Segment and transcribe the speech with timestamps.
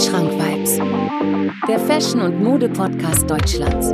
[0.00, 0.78] Wandschrank Vibes,
[1.68, 3.92] der Fashion- und Mode-Podcast Deutschlands.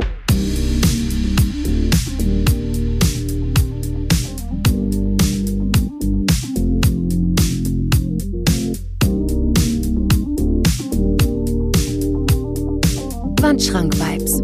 [13.41, 14.41] Wandschrank Vibes.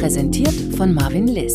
[0.00, 1.52] Präsentiert von Marvin Liss.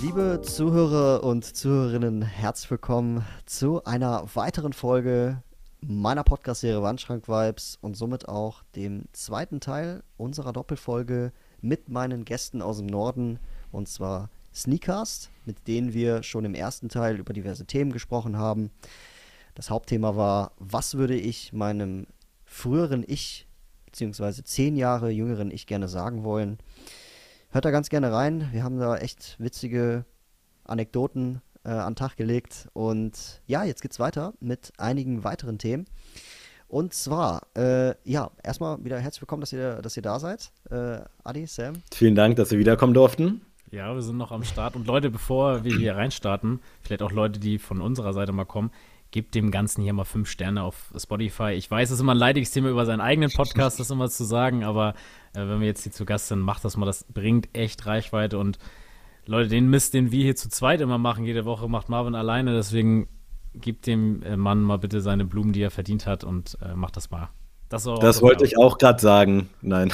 [0.00, 5.42] Liebe Zuhörer und Zuhörerinnen, herzlich willkommen zu einer weiteren Folge
[5.84, 12.62] meiner Podcast-Serie Wandschrank Vibes und somit auch dem zweiten Teil unserer Doppelfolge mit meinen Gästen
[12.62, 13.40] aus dem Norden
[13.72, 18.70] und zwar Sneakcast, mit denen wir schon im ersten Teil über diverse Themen gesprochen haben.
[19.54, 22.06] Das Hauptthema war, was würde ich meinem
[22.44, 23.48] früheren Ich,
[23.86, 26.58] beziehungsweise zehn Jahre jüngeren Ich gerne sagen wollen.
[27.50, 28.48] Hört da ganz gerne rein.
[28.52, 30.04] Wir haben da echt witzige
[30.64, 32.68] Anekdoten äh, an den Tag gelegt.
[32.72, 35.86] Und ja, jetzt geht's weiter mit einigen weiteren Themen.
[36.68, 40.52] Und zwar, äh, ja, erstmal wieder herzlich willkommen, dass ihr, dass ihr da seid.
[40.70, 41.74] Äh, Adi, Sam.
[41.92, 43.42] Vielen Dank, dass wir wiederkommen durften.
[43.70, 44.76] Ja, wir sind noch am Start.
[44.76, 48.70] Und Leute, bevor wir hier reinstarten, vielleicht auch Leute, die von unserer Seite mal kommen,
[49.12, 51.52] gebt dem Ganzen hier mal fünf Sterne auf Spotify.
[51.52, 54.24] Ich weiß, es ist immer ein leidiges Thema, über seinen eigenen Podcast das immer zu
[54.24, 54.94] sagen, aber
[55.34, 56.86] äh, wenn wir jetzt hier zu Gast sind, macht das mal.
[56.86, 58.58] Das bringt echt Reichweite und
[59.26, 62.54] Leute, den Mist, den wir hier zu zweit immer machen, jede Woche macht Marvin alleine.
[62.54, 63.08] Deswegen
[63.54, 66.96] gebt dem äh, Mann mal bitte seine Blumen, die er verdient hat und äh, macht
[66.96, 67.28] das mal.
[67.68, 69.48] Das, das wollte ich auch gerade sagen.
[69.62, 69.90] Nein.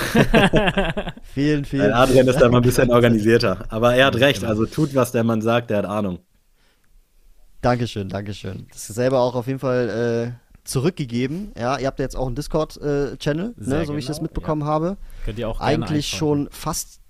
[1.23, 1.93] vielen, vielen.
[1.93, 3.67] Adrian ist da mal ein bisschen organisierter.
[3.69, 4.43] Aber er hat recht.
[4.43, 5.71] Also tut, was der Mann sagt.
[5.71, 6.19] Der hat Ahnung.
[7.61, 8.67] Dankeschön, Dankeschön.
[8.73, 11.53] Das ist selber auch auf jeden Fall äh, zurückgegeben.
[11.56, 14.25] Ja, ihr habt ja jetzt auch einen Discord-Channel, äh, ne, so wie ich das genau,
[14.25, 14.69] mitbekommen ja.
[14.69, 14.97] habe.
[15.25, 17.01] Könnt ihr auch Eigentlich schon fast,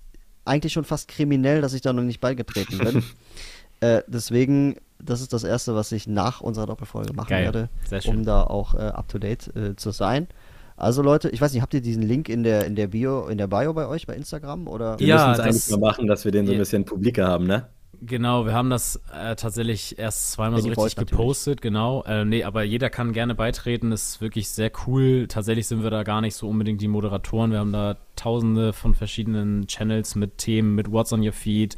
[0.49, 3.03] eigentlich schon fast kriminell, dass ich da noch nicht beigetreten bin.
[3.79, 7.45] äh, deswegen, das ist das Erste, was ich nach unserer Doppelfolge machen Geil.
[7.45, 7.69] werde,
[8.07, 10.27] um da auch äh, up to date äh, zu sein.
[10.75, 13.37] Also Leute, ich weiß nicht, habt ihr diesen Link in der in der Bio in
[13.37, 14.97] der Bio bei euch bei Instagram oder?
[14.97, 17.45] Wir ja, müssen es eigentlich mal machen, dass wir den so ein bisschen publiker haben,
[17.45, 17.67] ne?
[18.01, 22.03] Genau, wir haben das äh, tatsächlich erst zweimal so richtig gepostet, genau.
[22.03, 25.27] Äh, nee, aber jeder kann gerne beitreten, das ist wirklich sehr cool.
[25.27, 27.51] Tatsächlich sind wir da gar nicht so unbedingt die Moderatoren.
[27.51, 31.75] Wir haben da tausende von verschiedenen Channels mit Themen, mit What's on your feed,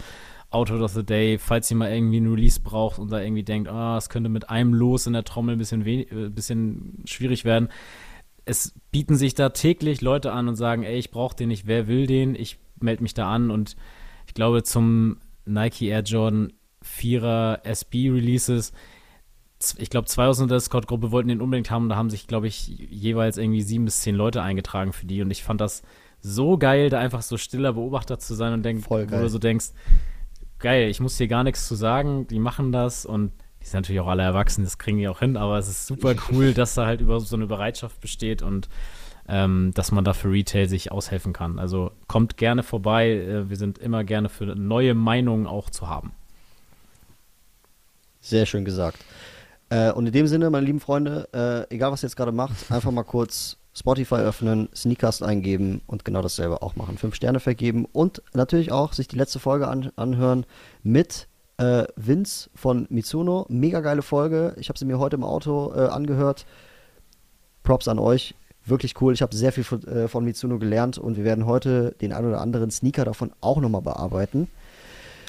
[0.52, 3.68] Outfit of the Day, falls ihr mal irgendwie ein Release braucht und da irgendwie denkt,
[3.68, 7.70] ah, es könnte mit einem Los in der Trommel ein bisschen, äh, bisschen schwierig werden.
[8.46, 11.88] Es bieten sich da täglich Leute an und sagen, ey, ich brauche den nicht, wer
[11.88, 12.36] will den?
[12.36, 13.76] Ich melde mich da an und
[14.28, 16.54] ich glaube, zum Nike Air Jordan
[16.84, 18.72] 4er SB Releases.
[19.78, 21.90] Ich glaube, zwei aus unserer Discord-Gruppe wollten den unbedingt haben.
[21.90, 25.22] Da haben sich, glaube ich, jeweils irgendwie sieben bis zehn Leute eingetragen für die.
[25.22, 25.84] Und ich fand das
[26.20, 29.20] so geil, da einfach so stiller Beobachter zu sein und denk, Voll geil.
[29.20, 29.68] wo du so denkst,
[30.60, 32.28] geil, ich muss hier gar nichts zu sagen.
[32.28, 33.32] Die machen das und
[33.62, 35.38] die sind natürlich auch alle erwachsen, das kriegen die auch hin.
[35.38, 38.68] Aber es ist super cool, dass da halt über so eine Bereitschaft besteht und
[39.28, 41.60] ähm, dass man da für Retail sich aushelfen kann.
[41.60, 43.10] Also kommt gerne vorbei.
[43.12, 46.12] Äh, wir sind immer gerne für neue Meinungen auch zu haben.
[48.20, 49.00] Sehr schön gesagt.
[49.70, 52.56] Äh, und in dem Sinne, meine lieben Freunde, äh, egal was ihr jetzt gerade macht,
[52.72, 56.98] einfach mal kurz Spotify öffnen, Sneakcast eingeben und genau dasselbe auch machen.
[56.98, 60.46] Fünf Sterne vergeben und natürlich auch sich die letzte Folge an anhören
[60.84, 61.28] mit
[61.58, 63.46] äh, Vince von Mitsuno.
[63.50, 64.56] Mega geile Folge.
[64.58, 66.46] Ich habe sie mir heute im Auto äh, angehört.
[67.64, 68.36] Props an euch
[68.72, 69.14] wirklich cool.
[69.14, 72.26] Ich habe sehr viel von, äh, von Mitsuno gelernt und wir werden heute den ein
[72.26, 74.48] oder anderen Sneaker davon auch nochmal bearbeiten.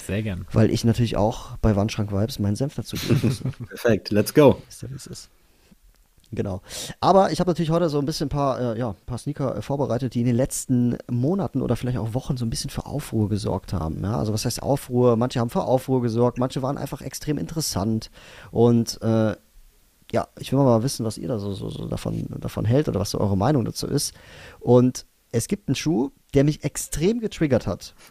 [0.07, 0.47] Sehr gern.
[0.53, 3.43] Weil ich natürlich auch bei Wandschrank Vibes meinen Senf dazu geben muss.
[3.69, 4.63] Perfekt, let's go.
[4.69, 5.29] Ist ja, wie es ist.
[6.35, 6.63] Genau.
[7.01, 9.63] Aber ich habe natürlich heute so ein bisschen ein paar, äh, ja, paar Sneaker äh,
[9.63, 13.29] vorbereitet, die in den letzten Monaten oder vielleicht auch Wochen so ein bisschen für Aufruhr
[13.29, 14.03] gesorgt haben.
[14.03, 14.17] Ja?
[14.17, 15.17] Also was heißt Aufruhr?
[15.17, 18.11] Manche haben für Aufruhr gesorgt, manche waren einfach extrem interessant.
[18.51, 19.37] Und äh,
[20.13, 23.01] ja, ich will mal wissen, was ihr da so, so, so davon, davon hält oder
[23.01, 24.13] was so eure Meinung dazu ist.
[24.61, 27.95] Und es gibt einen Schuh, der mich extrem getriggert hat.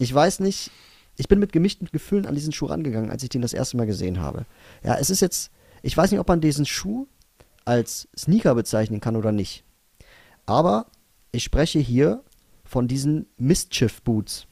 [0.00, 0.70] Ich weiß nicht,
[1.16, 3.86] ich bin mit gemischten Gefühlen an diesen Schuh rangegangen, als ich den das erste Mal
[3.86, 4.46] gesehen habe.
[4.84, 5.50] Ja, es ist jetzt,
[5.82, 7.08] ich weiß nicht, ob man diesen Schuh
[7.64, 9.64] als Sneaker bezeichnen kann oder nicht.
[10.46, 10.86] Aber
[11.32, 12.22] ich spreche hier
[12.64, 14.46] von diesen Mischief Boots.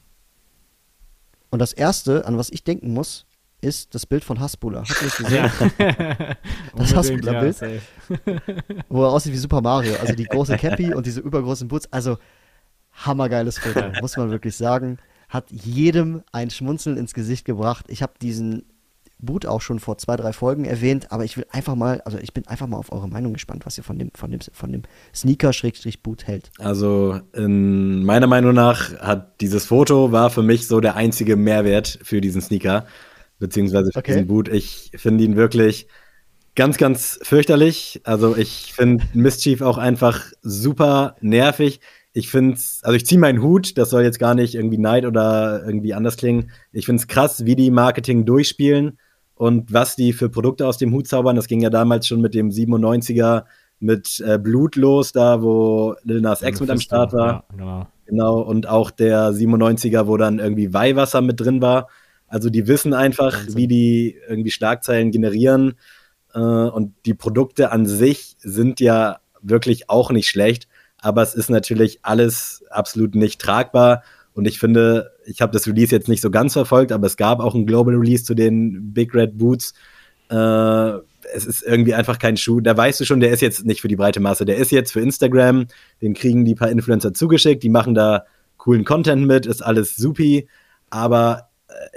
[1.49, 3.25] Und das erste, an was ich denken muss,
[3.61, 4.83] ist das Bild von Hasbulla.
[4.87, 5.51] Hast du das gesehen?
[5.79, 6.35] Ja.
[6.75, 7.59] das Hasbulla-Bild.
[7.61, 7.67] Ja,
[8.89, 9.95] wo er aussieht wie Super Mario.
[9.99, 11.91] Also die große Cappy und diese übergroßen Boots.
[11.91, 12.17] Also
[12.93, 14.97] hammergeiles Foto, muss man wirklich sagen.
[15.29, 17.85] Hat jedem ein Schmunzeln ins Gesicht gebracht.
[17.89, 18.65] Ich habe diesen
[19.19, 22.33] Boot auch schon vor zwei, drei Folgen erwähnt, aber ich will einfach mal, also ich
[22.33, 24.83] bin einfach mal auf eure Meinung gespannt, was ihr von dem, von dem, von dem
[25.13, 26.51] Sneaker-Boot hält.
[26.59, 31.99] Also in meiner Meinung nach hat dieses Foto war für mich so der einzige Mehrwert
[32.03, 32.85] für diesen Sneaker
[33.39, 34.13] beziehungsweise für okay.
[34.13, 34.49] diesen Boot.
[34.49, 35.87] Ich finde ihn wirklich
[36.55, 38.01] ganz, ganz fürchterlich.
[38.03, 41.79] Also ich finde Mischief auch einfach super nervig.
[42.13, 45.63] Ich finde also ich ziehe meinen Hut, das soll jetzt gar nicht irgendwie Neid oder
[45.65, 46.49] irgendwie anders klingen.
[46.71, 48.97] Ich finde es krass, wie die Marketing durchspielen
[49.35, 51.35] und was die für Produkte aus dem Hut zaubern.
[51.35, 53.43] Das ging ja damals schon mit dem 97er
[53.79, 57.27] mit äh, Blut los, da wo Lil Nas X mit am Start war.
[57.27, 57.87] Ja, genau.
[58.07, 58.39] genau.
[58.39, 61.87] Und auch der 97er, wo dann irgendwie Weihwasser mit drin war.
[62.27, 63.55] Also die wissen einfach, Wahnsinn.
[63.55, 65.75] wie die irgendwie Schlagzeilen generieren.
[66.33, 70.67] Äh, und die Produkte an sich sind ja wirklich auch nicht schlecht.
[70.99, 74.03] Aber es ist natürlich alles absolut nicht tragbar.
[74.33, 77.39] Und ich finde, ich habe das Release jetzt nicht so ganz verfolgt, aber es gab
[77.39, 79.73] auch ein Global Release zu den Big Red Boots.
[80.29, 80.97] Äh,
[81.33, 82.61] es ist irgendwie einfach kein Schuh.
[82.61, 84.45] Da weißt du schon, der ist jetzt nicht für die breite Masse.
[84.45, 85.67] Der ist jetzt für Instagram.
[86.01, 87.63] Den kriegen die paar Influencer zugeschickt.
[87.63, 88.25] Die machen da
[88.57, 89.45] coolen Content mit.
[89.45, 90.47] Ist alles supi.
[90.89, 91.46] Aber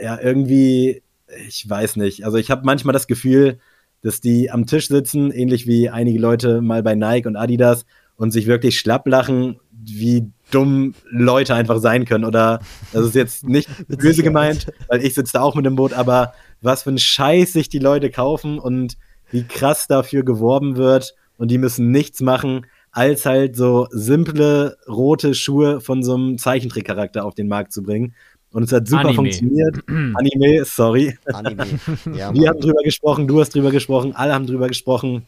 [0.00, 1.02] ja, irgendwie,
[1.46, 2.24] ich weiß nicht.
[2.24, 3.58] Also ich habe manchmal das Gefühl,
[4.02, 7.84] dass die am Tisch sitzen, ähnlich wie einige Leute mal bei Nike und Adidas
[8.16, 12.24] und sich wirklich schlapp lachen, wie dumm Leute einfach sein können.
[12.24, 12.60] Oder
[12.92, 16.32] das ist jetzt nicht böse gemeint, weil ich sitze da auch mit dem Boot, aber
[16.60, 18.96] was für ein Scheiß sich die Leute kaufen und
[19.30, 25.34] wie krass dafür geworben wird und die müssen nichts machen, als halt so simple rote
[25.34, 28.14] Schuhe von so einem Zeichentrickcharakter auf den Markt zu bringen.
[28.52, 29.14] Und es hat super Anime.
[29.14, 29.76] funktioniert.
[29.88, 31.17] Anime, sorry.
[31.32, 31.64] Anime.
[32.17, 35.26] Ja, Wir haben drüber gesprochen, du hast drüber gesprochen, alle haben drüber gesprochen.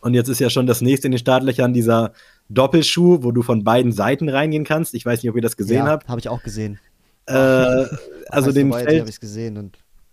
[0.00, 2.12] Und jetzt ist ja schon das nächste in den Startlöchern dieser
[2.48, 4.94] Doppelschuh, wo du von beiden Seiten reingehen kannst.
[4.94, 6.08] Ich weiß nicht, ob ihr das gesehen ja, habt.
[6.08, 6.80] Habe ich auch gesehen.
[7.26, 7.32] Äh,
[8.28, 9.20] also den fällt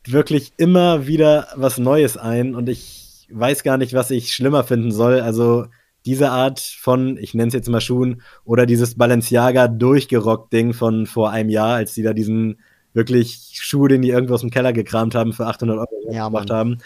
[0.06, 4.92] wirklich immer wieder was Neues ein und ich weiß gar nicht, was ich schlimmer finden
[4.92, 5.22] soll.
[5.22, 5.68] Also
[6.06, 11.06] diese Art von, ich nenne es jetzt mal Schuhen, oder dieses Balenciaga durchgerockt Ding von
[11.06, 12.60] vor einem Jahr, als die da diesen
[12.94, 16.50] wirklich Schuh, den die irgendwo aus dem Keller gekramt haben, für 800 Euro ja, gemacht
[16.50, 16.80] haben.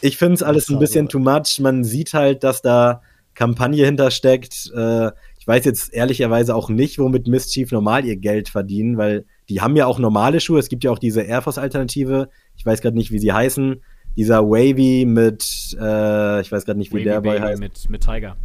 [0.00, 1.58] Ich finde es alles ein bisschen too much.
[1.60, 3.00] Man sieht halt, dass da
[3.34, 4.70] Kampagne hintersteckt.
[4.74, 9.60] Äh, ich weiß jetzt ehrlicherweise auch nicht, womit Mischief normal ihr Geld verdienen, weil die
[9.60, 10.58] haben ja auch normale Schuhe.
[10.58, 12.28] Es gibt ja auch diese Air Force Alternative.
[12.56, 13.80] Ich weiß gerade nicht, wie sie heißen
[14.16, 17.60] dieser Wavy mit, äh, ich weiß gerade nicht, wie Wavy der Boy heißt.
[17.60, 18.36] Mit, mit Tiger.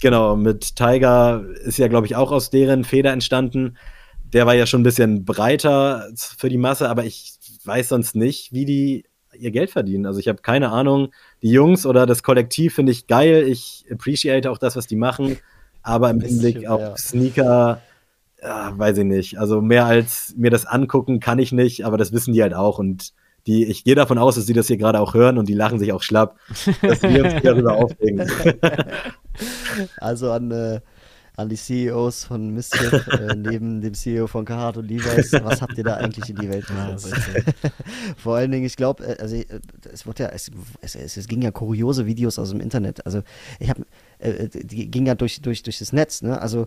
[0.00, 3.76] Genau, mit Tiger ist ja, glaube ich, auch aus deren Feder entstanden.
[4.32, 8.52] Der war ja schon ein bisschen breiter für die Masse, aber ich weiß sonst nicht,
[8.52, 9.04] wie die
[9.36, 10.06] ihr Geld verdienen.
[10.06, 11.08] Also ich habe keine Ahnung.
[11.42, 13.44] Die Jungs oder das Kollektiv finde ich geil.
[13.46, 15.38] Ich appreciate auch das, was die machen.
[15.82, 16.96] Aber im Hinblick auf ja.
[16.96, 17.80] Sneaker,
[18.42, 19.38] ja, weiß ich nicht.
[19.38, 22.78] Also mehr als mir das angucken kann ich nicht, aber das wissen die halt auch.
[22.78, 23.12] Und
[23.46, 25.78] die, ich gehe davon aus, dass sie das hier gerade auch hören und die lachen
[25.78, 26.36] sich auch schlapp,
[26.82, 28.30] dass wir uns darüber aufregen.
[29.96, 30.80] Also an, äh,
[31.36, 35.78] an die CEOs von Mischief, äh, neben dem CEO von Carhartt und Levi's, was habt
[35.78, 37.00] ihr da eigentlich in die Welt gemacht?
[38.16, 39.60] Vor allen Dingen, ich glaube, äh, also äh,
[39.90, 40.50] es wird ja, es,
[40.82, 43.06] es, es, ging ja kuriose Videos aus dem Internet.
[43.06, 43.22] Also
[43.58, 43.86] ich habe,
[44.18, 46.40] äh, die ging ja durch, durch, durch das Netz, ne?
[46.40, 46.66] Also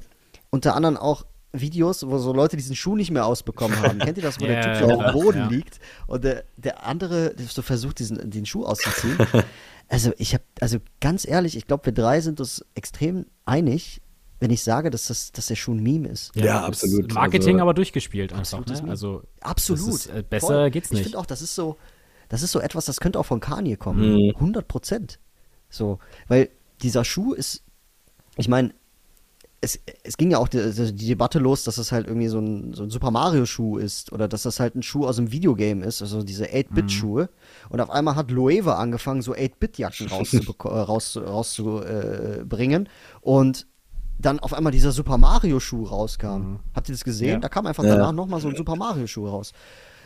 [0.49, 4.00] unter anderem auch Videos, wo so Leute diesen Schuh nicht mehr ausbekommen haben.
[4.00, 5.47] Kennt ihr das, wo yeah, der Typ so auf dem Boden ja.
[5.47, 9.17] liegt und der, der andere so versucht, diesen, den Schuh auszuziehen?
[9.88, 14.01] also ich habe, also ganz ehrlich, ich glaube, wir drei sind uns extrem einig,
[14.39, 16.35] wenn ich sage, dass, das, dass der Schuh ein Meme ist.
[16.35, 17.13] Ja, ja absolut.
[17.13, 18.65] Marketing also, aber durchgespielt einfach.
[18.65, 18.89] Ne?
[18.89, 19.88] Also absolut.
[19.88, 20.71] Ist, äh, besser Voll.
[20.71, 21.01] geht's nicht.
[21.01, 21.77] Ich finde auch, das ist so,
[22.29, 24.15] das ist so etwas, das könnte auch von Kanye kommen.
[24.15, 24.31] Mhm.
[24.35, 25.19] 100 Prozent.
[25.69, 26.50] So, weil
[26.81, 27.63] dieser Schuh ist,
[28.36, 28.74] ich meine,
[29.63, 32.74] es, es ging ja auch die, die, Debatte los, dass es halt irgendwie so ein,
[32.74, 36.01] so ein Super Mario-Schuh ist oder dass das halt ein Schuh aus einem Videogame ist,
[36.01, 37.24] also diese 8-Bit-Schuhe.
[37.24, 37.72] Mhm.
[37.72, 40.84] Und auf einmal hat Loewe angefangen, so 8-Bit-Jacken rauszubringen.
[40.84, 42.89] raus, rauszubringen.
[43.22, 43.67] Und
[44.20, 46.27] dann auf einmal dieser Super Mario-Schuh rauskam.
[46.27, 46.60] Mhm.
[46.75, 47.29] Habt ihr das gesehen?
[47.29, 47.39] Ja.
[47.39, 48.12] Da kam einfach danach ja.
[48.12, 49.53] nochmal so ein Super Mario-Schuh raus.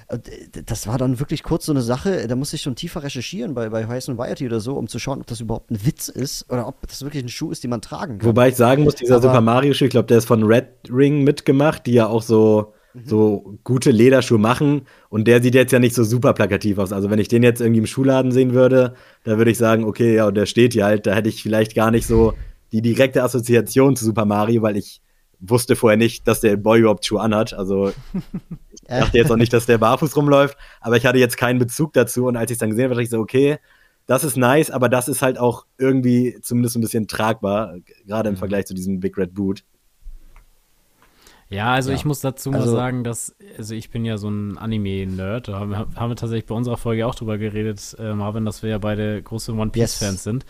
[0.07, 0.19] Äh,
[0.65, 3.69] das war dann wirklich kurz so eine Sache, da musste ich schon tiefer recherchieren bei,
[3.69, 6.67] bei Horizon Variety oder so, um zu schauen, ob das überhaupt ein Witz ist oder
[6.67, 8.27] ob das wirklich ein Schuh ist, den man tragen kann.
[8.27, 11.23] Wobei ich sagen muss, dieser Aber, Super Mario-Schuh, ich glaube, der ist von Red Ring
[11.23, 13.05] mitgemacht, die ja auch so, mhm.
[13.05, 14.83] so gute Lederschuhe machen.
[15.09, 16.93] Und der sieht jetzt ja nicht so super plakativ aus.
[16.93, 20.15] Also wenn ich den jetzt irgendwie im Schuhladen sehen würde, da würde ich sagen, okay,
[20.15, 22.33] ja, und der steht hier halt, da hätte ich vielleicht gar nicht so
[22.71, 25.01] die direkte Assoziation zu Super Mario, weil ich
[25.39, 27.53] wusste vorher nicht, dass der Boy überhaupt Schuhe anhat.
[27.53, 27.91] Also
[28.89, 31.93] ich dachte jetzt auch nicht, dass der barfuß rumläuft, aber ich hatte jetzt keinen Bezug
[31.93, 32.25] dazu.
[32.25, 33.59] Und als ich es dann gesehen habe, dachte ich so, okay,
[34.05, 37.75] das ist nice, aber das ist halt auch irgendwie zumindest ein bisschen tragbar,
[38.05, 38.39] gerade im mhm.
[38.39, 39.63] Vergleich zu diesem Big Red Boot.
[41.49, 41.95] Ja, also ja.
[41.95, 45.59] ich muss dazu also, mal sagen, dass, also ich bin ja so ein Anime-Nerd, da
[45.59, 48.77] haben, haben, wir tatsächlich bei unserer Folge auch drüber geredet, äh, Marvin, dass wir ja
[48.77, 50.23] beide große One Piece-Fans yes.
[50.23, 50.45] sind.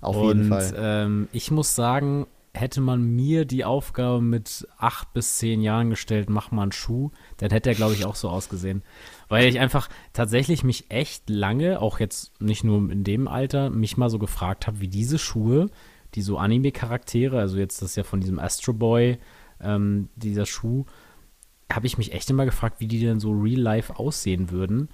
[0.00, 0.74] Auf Und, jeden Fall.
[0.76, 6.28] Ähm, ich muss sagen, hätte man mir die Aufgabe mit acht bis zehn Jahren gestellt,
[6.28, 8.82] mach mal einen Schuh, dann hätte er, glaube ich, auch so ausgesehen.
[9.28, 13.96] Weil ich einfach tatsächlich mich echt lange, auch jetzt nicht nur in dem Alter, mich
[13.96, 15.70] mal so gefragt habe, wie diese Schuhe,
[16.14, 19.18] die so Anime-Charaktere, also jetzt das ist ja von diesem Astro Boy,
[19.60, 20.84] ähm, dieser Schuh,
[21.72, 24.90] habe ich mich echt immer gefragt, wie die denn so real life aussehen würden.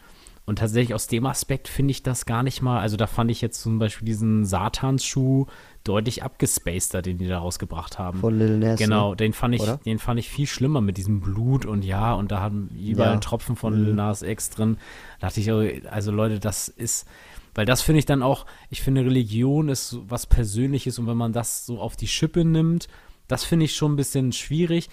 [0.48, 3.42] Und tatsächlich aus dem Aspekt finde ich das gar nicht mal, also da fand ich
[3.42, 5.44] jetzt zum Beispiel diesen Satans-Schuh
[5.84, 8.18] deutlich abgespaceder, den die da rausgebracht haben.
[8.18, 8.78] Von Lil Nas.
[8.78, 9.76] Genau, den fand ich, oder?
[9.84, 13.20] den fand ich viel schlimmer mit diesem Blut und ja, und da haben überall ja.
[13.20, 13.84] Tropfen von mhm.
[13.84, 14.78] Lil Nas X drin.
[15.20, 17.06] Da dachte ich, oh, also Leute, das ist,
[17.54, 21.34] weil das finde ich dann auch, ich finde Religion ist was Persönliches und wenn man
[21.34, 22.88] das so auf die Schippe nimmt,
[23.26, 24.88] das finde ich schon ein bisschen schwierig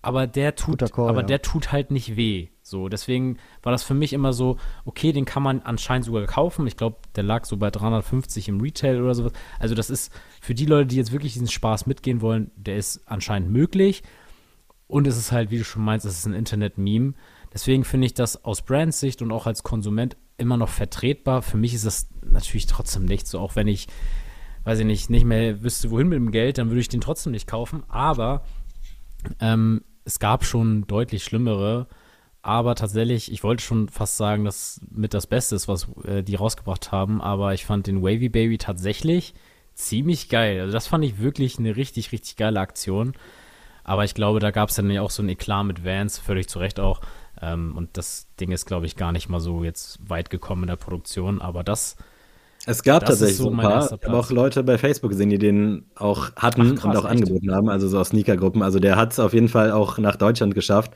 [0.00, 1.26] aber der tut, Call, aber ja.
[1.26, 2.48] der tut halt nicht weh.
[2.68, 6.66] So, deswegen war das für mich immer so, okay, den kann man anscheinend sogar kaufen.
[6.66, 9.32] Ich glaube, der lag so bei 350 im Retail oder sowas.
[9.58, 13.02] Also das ist für die Leute, die jetzt wirklich diesen Spaß mitgehen wollen, der ist
[13.06, 14.02] anscheinend möglich.
[14.86, 17.14] Und es ist halt, wie du schon meinst, es ist ein Internet-Meme.
[17.52, 21.42] Deswegen finde ich das aus Brandsicht und auch als Konsument immer noch vertretbar.
[21.42, 23.88] Für mich ist das natürlich trotzdem nicht so, auch wenn ich,
[24.64, 27.32] weiß ich nicht, nicht mehr wüsste, wohin mit dem Geld, dann würde ich den trotzdem
[27.32, 27.82] nicht kaufen.
[27.88, 28.44] Aber
[29.40, 31.86] ähm, es gab schon deutlich schlimmere,
[32.42, 36.36] aber tatsächlich, ich wollte schon fast sagen, dass mit das Beste ist, was äh, die
[36.36, 39.34] rausgebracht haben, aber ich fand den Wavy Baby tatsächlich
[39.74, 40.60] ziemlich geil.
[40.60, 43.14] Also das fand ich wirklich eine richtig, richtig geile Aktion.
[43.84, 46.48] Aber ich glaube, da gab es dann ja auch so ein Eklat mit Vans, völlig
[46.48, 47.00] zu Recht auch.
[47.40, 50.68] Ähm, und das Ding ist, glaube ich, gar nicht mal so jetzt weit gekommen in
[50.68, 51.40] der Produktion.
[51.40, 51.96] Aber das
[52.66, 53.84] es gab das tatsächlich so ein paar.
[53.84, 57.04] Ich habe auch Leute bei Facebook gesehen, die den auch hatten Ach, krass, und auch
[57.04, 57.22] echt?
[57.22, 58.62] angeboten haben, also so aus Sneakergruppen.
[58.62, 60.92] Also der hat es auf jeden Fall auch nach Deutschland geschafft.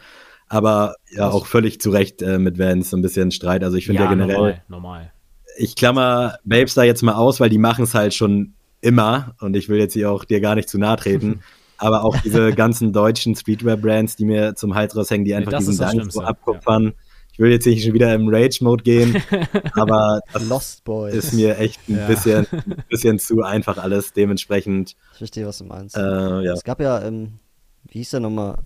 [0.52, 3.64] Aber ja, auch völlig zu Recht äh, mit Vans so ein bisschen Streit.
[3.64, 4.37] Also ich finde ja, ja, generell.
[4.37, 5.12] Normal, normal.
[5.56, 9.35] Ich klammer Babes da jetzt mal aus, weil die machen es halt schon immer.
[9.40, 11.40] Und ich will jetzt hier auch dir gar nicht zu nahe treten.
[11.78, 15.78] aber auch diese ganzen deutschen Streetwear-Brands, die mir zum Hals raushängen, die einfach nee, diesen
[15.78, 16.85] Dank so abkupfern.
[16.85, 16.92] Ja
[17.32, 19.23] ich will jetzt nicht schon wieder im Rage-Mode gehen,
[19.73, 20.80] aber das
[21.12, 22.06] ist mir echt ein ja.
[22.06, 22.47] bisschen,
[22.90, 24.12] bisschen zu einfach alles.
[24.12, 24.97] Dementsprechend.
[25.12, 25.97] Ich verstehe, was du meinst.
[25.97, 26.52] Äh, ja.
[26.52, 27.38] Es gab ja, ähm,
[27.85, 28.59] wie hieß der nochmal?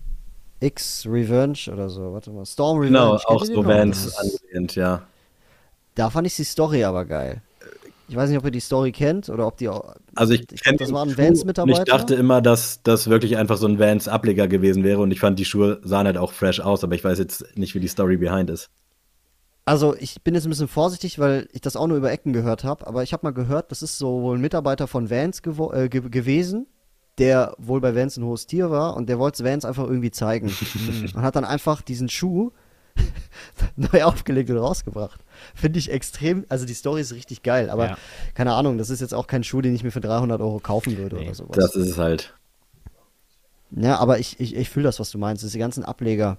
[0.59, 2.45] X Revenge oder so, warte mal.
[2.45, 2.97] Storm Revenge.
[2.97, 5.03] Genau, auch so Vans angelehnt, ja.
[5.95, 7.41] Da fand ich die Story aber geil.
[8.09, 9.95] Ich weiß nicht, ob ihr die Story kennt oder ob die auch.
[10.15, 11.79] Also ich, ich kenne das waren Vans-Mitarbeiter.
[11.79, 15.37] Ich dachte immer, dass das wirklich einfach so ein Vans-Ableger gewesen wäre und ich fand
[15.37, 18.15] die Schuhe sahen halt auch fresh aus, aber ich weiß jetzt nicht, wie die Story
[18.17, 18.69] behind ist.
[19.65, 22.63] Also ich bin jetzt ein bisschen vorsichtig, weil ich das auch nur über Ecken gehört
[22.63, 25.41] habe, aber ich habe mal gehört, das ist so wohl ein Mitarbeiter von Vans
[25.73, 26.67] äh, ge gewesen,
[27.17, 30.53] der wohl bei Vans ein hohes Tier war und der wollte Vans einfach irgendwie zeigen
[31.13, 32.51] und hat dann einfach diesen Schuh
[33.75, 35.23] neu aufgelegt und rausgebracht.
[35.55, 37.97] Finde ich extrem, also die Story ist richtig geil, aber ja.
[38.33, 40.97] keine Ahnung, das ist jetzt auch kein Schuh, den ich mir für 300 Euro kaufen
[40.97, 41.55] würde nee, oder sowas.
[41.55, 42.33] Das ist es halt.
[43.71, 45.43] Ja, aber ich, ich, ich fühle das, was du meinst.
[45.43, 46.37] Diese ganzen Ableger,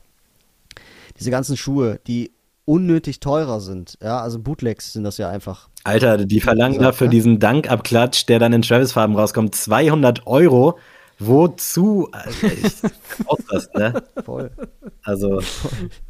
[1.19, 2.33] diese ganzen Schuhe, die
[2.69, 3.99] unnötig teurer sind.
[4.03, 5.69] Ja, also Bootlegs sind das ja einfach.
[5.85, 7.13] Alter, die verlangen dafür ja?
[7.13, 10.79] diesen Dankabklatsch, der dann in Travis-Farben rauskommt, 200 Euro.
[11.21, 12.11] Wozu?
[13.27, 14.03] Ausrasten, ne?
[14.25, 14.51] Voll.
[15.03, 15.41] Also,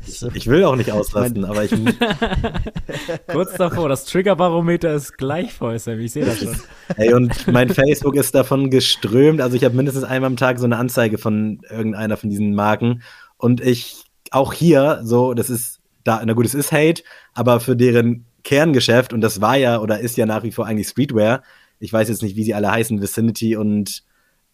[0.06, 1.70] ich, ich, will auch nicht ausrasten, aber ich.
[3.28, 6.00] Kurz davor, das Triggerbarometer ist gleich voll, Sam.
[6.00, 6.56] Ich sehe das schon.
[6.96, 9.40] Ey, und mein Facebook ist davon geströmt.
[9.40, 13.02] Also, ich habe mindestens einmal am Tag so eine Anzeige von irgendeiner von diesen Marken.
[13.38, 17.02] Und ich, auch hier, so, das ist da, na gut, es ist Hate,
[17.34, 20.88] aber für deren Kerngeschäft, und das war ja oder ist ja nach wie vor eigentlich
[20.88, 21.42] Streetwear,
[21.80, 24.02] ich weiß jetzt nicht, wie sie alle heißen, Vicinity und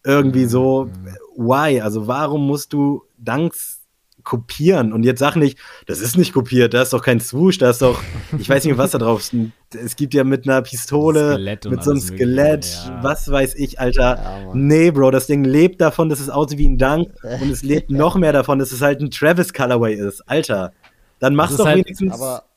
[0.04, 1.16] irgendwie so, mhm.
[1.36, 1.80] why?
[1.80, 3.80] Also warum musst du Danks
[4.22, 4.92] kopieren?
[4.92, 7.82] Und jetzt sag nicht, das ist nicht kopiert, da ist doch kein Swoosh, da ist
[7.82, 8.02] doch,
[8.38, 9.34] ich weiß nicht, was da drauf ist.
[9.72, 13.02] Es gibt ja mit einer Pistole, mit so einem Skelett, ja.
[13.02, 14.00] was weiß ich, Alter.
[14.02, 17.62] Ja, nee, Bro, das Ding lebt davon, dass es aussieht wie ein Dank und es
[17.62, 20.20] lebt noch mehr davon, dass es halt ein Travis Colorway ist.
[20.28, 20.72] Alter.
[21.18, 22.12] Dann mach's doch halt, wenigstens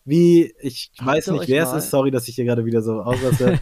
[0.08, 3.60] wie, ich weiß nicht, wer es ist, sorry, dass ich hier gerade wieder so ausraste.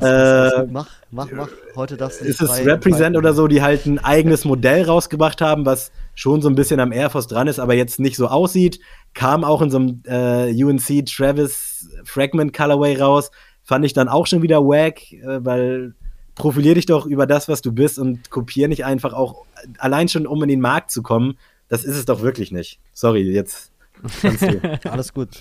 [0.00, 4.46] äh, mach, mach, mach, heute das Ist es Represent oder so, die halt ein eigenes
[4.46, 8.00] Modell rausgebracht haben, was schon so ein bisschen am Air Force dran ist, aber jetzt
[8.00, 8.80] nicht so aussieht.
[9.12, 13.30] Kam auch in so einem äh, UNC Travis Fragment Colorway raus.
[13.62, 15.94] Fand ich dann auch schon wieder wack, äh, weil
[16.36, 19.44] profilier dich doch über das, was du bist und kopier nicht einfach auch,
[19.76, 21.36] allein schon um in den Markt zu kommen.
[21.68, 22.80] Das ist es doch wirklich nicht.
[22.94, 23.72] Sorry, jetzt
[24.84, 25.40] Alles gut.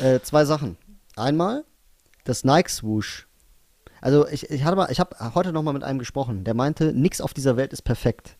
[0.00, 0.76] Äh, zwei Sachen.
[1.16, 1.64] Einmal
[2.24, 3.26] das Nike Swoosh.
[4.00, 7.32] Also ich, ich, ich habe heute noch mal mit einem gesprochen, der meinte, nichts auf
[7.32, 8.36] dieser Welt ist perfekt.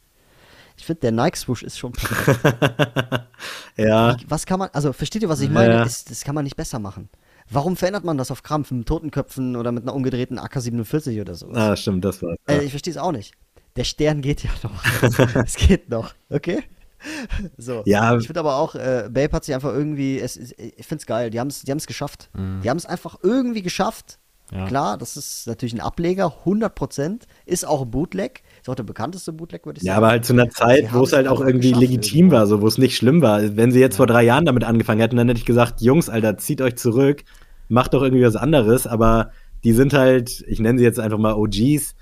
[0.76, 2.44] Ich finde, der Nike Swoosh ist schon perfekt.
[3.76, 4.16] ja.
[4.26, 5.75] Was kann man, also versteht ihr, was ich meine?
[5.75, 5.82] Ja.
[5.84, 7.08] Ist, das kann man nicht besser machen.
[7.50, 11.50] Warum verändert man das auf Krampf mit Totenköpfen oder mit einer umgedrehten AK-47 oder so?
[11.52, 12.38] Ah, stimmt, das war's.
[12.49, 12.54] Ja.
[12.56, 13.34] Äh, ich verstehe es auch nicht.
[13.76, 15.37] der Stern geht ja noch.
[15.44, 16.64] es geht noch, okay?
[17.56, 17.82] So.
[17.87, 18.16] Ja.
[18.16, 21.30] Ich finde aber auch, äh, Babe hat sich einfach irgendwie, es, ich finde es geil,
[21.30, 22.30] die haben es die geschafft.
[22.34, 22.61] Mhm.
[22.62, 24.18] Die haben es einfach irgendwie geschafft.
[24.52, 24.66] Ja.
[24.66, 29.32] Klar, das ist natürlich ein Ableger, 100%, ist auch ein Bootleg, ist auch der bekannteste
[29.32, 29.92] Bootleg, würde ich sagen.
[29.92, 32.37] Ja, aber halt zu einer Zeit, wo es halt auch irgendwie legitim irgendwo.
[32.37, 33.56] war, so, wo es nicht schlimm war.
[33.56, 33.99] Wenn sie jetzt ja.
[33.99, 37.25] vor drei Jahren damit angefangen hätten, dann hätte ich gesagt, Jungs, Alter, zieht euch zurück,
[37.68, 39.30] macht doch irgendwie was anderes, aber
[39.64, 41.94] die sind halt, ich nenne sie jetzt einfach mal OGs,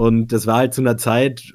[0.00, 1.52] und das war halt zu einer Zeit,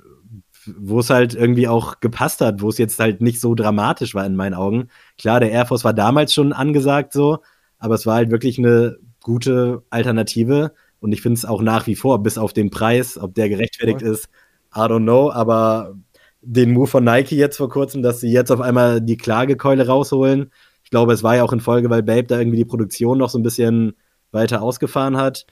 [0.78, 4.26] wo es halt irgendwie auch gepasst hat, wo es jetzt halt nicht so dramatisch war
[4.26, 4.90] in meinen Augen.
[5.18, 7.40] Klar, der Air Force war damals schon angesagt so,
[7.80, 11.96] aber es war halt wirklich eine gute Alternative und ich finde es auch nach wie
[11.96, 14.12] vor, bis auf den Preis, ob der gerechtfertigt Voll.
[14.12, 14.30] ist,
[14.76, 15.96] I don't know, aber
[16.42, 20.52] den Move von Nike jetzt vor kurzem, dass sie jetzt auf einmal die Klagekeule rausholen.
[20.84, 23.30] Ich glaube, es war ja auch in Folge, weil Babe da irgendwie die Produktion noch
[23.30, 23.96] so ein bisschen
[24.32, 25.48] weiter ausgefahren hat.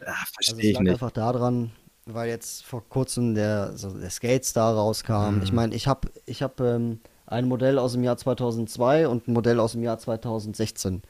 [0.00, 0.92] Ja, verstehe also ich nicht.
[0.92, 1.72] einfach daran,
[2.12, 5.36] weil jetzt vor kurzem der, so der Skate Star rauskam.
[5.36, 5.42] Mhm.
[5.42, 7.00] Ich meine, ich habe ich hab, ähm,
[7.30, 11.02] ein Modell aus dem Jahr 2002 und ein Modell aus dem Jahr 2016.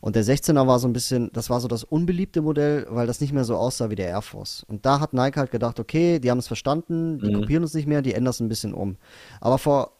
[0.00, 3.20] Und der 16er war so ein bisschen, das war so das unbeliebte Modell, weil das
[3.20, 4.64] nicht mehr so aussah wie der Air Force.
[4.68, 7.40] Und da hat Nike halt gedacht, okay, die haben es verstanden, die mhm.
[7.40, 8.96] kopieren uns nicht mehr, die ändern es ein bisschen um.
[9.40, 9.92] Aber vor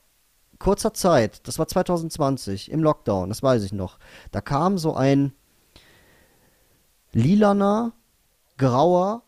[0.59, 3.99] kurzer Zeit, das war 2020, im Lockdown, das weiß ich noch,
[4.31, 5.33] da kam so ein
[7.13, 7.93] lilaner,
[8.59, 9.23] grauer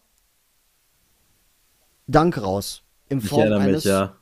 [2.08, 2.82] Dank raus.
[3.08, 4.16] Im Form ich erinnere mich, ja.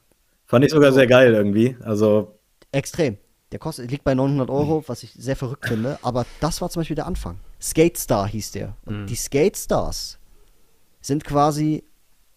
[0.44, 1.76] Fand ich sogar sehr geil irgendwie.
[1.82, 2.38] Also.
[2.72, 3.16] Extrem.
[3.52, 5.98] Der kostet, liegt bei 900 Euro, was ich sehr verrückt finde.
[6.02, 7.38] Aber das war zum Beispiel der Anfang.
[7.60, 8.76] Skate Star hieß der.
[8.84, 9.06] Und mhm.
[9.06, 10.18] die Skate Stars
[11.00, 11.84] sind quasi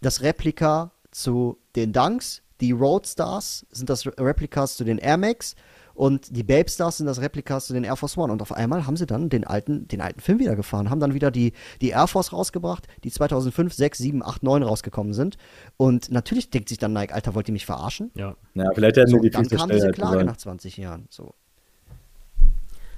[0.02, 2.42] das Replika zu den Dunks.
[2.62, 5.56] Die Roadstars sind das Replikas zu den Air Max
[6.00, 8.32] und die Babe Stars sind das Replikas zu den Air Force One.
[8.32, 11.14] Und auf einmal haben sie dann den alten, den alten Film wieder gefahren, haben dann
[11.14, 11.52] wieder die,
[11.82, 15.36] die Air Force rausgebracht, die 2005, 6, 7, 8, 9 rausgekommen sind.
[15.76, 18.12] Und natürlich denkt sich dann Nike, Alter, wollt ihr mich verarschen?
[18.16, 21.06] Ja, ja vielleicht hätten so, die Dann kam diese Klage nach 20 Jahren.
[21.10, 21.34] So.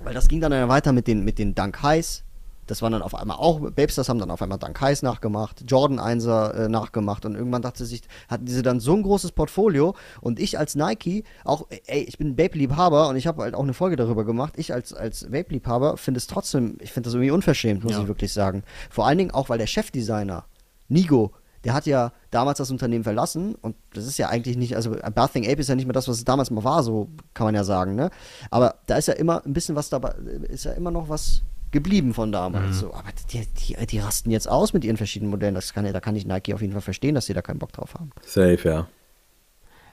[0.04, 2.24] Weil das ging dann weiter mit den, mit den Dunk Highs,
[2.72, 6.00] das waren dann auf einmal auch, Babestars haben dann auf einmal Dank Heiß nachgemacht, Jordan
[6.00, 10.40] 1er äh, nachgemacht und irgendwann dachte sich, hatten diese dann so ein großes Portfolio und
[10.40, 13.98] ich als Nike, auch, ey, ich bin Vape-Liebhaber und ich habe halt auch eine Folge
[13.98, 17.92] darüber gemacht, ich als, als Vape-Liebhaber finde es trotzdem, ich finde das irgendwie unverschämt, muss
[17.92, 18.04] ja.
[18.04, 18.64] ich wirklich sagen.
[18.90, 20.46] Vor allen Dingen auch, weil der Chefdesigner,
[20.88, 21.34] Nigo,
[21.66, 25.44] der hat ja damals das Unternehmen verlassen und das ist ja eigentlich nicht, also Bathing
[25.44, 27.66] Ape ist ja nicht mehr das, was es damals mal war, so kann man ja
[27.66, 28.12] sagen, ne?
[28.50, 30.16] Aber da ist ja immer ein bisschen was dabei,
[30.48, 32.68] ist ja immer noch was geblieben von damals.
[32.68, 32.74] Mhm.
[32.74, 35.56] So, aber die, die, die, rasten jetzt aus mit ihren verschiedenen Modellen.
[35.56, 37.72] Das kann, da kann ich Nike auf jeden Fall verstehen, dass sie da keinen Bock
[37.72, 38.12] drauf haben.
[38.22, 38.88] Safe, ja.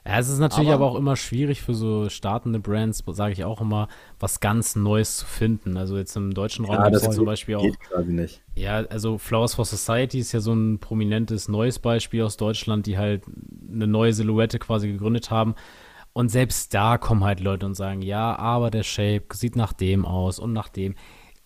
[0.05, 3.43] Ja, es ist natürlich aber, aber, auch immer schwierig für so startende Brands, sage ich
[3.43, 3.89] auch immer,
[4.19, 5.77] was ganz Neues zu finden.
[5.77, 7.61] Also jetzt im deutschen Raum ja, das zum Beispiel auch.
[7.61, 8.41] Geht quasi nicht.
[8.55, 12.97] Ja, also Flowers for Society ist ja so ein prominentes neues Beispiel aus Deutschland, die
[12.97, 13.23] halt
[13.71, 15.55] eine neue Silhouette quasi gegründet haben.
[16.13, 20.05] Und selbst da kommen halt Leute und sagen, ja, aber der Shape sieht nach dem
[20.05, 20.95] aus und nach dem.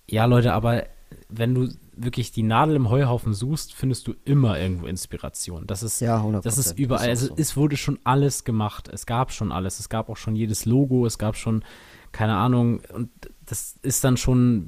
[0.09, 0.83] Ja, Leute, aber
[1.29, 5.67] wenn du wirklich die Nadel im Heuhaufen suchst, findest du immer irgendwo Inspiration.
[5.67, 6.41] Das ist, ja, 100%.
[6.41, 7.09] Das ist überall.
[7.09, 7.35] Also, so.
[7.37, 8.89] Es wurde schon alles gemacht.
[8.91, 9.79] Es gab schon alles.
[9.79, 11.05] Es gab auch schon jedes Logo.
[11.05, 11.63] Es gab schon,
[12.11, 12.81] keine Ahnung.
[12.93, 13.09] Und
[13.45, 14.67] das ist dann schon,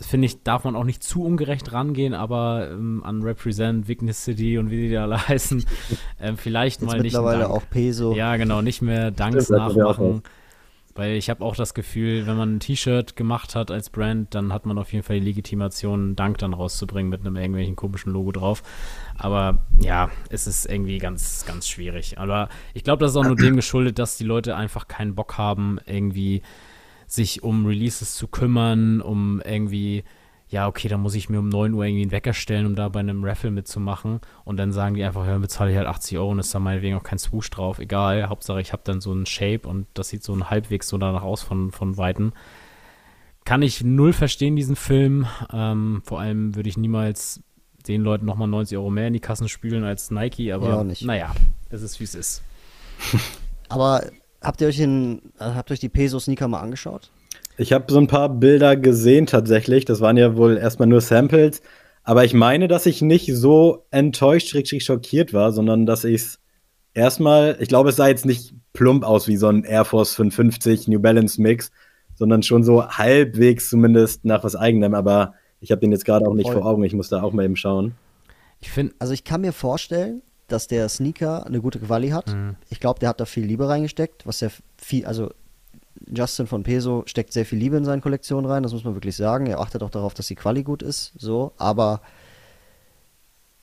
[0.00, 4.58] finde ich, darf man auch nicht zu ungerecht rangehen, aber ähm, an Represent, Witness City
[4.58, 5.64] und wie die alle heißen,
[6.18, 7.12] äh, vielleicht Jetzt mal nicht.
[7.12, 8.14] Mittlerweile auch Peso.
[8.14, 8.62] Ja, genau.
[8.62, 10.22] Nicht mehr Danks nachmachen.
[10.96, 14.52] Weil ich habe auch das Gefühl, wenn man ein T-Shirt gemacht hat als Brand, dann
[14.52, 18.30] hat man auf jeden Fall die Legitimation, Dank dann rauszubringen mit einem irgendwelchen komischen Logo
[18.30, 18.62] drauf.
[19.16, 22.18] Aber ja, es ist irgendwie ganz, ganz schwierig.
[22.18, 25.36] Aber ich glaube, das ist auch nur dem geschuldet, dass die Leute einfach keinen Bock
[25.36, 26.42] haben, irgendwie
[27.08, 30.04] sich um Releases zu kümmern, um irgendwie
[30.54, 32.88] ja, okay, dann muss ich mir um 9 Uhr irgendwie einen Wecker stellen, um da
[32.88, 34.20] bei einem Raffle mitzumachen.
[34.44, 36.96] Und dann sagen die einfach, ja, bezahle ich halt 80 Euro und ist da meinetwegen
[36.96, 37.80] auch kein Swoosh drauf.
[37.80, 40.96] Egal, Hauptsache ich habe dann so einen Shape und das sieht so ein halbwegs so
[40.96, 42.34] danach aus von, von Weitem.
[43.44, 45.26] Kann ich null verstehen, diesen Film.
[45.52, 47.42] Ähm, vor allem würde ich niemals
[47.88, 51.34] den Leuten nochmal 90 Euro mehr in die Kassen spülen als Nike, aber ja, naja,
[51.68, 52.42] es ist wie es ist.
[53.68, 54.08] aber
[54.40, 57.10] habt ihr euch, den, habt ihr euch die Peso-Sneaker mal angeschaut?
[57.56, 59.84] Ich habe so ein paar Bilder gesehen tatsächlich.
[59.84, 61.60] Das waren ja wohl erstmal nur Samples.
[62.02, 66.38] Aber ich meine, dass ich nicht so enttäuscht, richtig schockiert war, sondern dass ich es
[66.92, 70.88] erstmal, ich glaube, es sah jetzt nicht plump aus wie so ein Air Force 550
[70.88, 71.70] New Balance Mix,
[72.14, 74.94] sondern schon so halbwegs zumindest nach was eigenem.
[74.94, 76.60] Aber ich habe den jetzt gerade auch nicht Voll.
[76.60, 76.84] vor Augen.
[76.84, 77.94] Ich muss da auch mal eben schauen.
[78.60, 82.34] Ich finde, also ich kann mir vorstellen, dass der Sneaker eine gute Quali hat.
[82.34, 82.56] Mhm.
[82.68, 85.30] Ich glaube, der hat da viel Liebe reingesteckt, was ja viel, also
[86.14, 89.16] Justin von Peso steckt sehr viel Liebe in seine Kollektion rein, das muss man wirklich
[89.16, 89.46] sagen.
[89.46, 92.00] Er achtet auch darauf, dass die Quali gut ist, so, aber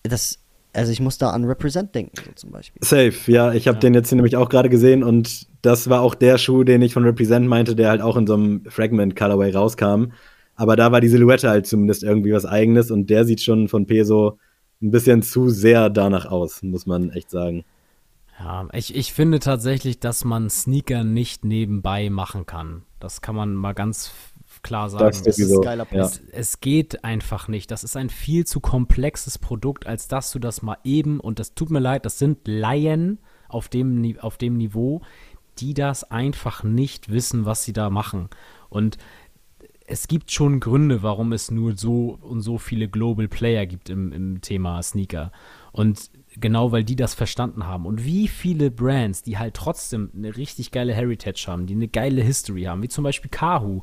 [0.03, 0.39] das
[0.73, 2.81] Also ich muss da an Represent denken, so zum Beispiel.
[2.83, 3.53] Safe, ja.
[3.53, 3.81] Ich habe ja.
[3.81, 6.93] den jetzt hier nämlich auch gerade gesehen und das war auch der Schuh, den ich
[6.93, 10.13] von Represent meinte, der halt auch in so einem Fragment Colorway rauskam.
[10.55, 13.85] Aber da war die Silhouette halt zumindest irgendwie was eigenes und der sieht schon von
[13.85, 14.37] Peso
[14.81, 17.63] ein bisschen zu sehr danach aus, muss man echt sagen.
[18.43, 22.83] Ja, ich, ich finde tatsächlich, dass man Sneaker nicht nebenbei machen kann.
[22.99, 24.11] Das kann man mal ganz
[24.63, 25.05] klar sagen.
[25.05, 25.63] Das ist sowieso.
[25.91, 27.69] Es, es, geht einfach nicht.
[27.69, 31.53] Das ist ein viel zu komplexes Produkt, als dass du das mal eben, und das
[31.53, 35.01] tut mir leid, das sind Laien auf dem, auf dem Niveau,
[35.59, 38.29] die das einfach nicht wissen, was sie da machen.
[38.69, 38.97] Und
[39.85, 44.11] es gibt schon Gründe, warum es nur so und so viele Global Player gibt im,
[44.13, 45.31] im Thema Sneaker.
[45.73, 47.85] Und genau weil die das verstanden haben.
[47.85, 52.21] Und wie viele Brands, die halt trotzdem eine richtig geile Heritage haben, die eine geile
[52.21, 53.81] History haben, wie zum Beispiel Kahu,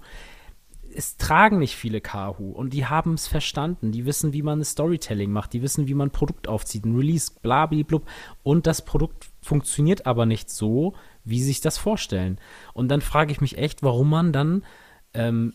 [0.94, 3.92] es tragen nicht viele Kahu und die haben es verstanden.
[3.92, 7.30] Die wissen, wie man Storytelling macht, die wissen, wie man ein Produkt aufzieht, ein Release,
[7.42, 8.08] blablablub.
[8.42, 12.40] Und das Produkt funktioniert aber nicht so, wie sie sich das vorstellen.
[12.72, 14.64] Und dann frage ich mich echt, warum man dann
[15.12, 15.54] ähm,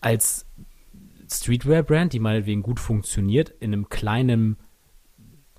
[0.00, 0.46] als
[1.28, 4.56] Streetwear-Brand, die meinetwegen gut funktioniert, in einem kleinen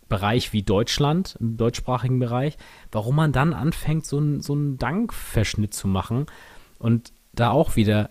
[0.07, 2.57] Bereich wie Deutschland, im deutschsprachigen Bereich,
[2.91, 6.25] warum man dann anfängt, so, ein, so einen Dankverschnitt zu machen
[6.79, 8.09] und da auch wieder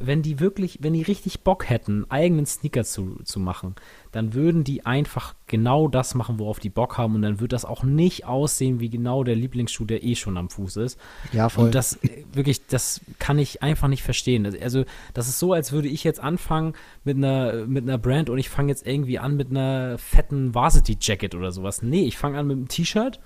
[0.00, 3.74] wenn die wirklich, wenn die richtig Bock hätten, eigenen Sneaker zu, zu machen,
[4.10, 7.64] dann würden die einfach genau das machen, worauf die Bock haben und dann wird das
[7.64, 10.98] auch nicht aussehen wie genau der Lieblingsschuh, der eh schon am Fuß ist.
[11.32, 11.66] Ja, voll.
[11.66, 11.98] Und das
[12.32, 14.46] wirklich, das kann ich einfach nicht verstehen.
[14.60, 18.38] Also, das ist so, als würde ich jetzt anfangen mit einer, mit einer Brand und
[18.38, 21.82] ich fange jetzt irgendwie an mit einer fetten Varsity Jacket oder sowas.
[21.82, 23.20] Nee, ich fange an mit einem T-Shirt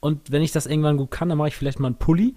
[0.00, 2.34] und wenn ich das irgendwann gut kann, dann mache ich vielleicht mal einen Pulli.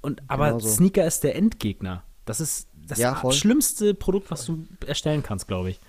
[0.00, 0.68] Und, aber genau so.
[0.68, 2.04] Sneaker ist der Endgegner.
[2.28, 5.80] Das ist das ja, schlimmste Produkt, was du erstellen kannst, glaube ich.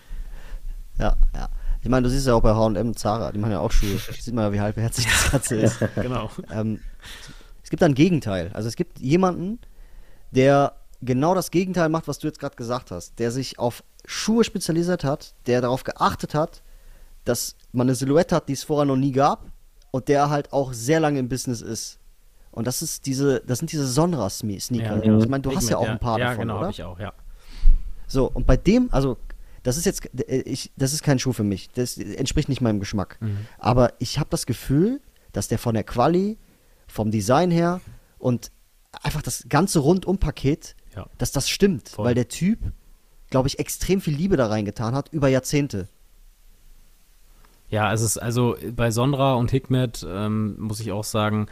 [0.97, 1.49] Ja, ja.
[1.82, 3.99] Ich meine, du siehst ja auch bei H&M Zara, die machen ja auch Schuhe.
[4.19, 5.80] Sieht man ja, wie halbherzig das Ganze ist.
[5.95, 6.30] genau.
[6.52, 6.80] Ähm,
[7.63, 8.52] es gibt ein Gegenteil.
[8.54, 9.60] Also es gibt jemanden,
[10.32, 13.19] der genau das Gegenteil macht, was du jetzt gerade gesagt hast.
[13.19, 16.63] Der sich auf Schuhe spezialisiert hat, der darauf geachtet hat,
[17.25, 19.52] dass man eine Silhouette hat, die es vorher noch nie gab
[19.91, 21.99] und der halt auch sehr lange im Business ist.
[22.60, 25.06] Und das ist diese, das sind diese Sonra-Sneaker.
[25.06, 26.69] Ja, ich meine, du hast ja auch ein paar ja, davon, genau, oder?
[26.69, 27.13] ich auch, ja.
[28.06, 29.15] So, und bei dem, also,
[29.63, 31.69] das ist jetzt, äh, ich, das ist kein Schuh für mich.
[31.69, 33.17] Das entspricht nicht meinem Geschmack.
[33.22, 33.48] Mhm.
[33.60, 35.00] Aber ich habe das Gefühl,
[35.32, 36.38] dass der von der Quali,
[36.86, 37.80] vom Design her
[38.17, 38.52] und
[38.91, 41.06] einfach das ganze Rundum-Paket, ja.
[41.17, 41.88] dass das stimmt.
[41.88, 42.08] Voll.
[42.08, 42.60] Weil der Typ,
[43.30, 45.88] glaube ich, extrem viel Liebe da reingetan hat, über Jahrzehnte.
[47.69, 51.48] Ja, es ist also bei Sondra und Hikmet ähm, muss ich auch sagen,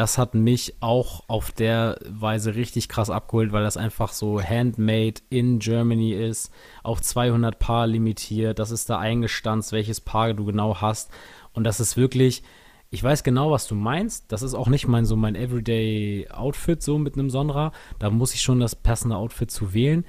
[0.00, 5.20] das hat mich auch auf der Weise richtig krass abgeholt, weil das einfach so handmade
[5.28, 6.50] in Germany ist,
[6.82, 11.10] auf 200 Paar limitiert, das ist da eingestanzt, welches Paar du genau hast.
[11.52, 12.42] Und das ist wirklich,
[12.88, 16.82] ich weiß genau, was du meinst, das ist auch nicht mein so mein Everyday Outfit
[16.82, 20.06] so mit einem Sonra, da muss ich schon das passende Outfit zu wählen,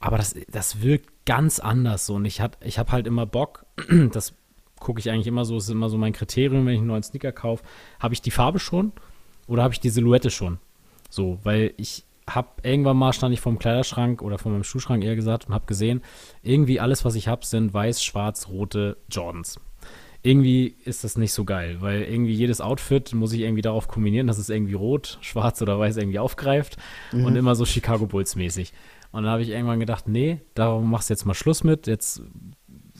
[0.00, 2.16] aber das, das wirkt ganz anders so.
[2.16, 3.64] Und ich, ich habe halt immer Bock,
[4.10, 4.34] das
[4.80, 7.30] gucke ich eigentlich immer so, ist immer so mein Kriterium, wenn ich einen neuen Sneaker
[7.30, 7.62] kaufe,
[8.00, 8.90] habe ich die Farbe schon
[9.50, 10.58] oder habe ich die Silhouette schon?
[11.10, 15.02] So, weil ich habe irgendwann mal stand ich vor dem Kleiderschrank oder vor meinem Schuhschrank
[15.02, 16.02] eher gesagt und habe gesehen,
[16.42, 19.58] irgendwie alles, was ich habe, sind weiß, schwarz, rote Jordans.
[20.22, 24.28] Irgendwie ist das nicht so geil, weil irgendwie jedes Outfit muss ich irgendwie darauf kombinieren,
[24.28, 26.76] dass es irgendwie rot, schwarz oder weiß irgendwie aufgreift
[27.10, 27.24] mhm.
[27.24, 28.72] und immer so Chicago Bulls mäßig.
[29.10, 31.88] Und dann habe ich irgendwann gedacht, nee, darum machst du jetzt mal Schluss mit.
[31.88, 32.22] Jetzt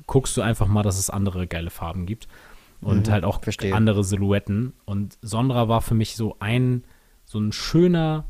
[0.07, 2.27] guckst du einfach mal, dass es andere geile Farben gibt
[2.81, 3.75] und mhm, halt auch verstehe.
[3.75, 4.73] andere Silhouetten.
[4.85, 6.85] Und Sondra war für mich so ein,
[7.25, 8.25] so ein schöner,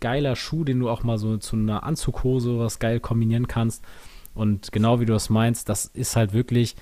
[0.00, 3.84] geiler Schuh, den du auch mal so zu einer Anzughose was geil kombinieren kannst.
[4.34, 6.76] Und genau wie du das meinst, das ist halt wirklich,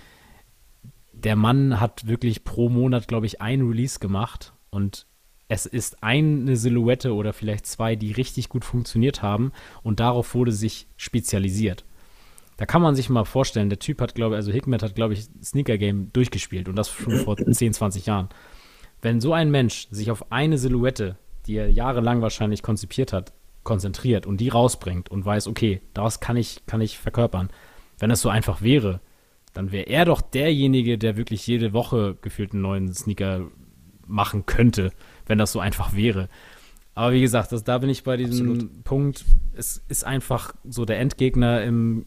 [1.13, 5.07] der Mann hat wirklich pro Monat, glaube ich, ein Release gemacht und
[5.49, 10.51] es ist eine Silhouette oder vielleicht zwei, die richtig gut funktioniert haben und darauf wurde
[10.51, 11.85] sich spezialisiert.
[12.57, 15.15] Da kann man sich mal vorstellen, der Typ hat, glaube ich, also Hikmet hat, glaube
[15.15, 18.29] ich, Sneaker Game durchgespielt und das schon vor 10, 20 Jahren.
[19.01, 23.33] Wenn so ein Mensch sich auf eine Silhouette, die er jahrelang wahrscheinlich konzipiert hat,
[23.65, 27.51] konzentriert und die rausbringt und weiß, okay, das kann ich, kann ich verkörpern.
[27.99, 29.01] Wenn es so einfach wäre,
[29.55, 33.49] dann wäre er doch derjenige, der wirklich jede Woche gefühlt einen neuen Sneaker
[34.07, 34.93] machen könnte,
[35.27, 36.29] wenn das so einfach wäre.
[36.95, 38.85] Aber wie gesagt, das, da bin ich bei diesem Absolut.
[38.85, 39.25] Punkt.
[39.55, 42.05] Es ist einfach so der Endgegner im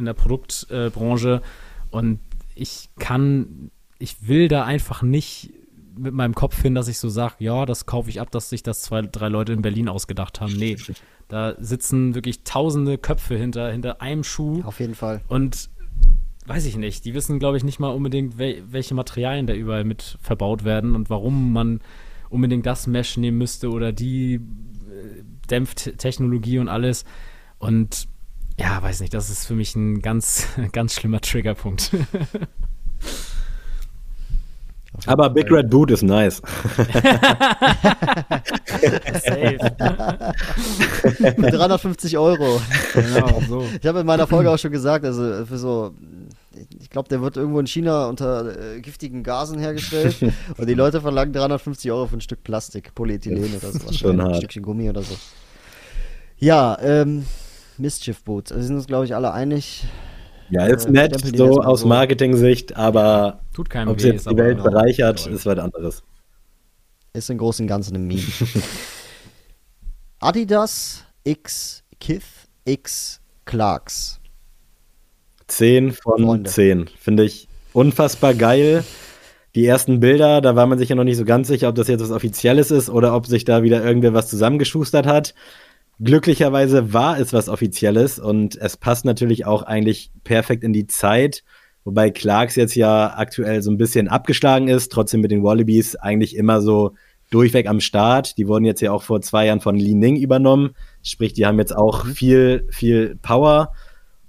[0.00, 1.42] in der Produktbranche
[1.90, 2.18] und
[2.54, 5.52] ich kann, ich will da einfach nicht
[5.96, 8.62] mit meinem Kopf hin, dass ich so sage, ja, das kaufe ich ab, dass sich
[8.62, 10.52] das zwei, drei Leute in Berlin ausgedacht haben.
[10.56, 10.76] Nee,
[11.28, 14.62] da sitzen wirklich tausende Köpfe hinter, hinter einem Schuh.
[14.64, 15.20] Auf jeden Fall.
[15.28, 15.70] Und
[16.46, 17.04] weiß ich nicht.
[17.04, 20.96] Die wissen, glaube ich, nicht mal unbedingt, wel welche Materialien da überall mit verbaut werden
[20.96, 21.80] und warum man
[22.28, 24.40] unbedingt das Mesh nehmen müsste oder die äh,
[25.50, 27.04] Dämpftechnologie und alles.
[27.58, 28.08] Und
[28.60, 31.90] ja, weiß nicht, das ist für mich ein ganz, ganz schlimmer Triggerpunkt.
[35.06, 36.42] Aber Big Red Boot ist nice.
[39.22, 39.56] Safe.
[41.16, 42.60] Für 350 Euro.
[42.92, 43.64] Genau, so.
[43.80, 45.94] Ich habe in meiner Folge auch schon gesagt, also für so,
[46.80, 50.16] ich glaube, der wird irgendwo in China unter äh, giftigen Gasen hergestellt
[50.58, 53.92] und die Leute verlangen 350 Euro für ein Stück Plastik, Polyethylen oder so.
[53.92, 54.34] Schon hart.
[54.34, 55.14] Ein Stückchen Gummi oder so.
[56.36, 57.24] Ja, ähm,
[57.80, 58.52] Mischief Boots.
[58.52, 59.84] Also sind uns, glaube ich, alle einig.
[60.50, 64.58] Ja, ist äh, nett, so aus Marketing-Sicht, aber Tut keinem ob es jetzt die Welt
[64.58, 64.70] genau.
[64.70, 66.02] bereichert, ist was anderes.
[67.12, 68.22] Ist im Großen und Ganzen ein Meme.
[70.20, 74.20] Adidas X Kith X Clarks.
[75.48, 76.50] 10 von Freunde.
[76.50, 76.88] 10.
[76.98, 78.84] Finde ich unfassbar geil.
[79.56, 81.88] Die ersten Bilder, da war man sich ja noch nicht so ganz sicher, ob das
[81.88, 85.34] jetzt was Offizielles ist oder ob sich da wieder irgendwer was zusammengeschustert hat.
[86.02, 91.44] Glücklicherweise war es was Offizielles und es passt natürlich auch eigentlich perfekt in die Zeit.
[91.84, 96.36] Wobei Clarks jetzt ja aktuell so ein bisschen abgeschlagen ist, trotzdem mit den Wallabies eigentlich
[96.36, 96.94] immer so
[97.30, 98.38] durchweg am Start.
[98.38, 100.70] Die wurden jetzt ja auch vor zwei Jahren von Li Ning übernommen.
[101.02, 102.14] Sprich, die haben jetzt auch mhm.
[102.14, 103.72] viel, viel Power.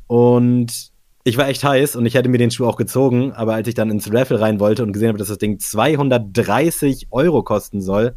[0.08, 0.92] Und
[1.24, 3.32] ich war echt heiß und ich hätte mir den Schuh auch gezogen.
[3.32, 7.08] Aber als ich dann ins Raffle rein wollte und gesehen habe, dass das Ding 230
[7.12, 8.16] Euro kosten soll,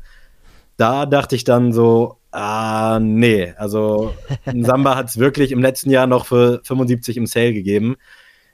[0.77, 3.55] da dachte ich dann so, Ah, nee.
[3.59, 4.13] Also
[4.45, 7.95] Samba hat es wirklich im letzten Jahr noch für 75 im Sale gegeben.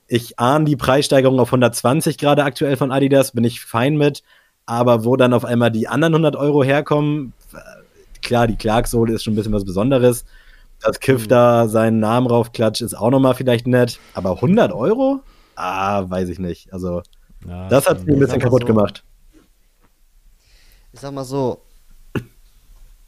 [0.07, 4.23] Ich ahne die Preissteigerung auf 120 gerade aktuell von Adidas, bin ich fein mit.
[4.67, 7.33] Aber wo dann auf einmal die anderen 100 Euro herkommen,
[8.21, 10.27] klar, die Clark-Sohle ist schon ein bisschen was Besonderes.
[10.83, 11.29] Dass Kiff mhm.
[11.29, 13.99] da seinen Namen raufklatscht, ist auch nochmal vielleicht nett.
[14.13, 15.21] Aber 100 Euro?
[15.57, 16.71] Ah, weiß ich nicht.
[16.71, 17.01] Also,
[17.49, 19.05] ja, das hat mir ein bisschen kaputt so, gemacht.
[20.93, 21.63] Ich sag mal so,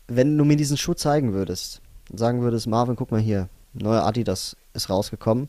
[0.09, 4.05] wenn du mir diesen Schuh zeigen würdest und sagen würdest, Marvin, guck mal hier, neuer
[4.05, 5.49] Adidas ist rausgekommen.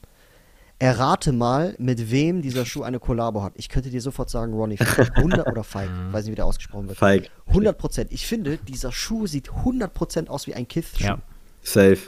[0.79, 3.53] Errate mal, mit wem dieser Schuh eine Kollabo hat.
[3.55, 5.15] Ich könnte dir sofort sagen, Ronnie Fike.
[5.15, 6.11] 100 oder Fike, mhm.
[6.11, 6.97] weiß nicht, wie der ausgesprochen wird.
[6.97, 7.29] Fike.
[7.47, 8.11] 100 Prozent.
[8.11, 11.05] Ich finde, dieser Schuh sieht 100 Prozent aus wie ein Kiff-Schuh.
[11.05, 11.21] Ja.
[11.61, 11.99] Safe.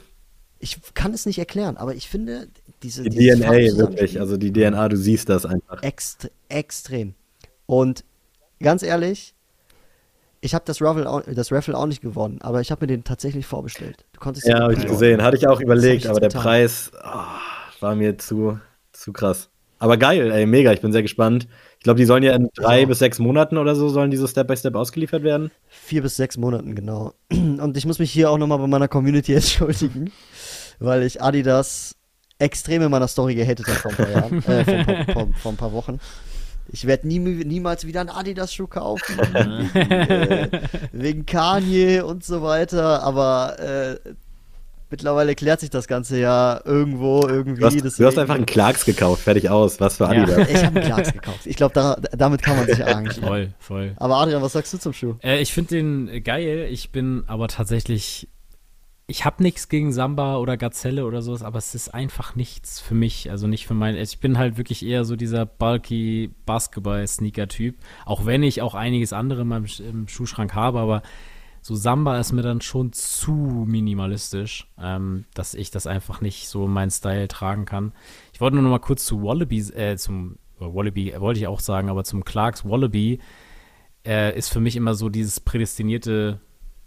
[0.60, 2.48] Ich kann es nicht erklären, aber ich finde,
[2.82, 3.04] diese.
[3.04, 4.20] Die DNA, wirklich.
[4.20, 5.82] Also die DNA, du siehst das einfach.
[5.84, 7.14] Ext extrem.
[7.68, 8.04] Und
[8.60, 9.35] ganz ehrlich,
[10.46, 13.04] ich habe das Raffle, auch, das Raffle auch nicht gewonnen, aber ich habe mir den
[13.04, 14.06] tatsächlich vorbestellt.
[14.14, 15.24] Du konntest ja, habe ich gesehen.
[15.24, 16.44] Hatte ich auch überlegt, aber der getan.
[16.44, 18.60] Preis oh, war mir zu,
[18.94, 19.50] zu krass.
[19.80, 20.72] Aber geil, ey, mega.
[20.72, 21.48] Ich bin sehr gespannt.
[21.80, 22.86] Ich glaube, die sollen ja in drei ja.
[22.86, 25.52] bis sechs Monaten oder so, sollen die so Step by Step ausgeliefert werden.
[25.68, 27.14] Vier bis sechs Monaten, genau.
[27.32, 30.12] Und ich muss mich hier auch nochmal bei meiner Community entschuldigen,
[30.80, 31.96] weil ich Adidas
[32.38, 35.58] extrem in meiner Story gehatet habe vor ein paar Jahren, äh, vor, vor, vor ein
[35.58, 36.00] paar Wochen.
[36.70, 39.18] Ich werde nie, niemals wieder einen Adidas-Schuh kaufen.
[39.18, 43.04] wegen, äh, wegen Kanye und so weiter.
[43.04, 44.10] Aber äh,
[44.90, 47.62] mittlerweile klärt sich das Ganze ja irgendwo, irgendwie.
[47.62, 49.80] Du hast, du hast einfach einen Clarks gekauft, fertig aus.
[49.80, 50.38] Was für Adidas.
[50.38, 50.48] Ja.
[50.48, 51.46] Ich habe einen Clarks gekauft.
[51.46, 53.24] Ich glaube, da, damit kann man sich arrangieren.
[53.24, 53.94] Voll, voll.
[53.98, 55.16] Aber Adrian, was sagst du zum Schuh?
[55.24, 56.68] Äh, ich finde den geil.
[56.72, 58.28] Ich bin aber tatsächlich
[59.08, 62.96] ich habe nichts gegen Samba oder Gazelle oder sowas, aber es ist einfach nichts für
[62.96, 63.30] mich.
[63.30, 63.96] Also nicht für mein.
[63.96, 67.76] Ich bin halt wirklich eher so dieser bulky Basketball-Sneaker-Typ.
[68.06, 71.04] Auch wenn ich auch einiges andere in meinem im Schuhschrank habe, aber
[71.62, 76.68] so Samba ist mir dann schon zu minimalistisch, ähm, dass ich das einfach nicht so
[76.68, 77.92] meinen Style tragen kann.
[78.34, 81.90] Ich wollte nur noch mal kurz zu Wallaby, äh, zum Wallaby wollte ich auch sagen,
[81.90, 83.20] aber zum Clarks Wallaby
[84.06, 86.40] äh, ist für mich immer so dieses prädestinierte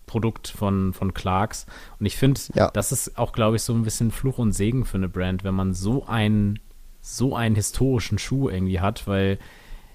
[0.08, 1.66] Produkt von, von Clarks.
[2.00, 2.70] Und ich finde, ja.
[2.72, 5.54] das ist auch, glaube ich, so ein bisschen Fluch und Segen für eine Brand, wenn
[5.54, 6.58] man so einen,
[7.00, 9.38] so einen historischen Schuh irgendwie hat, weil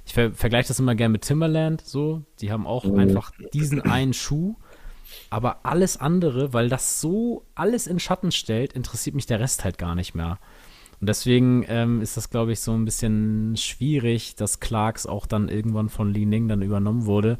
[0.06, 2.23] ich ver vergleiche das immer gerne mit Timberland so.
[2.39, 2.99] Die haben auch mhm.
[2.99, 4.56] einfach diesen einen Schuh.
[5.30, 9.78] Aber alles andere, weil das so alles in Schatten stellt, interessiert mich der Rest halt
[9.78, 10.39] gar nicht mehr.
[11.04, 15.49] Und deswegen ähm, ist das, glaube ich, so ein bisschen schwierig, dass Clarks auch dann
[15.49, 17.38] irgendwann von Li Ning dann übernommen wurde,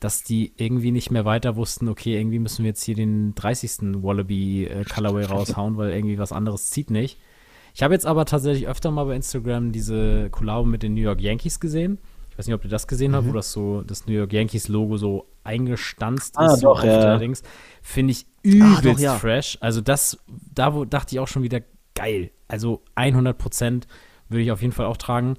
[0.00, 4.02] dass die irgendwie nicht mehr weiter wussten, okay, irgendwie müssen wir jetzt hier den 30.
[4.02, 7.18] Wallaby äh, Colorway raushauen, weil irgendwie was anderes zieht nicht.
[7.74, 11.20] Ich habe jetzt aber tatsächlich öfter mal bei Instagram diese Collabo mit den New York
[11.20, 11.98] Yankees gesehen.
[12.30, 13.16] Ich weiß nicht, ob ihr das gesehen mhm.
[13.16, 16.62] habt, wo das so das New York Yankees Logo so eingestanzt ah, ist.
[16.62, 16.98] Doch, ja.
[16.98, 17.42] Allerdings
[17.82, 19.14] finde ich übelst ah, doch, ja.
[19.16, 19.58] fresh.
[19.60, 20.18] Also das,
[20.54, 21.60] da wo, dachte ich auch schon wieder
[21.94, 22.30] geil.
[22.46, 23.86] Also 100 Prozent
[24.28, 25.36] würde ich auf jeden Fall auch tragen.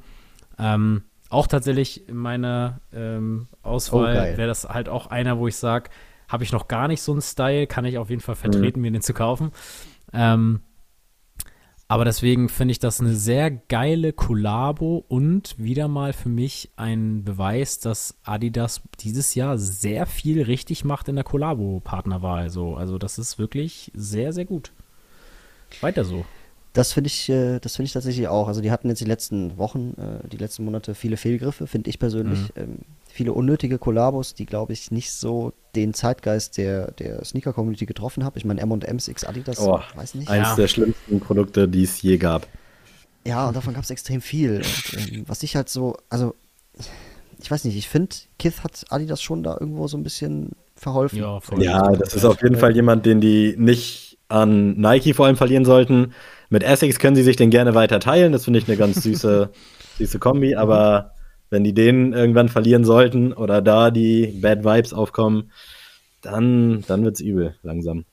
[0.58, 5.56] Ähm, auch tatsächlich in meiner ähm, Auswahl oh, wäre das halt auch einer, wo ich
[5.56, 5.90] sage,
[6.28, 8.82] habe ich noch gar nicht so einen Style, kann ich auf jeden Fall vertreten, mhm.
[8.84, 9.52] mir den zu kaufen.
[10.14, 10.62] Ähm,
[11.88, 17.24] Aber deswegen finde ich das eine sehr geile Kollabo und wieder mal für mich ein
[17.24, 22.52] Beweis, dass Adidas dieses Jahr sehr viel richtig macht in der Kollabo-Partnerwahl.
[22.52, 22.76] So.
[22.76, 24.72] Also das ist wirklich sehr, sehr gut.
[25.82, 26.26] Weiter so.
[26.80, 28.48] Das finde ich, äh, das finde ich tatsächlich auch.
[28.48, 32.00] Also die hatten jetzt die letzten Wochen, äh, die letzten Monate viele Fehlgriffe, finde ich
[32.00, 32.40] persönlich.
[32.40, 32.62] Mhm.
[32.62, 32.78] Ähm,
[33.10, 38.38] viele unnötige Kollabos, die glaube ich nicht so den Zeitgeist der, der Sneaker-Community getroffen haben.
[38.38, 40.30] Ich meine M&M's X Adidas, oh, weiß nicht.
[40.30, 40.56] Eins ja.
[40.56, 42.48] der schlimmsten Produkte, die es je gab.
[43.28, 44.62] Ja, und davon gab es extrem viel.
[44.62, 46.34] Und, ähm, was ich halt so, also
[47.42, 51.18] ich weiß nicht, ich finde, Kith hat Adidas schon da irgendwo so ein bisschen verholfen.
[51.18, 55.36] Ja, ja das ist auf jeden Fall jemand, den die nicht an Nike vor allem
[55.36, 56.14] verlieren sollten.
[56.50, 58.32] Mit Essex können sie sich den gerne weiter teilen.
[58.32, 59.50] Das finde ich eine ganz süße,
[59.98, 60.56] süße Kombi.
[60.56, 61.14] Aber
[61.50, 65.52] wenn die den irgendwann verlieren sollten oder da die Bad Vibes aufkommen,
[66.22, 68.06] dann, dann wird es übel, langsam.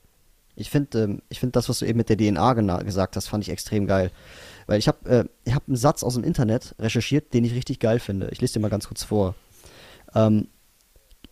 [0.55, 3.51] Ich finde ähm, find das, was du eben mit der DNA gesagt hast, fand ich
[3.51, 4.11] extrem geil.
[4.65, 7.99] Weil ich habe äh, hab einen Satz aus dem Internet recherchiert, den ich richtig geil
[7.99, 8.29] finde.
[8.31, 9.35] Ich lese dir mal ganz kurz vor.
[10.15, 10.47] Ähm,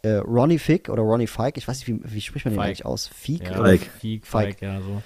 [0.04, 2.86] äh, Ronnie Fick oder Ronnie Fike, ich weiß nicht, wie, wie spricht man den eigentlich
[2.86, 3.08] aus?
[3.08, 3.50] Fick?
[3.50, 5.02] Ja, oder Fike, Fike, ja, so.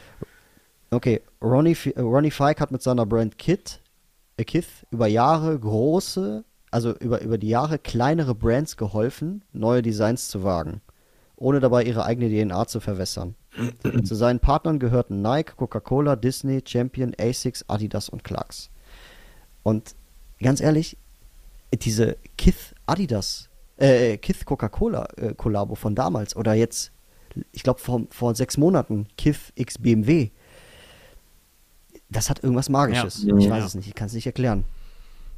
[0.92, 3.82] Okay, Ronnie, äh, Ronnie Fike hat mit seiner Brand Kit,
[4.38, 10.30] äh Kith über Jahre große, also über, über die Jahre kleinere Brands geholfen, neue Designs
[10.30, 10.82] zu wagen,
[11.36, 13.36] ohne dabei ihre eigene DNA zu verwässern.
[14.04, 18.70] zu seinen Partnern gehörten Nike, Coca-Cola, Disney, Champion, Asics, Adidas und Clarks.
[19.64, 19.96] Und
[20.40, 20.98] ganz ehrlich,
[21.74, 23.50] diese Kith Adidas
[23.80, 26.92] äh, Kith Coca-Cola äh, Kollabo von damals oder jetzt,
[27.52, 30.32] ich glaube vor, vor sechs Monaten, Kith X BMW.
[32.10, 33.24] Das hat irgendwas Magisches.
[33.24, 33.38] Ja.
[33.38, 34.66] Ich weiß es nicht, ich kann es nicht erklären.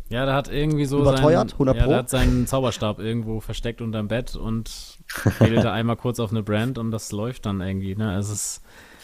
[0.09, 4.09] Ja, der hat irgendwie so Überteuert, 100 ja, der hat seinen Zauberstab irgendwo versteckt unterm
[4.09, 4.97] Bett und
[5.39, 7.95] wählt einmal kurz auf eine Brand und das läuft dann irgendwie.
[7.95, 8.17] Ne?
[8.17, 8.61] Es ist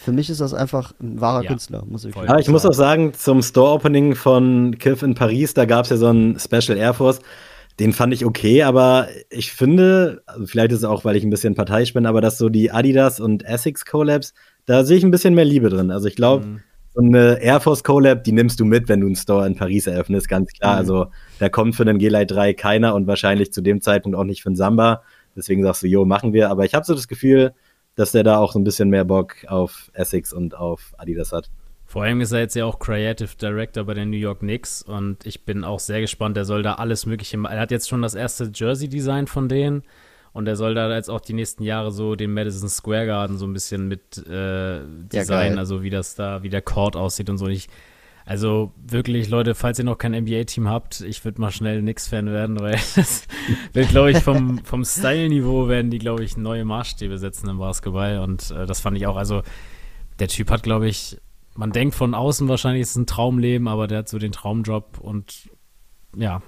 [0.07, 2.27] für mich ist das einfach ein wahrer ja, Künstler, muss ich sagen.
[2.27, 5.97] Ja, ich muss auch sagen, zum Store-Opening von Kiff in Paris, da gab es ja
[5.97, 7.19] so ein Special Air Force.
[7.79, 11.29] Den fand ich okay, aber ich finde, also vielleicht ist es auch, weil ich ein
[11.29, 14.33] bisschen parteiisch bin, aber dass so die Adidas und Essex Collabs,
[14.65, 15.91] da sehe ich ein bisschen mehr Liebe drin.
[15.91, 16.63] Also ich glaube, mhm.
[16.97, 19.85] So eine Air Force Collab, die nimmst du mit, wenn du einen Store in Paris
[19.85, 20.73] eröffnest, ganz klar.
[20.73, 20.79] Mhm.
[20.79, 21.05] Also
[21.37, 24.49] da kommt für einen G-Lite 3 keiner und wahrscheinlich zu dem Zeitpunkt auch nicht für
[24.49, 25.03] einen Samba.
[25.35, 26.49] Deswegen sagst du, jo, machen wir.
[26.49, 27.53] Aber ich habe so das Gefühl,
[27.93, 31.51] dass der da auch so ein bisschen mehr Bock auf Essex und auf Adidas hat.
[31.85, 35.23] Vor allem ist er jetzt ja auch Creative Director bei den New York Knicks und
[35.25, 36.35] ich bin auch sehr gespannt.
[36.35, 37.53] Er soll da alles Mögliche machen.
[37.53, 39.83] Er hat jetzt schon das erste Jersey-Design von denen
[40.37, 43.47] und er soll da jetzt auch die nächsten Jahre so den Madison Square Garden so
[43.47, 47.39] ein bisschen mit äh, Design, ja, also wie das da, wie der Court aussieht und
[47.39, 47.47] so.
[47.47, 47.69] Ich,
[48.23, 52.59] also wirklich, Leute, falls ihr noch kein NBA-Team habt, ich würde mal schnell Knicks-Fan werden,
[52.59, 53.27] weil das
[53.73, 58.19] wird, glaube ich, vom, vom Style-Niveau werden die, glaube ich, neue Maßstäbe setzen im Basketball
[58.19, 59.41] und äh, das fand ich auch, also
[60.19, 61.17] der Typ hat, glaube ich,
[61.55, 64.99] man denkt von außen wahrscheinlich, ist es ein Traumleben, aber der hat so den Traumjob
[64.99, 65.49] und
[66.15, 66.43] ja,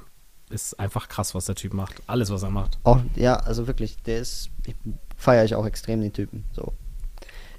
[0.49, 2.01] ist einfach krass, was der Typ macht.
[2.07, 2.79] Alles, was er macht.
[2.83, 4.49] Auch, ja, also wirklich, der ist,
[5.17, 6.45] feiere ich auch extrem den Typen.
[6.51, 6.73] So.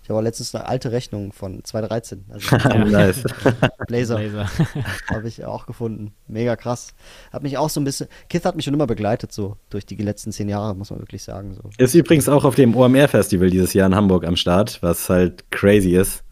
[0.03, 2.25] Ich habe letztens eine alte Rechnung von 2013.
[2.31, 3.23] Also nice.
[3.87, 4.17] Blazer.
[4.17, 4.51] Blazer.
[5.09, 6.13] habe ich auch gefunden.
[6.27, 6.95] Mega krass.
[7.33, 8.09] Hat mich auch so ein bisschen.
[8.29, 11.23] Kith hat mich schon immer begleitet, so durch die letzten zehn Jahre, muss man wirklich
[11.23, 11.55] sagen.
[11.55, 11.71] So.
[11.79, 15.95] Ist übrigens auch auf dem OMR-Festival dieses Jahr in Hamburg am Start, was halt crazy
[15.95, 16.25] ist.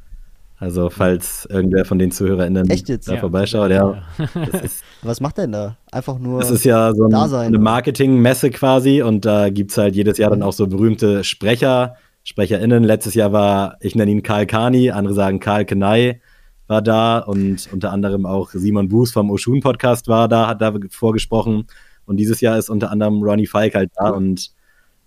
[0.61, 3.07] Also, falls irgendwer von den ZuhörerInnen Echt jetzt?
[3.07, 3.21] da ja.
[3.21, 4.03] vorbeischaut, ja.
[5.03, 5.77] Was macht denn da?
[5.93, 6.41] Einfach nur.
[6.41, 10.31] Das ist ja so ein, eine Marketingmesse quasi und da gibt es halt jedes Jahr
[10.31, 11.95] dann auch so berühmte Sprecher,
[12.25, 12.83] SprecherInnen.
[12.83, 16.21] Letztes Jahr war, ich nenne ihn Karl Kani, andere sagen Karl Kenai
[16.67, 20.75] war da und unter anderem auch Simon Buß vom Oshun Podcast war da, hat da
[20.91, 21.67] vorgesprochen.
[22.05, 24.51] Und dieses Jahr ist unter anderem Ronnie Falk halt da und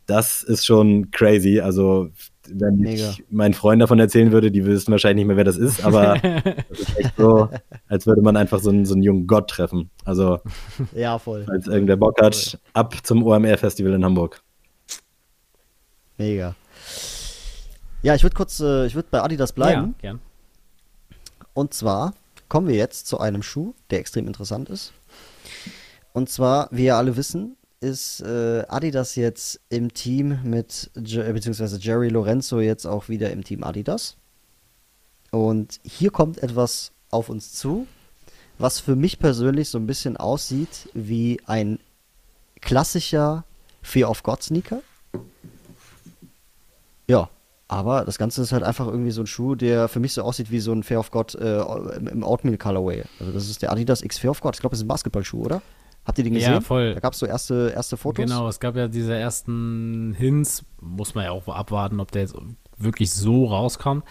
[0.06, 1.60] das ist schon crazy.
[1.60, 2.10] Also
[2.54, 3.10] wenn Mega.
[3.10, 6.18] ich meinen Freunden davon erzählen würde, die wüssten wahrscheinlich nicht mehr, wer das ist, aber
[6.70, 7.50] das ist echt so,
[7.88, 9.90] als würde man einfach so einen, so einen jungen Gott treffen.
[10.06, 10.40] Also,
[10.94, 11.46] ja, voll.
[11.50, 12.60] Als irgendwer Bock hat, voll.
[12.74, 14.42] ab zum OMR-Festival in Hamburg.
[16.18, 16.56] Mega.
[18.04, 19.96] Ja, ich würde kurz, äh, ich würde bei Adidas bleiben.
[20.02, 20.20] Ja, gern.
[21.54, 22.14] Und zwar
[22.50, 24.94] kommen wir jetzt zu einem Schuh, der extrem interessant ist.
[26.14, 31.78] Und zwar, wie ihr alle wissen, ist äh, Adidas jetzt im Team mit, äh, beziehungsweise
[31.80, 34.16] Jerry Lorenzo jetzt auch wieder im Team Adidas.
[35.32, 37.88] Und hier kommt etwas auf uns zu,
[38.60, 41.80] was für mich persönlich so ein bisschen aussieht wie ein
[42.62, 43.44] klassischer
[43.82, 44.82] Fear of God Sneaker.
[47.08, 47.30] Ja,
[47.68, 50.52] aber das Ganze ist halt einfach irgendwie so ein Schuh, der für mich so aussieht
[50.52, 53.04] wie so ein Fear of God äh, im Oatmeal Colorway.
[53.20, 54.56] Also das ist der Adidas X Fear of God.
[54.56, 55.62] Ich glaube, das ist ein Basketballschuh, oder?
[56.06, 56.54] Habt ihr den gesehen?
[56.54, 56.96] Ja, voll.
[56.96, 58.26] Da gab es so erste, erste Fotos.
[58.26, 60.66] Genau, es gab ja diese ersten Hints.
[60.80, 62.36] Muss man ja auch abwarten, ob der jetzt
[62.78, 64.04] wirklich so rauskommt.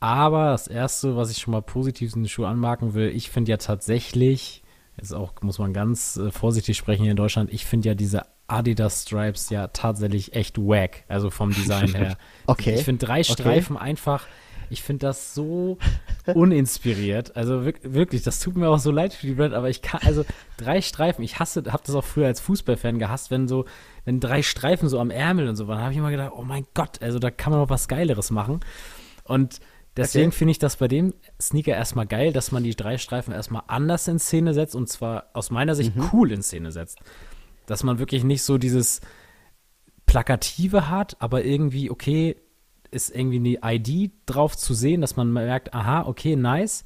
[0.00, 3.50] Aber das Erste, was ich schon mal positiv in den Schuh anmerken will, ich finde
[3.50, 4.62] ja tatsächlich,
[4.96, 8.22] jetzt auch muss man ganz äh, vorsichtig sprechen hier in Deutschland, ich finde ja diese
[8.46, 12.16] Adidas Stripes ja tatsächlich echt wack, also vom Design her.
[12.46, 12.76] okay.
[12.76, 13.84] Ich finde drei Streifen okay.
[13.84, 14.26] einfach,
[14.70, 15.78] ich finde das so
[16.34, 17.36] uninspiriert.
[17.36, 20.24] Also wirklich, das tut mir auch so leid für die Brand, aber ich kann, also
[20.56, 23.64] drei Streifen, ich hasse, habe das auch früher als Fußballfan gehasst, wenn so,
[24.04, 26.66] wenn drei Streifen so am Ärmel und so waren, habe ich immer gedacht, oh mein
[26.74, 28.60] Gott, also da kann man noch was Geileres machen.
[29.24, 29.60] Und
[29.98, 30.36] Deswegen okay.
[30.36, 34.06] finde ich das bei dem Sneaker erstmal geil, dass man die drei Streifen erstmal anders
[34.06, 36.10] in Szene setzt und zwar aus meiner Sicht mhm.
[36.12, 37.00] cool in Szene setzt.
[37.66, 39.00] Dass man wirklich nicht so dieses
[40.06, 42.36] Plakative hat, aber irgendwie, okay,
[42.90, 46.84] ist irgendwie eine ID drauf zu sehen, dass man merkt, aha, okay, nice.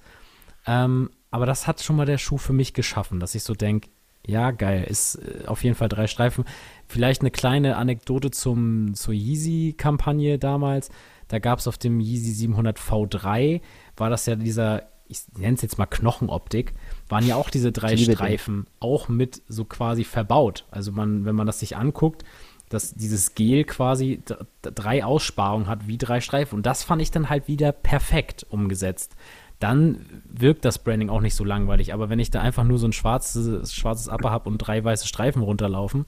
[0.67, 3.89] Ähm, aber das hat schon mal der Schuh für mich geschaffen, dass ich so denke,
[4.27, 6.45] ja, geil, ist äh, auf jeden Fall drei Streifen.
[6.87, 10.91] Vielleicht eine kleine Anekdote zum, zur Yeezy-Kampagne damals.
[11.29, 13.63] Da gab es auf dem Yeezy 700 V3,
[13.97, 16.75] war das ja dieser, ich nenne es jetzt mal Knochenoptik,
[17.09, 20.67] waren ja auch diese drei Streifen auch mit so quasi verbaut.
[20.71, 22.25] Also man, wenn man das sich anguckt,
[22.73, 24.23] dass dieses Gel quasi
[24.63, 26.57] drei Aussparungen hat wie drei Streifen.
[26.57, 29.15] Und das fand ich dann halt wieder perfekt umgesetzt.
[29.59, 31.93] Dann wirkt das Branding auch nicht so langweilig.
[31.93, 35.07] Aber wenn ich da einfach nur so ein schwarzes, schwarzes Upper habe und drei weiße
[35.07, 36.07] Streifen runterlaufen,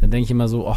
[0.00, 0.76] dann denke ich immer so, oh,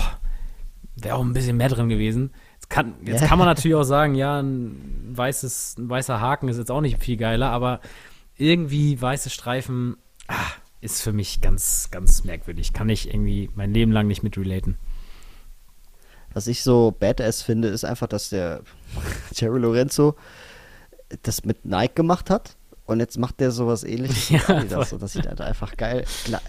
[0.95, 2.31] wäre auch ein bisschen mehr drin gewesen.
[2.53, 6.57] Jetzt kann, jetzt kann man natürlich auch sagen, ja, ein, weißes, ein weißer Haken ist
[6.57, 7.79] jetzt auch nicht viel geiler, aber
[8.37, 10.35] irgendwie weiße Streifen ah,
[10.81, 12.73] ist für mich ganz, ganz merkwürdig.
[12.73, 14.77] Kann ich irgendwie mein Leben lang nicht mit relaten.
[16.37, 18.61] Was ich so badass finde, ist einfach, dass der
[19.33, 20.13] Jerry Lorenzo
[21.23, 24.29] das mit Nike gemacht hat und jetzt macht der sowas ähnliches.
[24.47, 24.99] Ja, das, so.
[24.99, 26.05] das sieht halt einfach geil,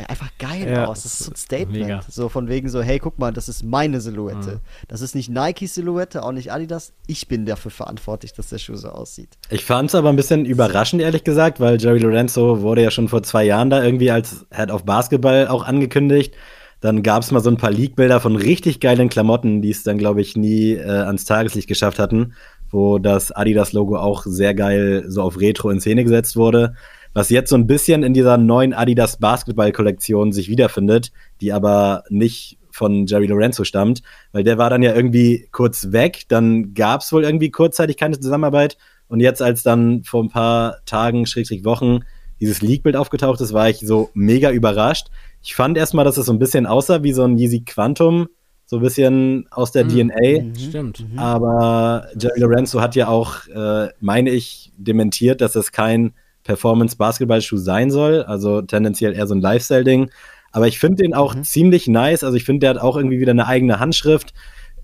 [0.07, 1.05] einfach geil ja, aus.
[1.05, 1.87] Das ist so ein Statement.
[1.87, 2.01] Mega.
[2.07, 4.57] So von wegen so, hey, guck mal, das ist meine Silhouette.
[4.57, 4.61] Mhm.
[4.89, 6.93] Das ist nicht Nikes Silhouette, auch nicht Adidas.
[7.07, 9.39] Ich bin dafür verantwortlich, dass der Schuh so aussieht.
[9.49, 13.09] Ich fand es aber ein bisschen überraschend, ehrlich gesagt, weil Jerry Lorenzo wurde ja schon
[13.09, 16.35] vor zwei Jahren da irgendwie als Head of Basketball auch angekündigt.
[16.81, 19.99] Dann gab es mal so ein paar Leak-Bilder von richtig geilen Klamotten, die es dann,
[19.99, 22.35] glaube ich, nie äh, ans Tageslicht geschafft hatten
[22.71, 26.75] wo das Adidas-Logo auch sehr geil so auf Retro in Szene gesetzt wurde.
[27.15, 31.11] Was jetzt so ein bisschen in dieser neuen Adidas Basketball-Kollektion sich wiederfindet,
[31.41, 34.03] die aber nicht von Jerry Lorenzo stammt,
[34.33, 38.21] weil der war dann ja irgendwie kurz weg, dann gab es wohl irgendwie kurzzeitig keine
[38.21, 38.77] Zusammenarbeit
[39.09, 42.01] und jetzt, als dann vor ein paar Tagen, Schrägstrich Wochen,
[42.41, 45.09] dieses Leak-Bild aufgetaucht ist, war ich so mega überrascht.
[45.49, 48.29] Ich fand erstmal, dass es so ein bisschen aussah wie so ein Yeezy Quantum,
[48.67, 50.11] so ein bisschen aus der mhm.
[50.11, 50.43] DNA.
[50.43, 50.55] Mhm.
[50.55, 51.11] Stimmt.
[51.11, 51.19] Mhm.
[51.19, 56.13] Aber Jerry Lorenzo hat ja auch, äh, meine ich, dementiert, dass es kein
[56.45, 58.25] Performance-Basketball-Schuh sein soll.
[58.25, 60.11] Also tendenziell eher so ein Lifestyle-Ding.
[60.53, 61.45] Aber ich finde den auch mhm.
[61.45, 62.25] ziemlich nice.
[62.25, 64.35] Also ich finde, der hat auch irgendwie wieder eine eigene Handschrift.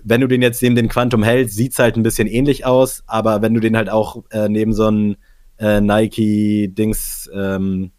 [0.02, 3.02] Wenn du den jetzt neben den Quantum hältst, sieht es halt ein bisschen ähnlich aus.
[3.06, 5.16] Aber wenn du den halt auch äh, neben so einem
[5.58, 7.92] äh, Nike-Dings ähm,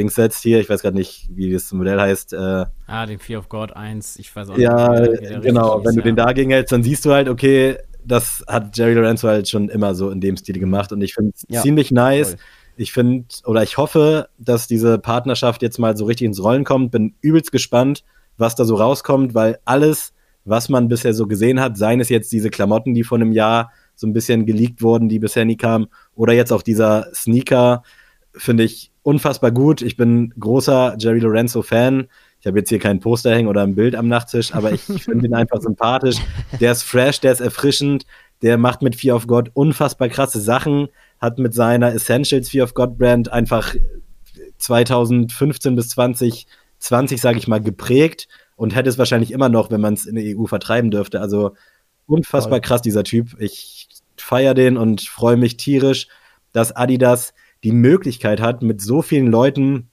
[0.00, 2.32] Dings setzt hier, ich weiß gerade nicht, wie das Modell heißt.
[2.32, 5.22] Äh, ah, den Fear of God 1, ich weiß auch ja, nicht.
[5.22, 6.04] Ja, genau, wenn ist, du ja.
[6.04, 9.94] den dagegen hältst, dann siehst du halt, okay, das hat Jerry Lorenzo halt schon immer
[9.94, 12.30] so in dem Stil gemacht und ich finde es ja, ziemlich nice.
[12.30, 12.38] Voll.
[12.76, 16.92] Ich finde, oder ich hoffe, dass diese Partnerschaft jetzt mal so richtig ins Rollen kommt.
[16.92, 18.04] Bin übelst gespannt,
[18.38, 20.14] was da so rauskommt, weil alles,
[20.46, 23.70] was man bisher so gesehen hat, seien es jetzt diese Klamotten, die vor einem Jahr
[23.96, 27.82] so ein bisschen geleakt wurden, die bisher nie kamen, oder jetzt auch dieser Sneaker,
[28.32, 29.82] finde ich unfassbar gut.
[29.82, 32.08] Ich bin großer Jerry Lorenzo-Fan.
[32.40, 35.26] Ich habe jetzt hier kein Poster hängen oder ein Bild am Nachttisch, aber ich finde
[35.26, 36.16] ihn einfach sympathisch.
[36.58, 38.06] Der ist fresh, der ist erfrischend,
[38.42, 40.88] der macht mit Fear of God unfassbar krasse Sachen,
[41.20, 43.74] hat mit seiner Essentials Fear of God Brand einfach
[44.58, 49.94] 2015 bis 2020, sage ich mal, geprägt und hätte es wahrscheinlich immer noch, wenn man
[49.94, 51.20] es in der EU vertreiben dürfte.
[51.20, 51.54] Also
[52.06, 52.60] unfassbar Voll.
[52.60, 53.38] krass, dieser Typ.
[53.38, 56.08] Ich feiere den und freue mich tierisch,
[56.52, 57.32] dass Adidas
[57.64, 59.90] die Möglichkeit hat, mit so vielen Leuten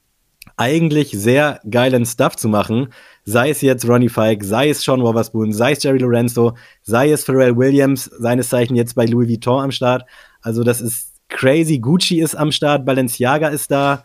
[0.56, 2.88] eigentlich sehr geilen Stuff zu machen.
[3.24, 7.24] Sei es jetzt Ronnie Fike, sei es Sean Wotherspoon, sei es Jerry Lorenzo, sei es
[7.24, 10.04] Pharrell Williams, seines Zeichen jetzt bei Louis Vuitton am Start.
[10.40, 11.78] Also das ist crazy.
[11.78, 14.04] Gucci ist am Start, Balenciaga ist da.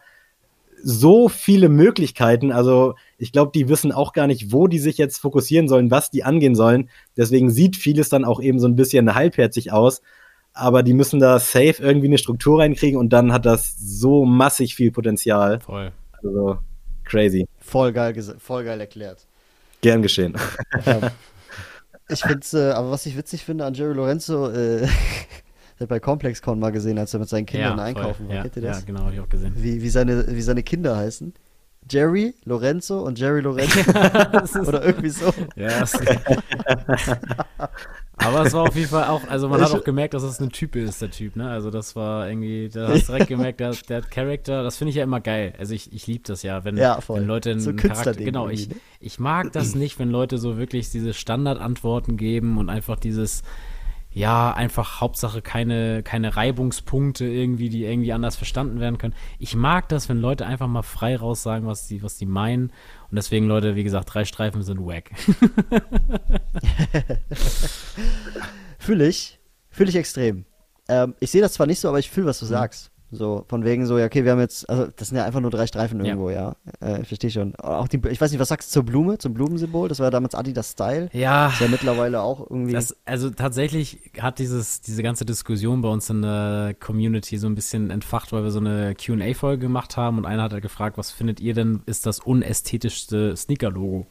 [0.85, 2.51] So viele Möglichkeiten.
[2.51, 6.11] Also ich glaube, die wissen auch gar nicht, wo die sich jetzt fokussieren sollen, was
[6.11, 6.89] die angehen sollen.
[7.15, 10.01] Deswegen sieht vieles dann auch eben so ein bisschen halbherzig aus
[10.53, 14.75] aber die müssen da safe irgendwie eine Struktur reinkriegen und dann hat das so massig
[14.75, 15.59] viel Potenzial.
[15.59, 15.91] Voll.
[16.21, 16.59] Also
[17.03, 17.47] crazy.
[17.59, 19.25] Voll geil, voll geil erklärt.
[19.81, 20.35] Gern geschehen.
[20.85, 21.11] Ja.
[22.09, 24.85] Ich finde äh, aber was ich witzig finde an Jerry Lorenzo, äh,
[25.79, 28.35] hat bei ComplexCon mal gesehen, als er mit seinen Kindern ja, einkaufen war.
[28.35, 28.79] Ja, Kennt ihr das?
[28.81, 29.53] Ja, genau, hab ich auch gesehen.
[29.55, 31.33] Wie, wie, seine, wie seine Kinder heißen.
[31.89, 33.79] Jerry, Lorenzo und Jerry Lorenzo.
[34.67, 35.33] Oder irgendwie so.
[35.55, 35.85] Ja,
[38.23, 40.49] Aber es war auf jeden Fall auch, also man hat auch gemerkt, dass es ein
[40.49, 41.49] Typ ist, der Typ, ne?
[41.49, 45.03] Also das war irgendwie, da hast direkt gemerkt, der, der Charakter, das finde ich ja
[45.03, 45.53] immer geil.
[45.57, 48.69] Also ich, ich liebe das ja, wenn, ja, wenn Leute einen so Charakter, genau, ich,
[48.69, 48.75] ne?
[48.99, 53.43] ich mag das nicht, wenn Leute so wirklich diese Standardantworten geben und einfach dieses,
[54.13, 59.15] ja, einfach Hauptsache keine, keine Reibungspunkte irgendwie, die irgendwie anders verstanden werden können.
[59.39, 62.71] Ich mag das, wenn Leute einfach mal frei raus sagen, was die, was die meinen.
[63.09, 65.11] Und deswegen, Leute, wie gesagt, drei Streifen sind wack.
[68.77, 69.39] fühle ich.
[69.69, 70.45] Fühle ich extrem.
[70.87, 72.49] Ähm, ich sehe das zwar nicht so, aber ich fühle, was du mhm.
[72.49, 72.91] sagst.
[73.13, 75.51] So, von wegen so, ja, okay, wir haben jetzt, also das sind ja einfach nur
[75.51, 76.55] drei Streifen irgendwo, ja.
[76.81, 76.87] ja.
[76.87, 77.55] Äh, verstehe schon.
[77.55, 79.87] Auch die, ich weiß nicht, was sagst du zur Blume, zum Blumensymbol?
[79.87, 81.09] Das war ja damals Adidas Style.
[81.13, 81.49] Ja.
[81.49, 82.73] Ist ja mittlerweile auch irgendwie.
[82.73, 87.55] Das, also tatsächlich hat dieses, diese ganze Diskussion bei uns in der Community so ein
[87.55, 91.11] bisschen entfacht, weil wir so eine QA-Folge gemacht haben und einer hat halt gefragt, was
[91.11, 94.07] findet ihr denn, ist das unästhetischste Sneaker-Logo?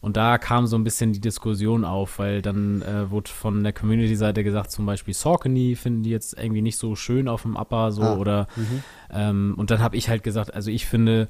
[0.00, 3.72] Und da kam so ein bisschen die Diskussion auf, weil dann äh, wurde von der
[3.72, 7.90] Community-Seite gesagt, zum Beispiel Saucony finden die jetzt irgendwie nicht so schön auf dem Upper
[7.90, 8.82] so ah, oder mhm.
[9.12, 11.28] ähm, und dann habe ich halt gesagt, also ich finde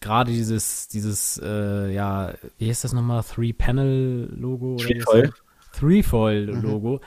[0.00, 3.22] gerade dieses, dieses, äh, ja, wie heißt das nochmal?
[3.22, 4.76] Three-Panel-Logo?
[4.76, 5.32] Threefoil.
[5.78, 6.94] Threefoil-Logo.
[6.94, 7.00] Mhm.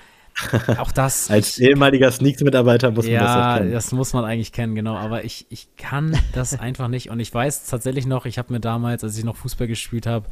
[0.77, 1.29] Auch das.
[1.31, 3.71] Als ehemaliger Sneaks-Mitarbeiter muss man ja, das ja kennen.
[3.71, 4.95] das muss man eigentlich kennen, genau.
[4.95, 7.09] Aber ich, ich kann das einfach nicht.
[7.09, 10.27] Und ich weiß tatsächlich noch, ich habe mir damals, als ich noch Fußball gespielt habe,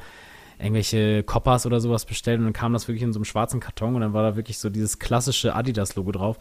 [0.59, 3.95] irgendwelche Coppers oder sowas bestellt und dann kam das wirklich in so einem schwarzen Karton
[3.95, 6.37] und dann war da wirklich so dieses klassische Adidas-Logo drauf.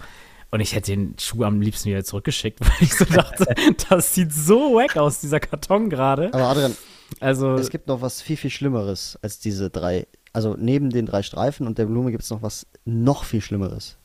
[0.51, 3.47] Und ich hätte den Schuh am liebsten wieder zurückgeschickt, weil ich so dachte,
[3.89, 6.33] das sieht so wack aus, dieser Karton gerade.
[6.33, 6.77] Aber Adrian,
[7.21, 10.07] also, es gibt noch was viel, viel Schlimmeres als diese drei.
[10.33, 13.97] Also neben den drei Streifen und der Blume gibt es noch was noch viel Schlimmeres.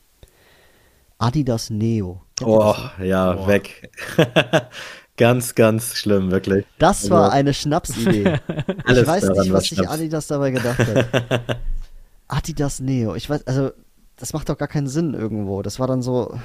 [1.18, 2.22] Adidas Neo.
[2.42, 3.48] Oh, ja, oh.
[3.48, 3.92] weg.
[5.22, 6.66] Ganz, ganz schlimm, wirklich.
[6.80, 8.24] Das also, war eine Schnapsidee.
[8.88, 11.60] ich weiß nicht, was sich Adidas dabei gedacht hat.
[12.28, 13.14] Adidas Neo.
[13.14, 13.70] Ich weiß, also,
[14.18, 15.62] das macht doch gar keinen Sinn irgendwo.
[15.62, 16.36] Das war dann so.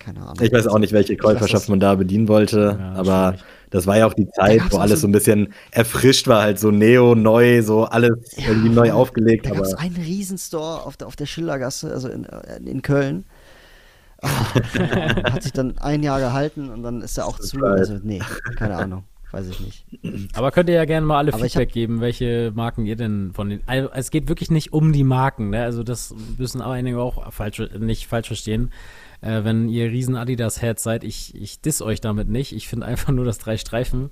[0.00, 0.34] Keine Ahnung.
[0.40, 3.36] Ich weiß auch nicht, welche Käuferschaft man da bedienen wollte, ja, aber
[3.70, 6.72] das war ja auch die Zeit, wo alles so ein bisschen erfrischt war, halt so
[6.72, 9.46] Neo, neu, so alles ja, irgendwie neu aufgelegt.
[9.46, 12.26] Da gab es einen Riesenstore auf der, auf der Schildergasse, also in,
[12.66, 13.24] in Köln
[15.32, 17.58] hat sich dann ein Jahr gehalten und dann ist er auch zu.
[17.62, 18.22] Also, nee,
[18.56, 19.04] keine Ahnung.
[19.34, 19.84] Weiß ich nicht.
[20.34, 23.48] Aber könnt ihr ja gerne mal alle Aber Feedback geben, welche Marken ihr denn von
[23.48, 23.60] den.
[23.66, 25.64] Also es geht wirklich nicht um die Marken, ne?
[25.64, 28.70] Also das müssen aber einige auch falsch, nicht falsch verstehen.
[29.22, 32.54] Äh, wenn ihr riesen Adidas-Heads seid, ich, ich diss euch damit nicht.
[32.54, 34.10] Ich finde einfach nur, dass drei Streifen,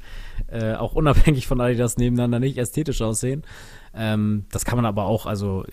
[0.48, 3.44] äh, auch unabhängig von Adidas nebeneinander, nicht ästhetisch aussehen.
[3.94, 5.64] Ähm, das kann man aber auch, also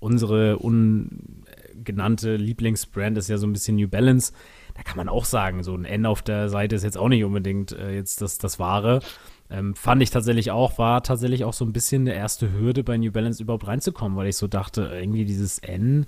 [0.00, 1.44] unsere un
[1.86, 4.34] genannte Lieblingsbrand ist ja so ein bisschen New Balance.
[4.74, 7.24] Da kann man auch sagen, so ein N auf der Seite ist jetzt auch nicht
[7.24, 9.00] unbedingt äh, jetzt das, das Wahre.
[9.48, 12.98] Ähm, fand ich tatsächlich auch, war tatsächlich auch so ein bisschen der erste Hürde bei
[12.98, 16.06] New Balance überhaupt reinzukommen, weil ich so dachte, irgendwie dieses N,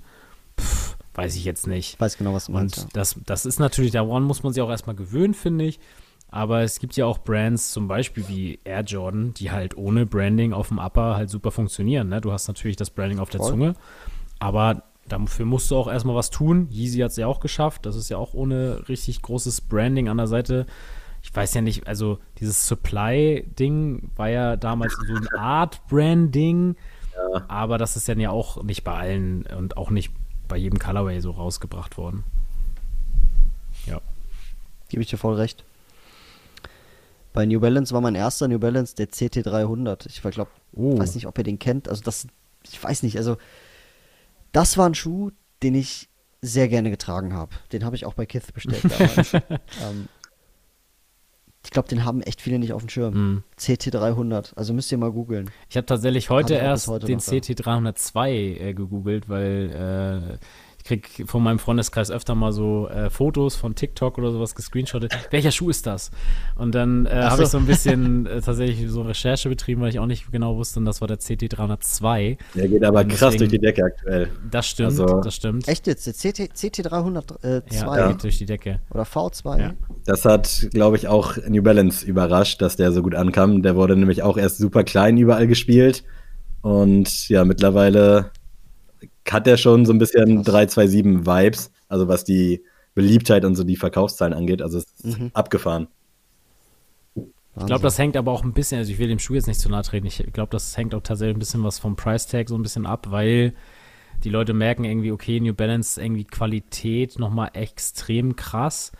[0.59, 1.93] pff, weiß ich jetzt nicht.
[1.95, 2.83] Ich weiß genau, was du meinst.
[2.83, 5.79] Und das, das ist natürlich, daran muss man sich auch erstmal gewöhnen, finde ich.
[6.31, 10.53] Aber es gibt ja auch Brands, zum Beispiel wie Air Jordan, die halt ohne Branding
[10.53, 12.09] auf dem Upper halt super funktionieren.
[12.09, 12.21] Ne?
[12.21, 13.49] Du hast natürlich das Branding auf der Voll.
[13.49, 13.73] Zunge,
[14.37, 16.67] aber Dafür musst du auch erstmal was tun.
[16.71, 17.85] Yeezy hat es ja auch geschafft.
[17.85, 20.65] Das ist ja auch ohne richtig großes Branding an der Seite.
[21.21, 26.75] Ich weiß ja nicht, also dieses Supply-Ding war ja damals so eine Art Branding.
[27.15, 27.45] Ja.
[27.47, 30.11] Aber das ist dann ja auch nicht bei allen und auch nicht
[30.47, 32.23] bei jedem Colorway so rausgebracht worden.
[33.85, 34.01] Ja.
[34.87, 35.63] Gebe ich dir voll recht.
[37.33, 40.07] Bei New Balance war mein erster New Balance der CT300.
[40.07, 40.97] Ich glaube, oh.
[40.97, 41.87] weiß nicht, ob ihr den kennt.
[41.87, 42.27] Also das,
[42.63, 43.37] ich weiß nicht, also
[44.51, 45.31] das war ein Schuh,
[45.63, 46.09] den ich
[46.41, 47.51] sehr gerne getragen habe.
[47.71, 49.33] Den habe ich auch bei Kith bestellt damals.
[49.83, 50.07] ähm,
[51.63, 53.13] ich glaube, den haben echt viele nicht auf dem Schirm.
[53.13, 53.43] Mm.
[53.59, 55.49] CT300, also müsst ihr mal googeln.
[55.69, 60.45] Ich habe tatsächlich heute erst heute den CT302 äh, gegoogelt, weil äh,
[60.89, 65.15] krieg von meinem Freundeskreis öfter mal so äh, Fotos von TikTok oder sowas gescreenshottet.
[65.31, 66.09] Welcher Schuh ist das?
[66.55, 69.99] Und dann äh, habe ich so ein bisschen äh, tatsächlich so Recherche betrieben, weil ich
[69.99, 72.37] auch nicht genau wusste, und das war der CT302.
[72.55, 74.29] Der geht aber deswegen, krass durch die Decke aktuell.
[74.49, 75.67] Das stimmt, also, das stimmt.
[75.67, 76.07] Echt jetzt?
[76.07, 77.43] Der CT, CT302?
[77.43, 78.79] Äh, ja, geht durch die Decke.
[78.89, 79.59] Oder V2?
[79.59, 79.73] Ja.
[80.05, 83.61] Das hat, glaube ich, auch New Balance überrascht, dass der so gut ankam.
[83.61, 86.03] Der wurde nämlich auch erst super klein überall gespielt.
[86.61, 88.31] Und ja, mittlerweile
[89.33, 92.63] hat der schon so ein bisschen 327-Vibes, also was die
[92.95, 94.61] Beliebtheit und so die Verkaufszahlen angeht.
[94.61, 95.31] Also es ist mhm.
[95.33, 95.87] abgefahren.
[97.15, 99.59] Ich glaube, das hängt aber auch ein bisschen, also ich will dem Schuh jetzt nicht
[99.59, 102.47] zu nahe treten, ich glaube, das hängt auch tatsächlich ein bisschen was vom Price Tag
[102.47, 103.53] so ein bisschen ab, weil
[104.23, 108.91] die Leute merken irgendwie, okay, New Balance irgendwie Qualität nochmal extrem krass.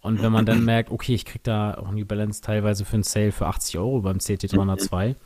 [0.00, 3.02] Und wenn man dann merkt, okay, ich krieg da auch New Balance teilweise für einen
[3.02, 5.16] Sale für 80 Euro beim CT302,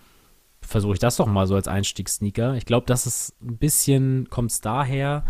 [0.69, 2.55] versuche ich das doch mal so als Einstiegssneaker.
[2.55, 5.25] Ich glaube, das ist ein bisschen, kommt es daher,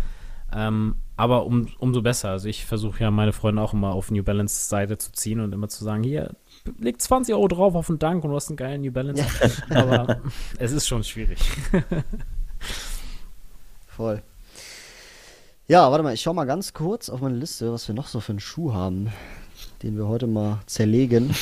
[0.53, 2.29] ähm, aber um, umso besser.
[2.29, 5.53] Also ich versuche ja meine Freunde auch immer auf New Balance Seite zu ziehen und
[5.53, 6.35] immer zu sagen, hier,
[6.77, 9.23] leg 20 Euro drauf auf den Dank und du hast einen geilen New Balance.
[9.69, 9.75] Ja.
[9.83, 10.21] Aber
[10.57, 11.39] es ist schon schwierig.
[13.87, 14.21] Voll.
[15.67, 18.19] Ja, warte mal, ich schau mal ganz kurz auf meine Liste, was wir noch so
[18.19, 19.13] für einen Schuh haben,
[19.83, 21.29] den wir heute mal zerlegen,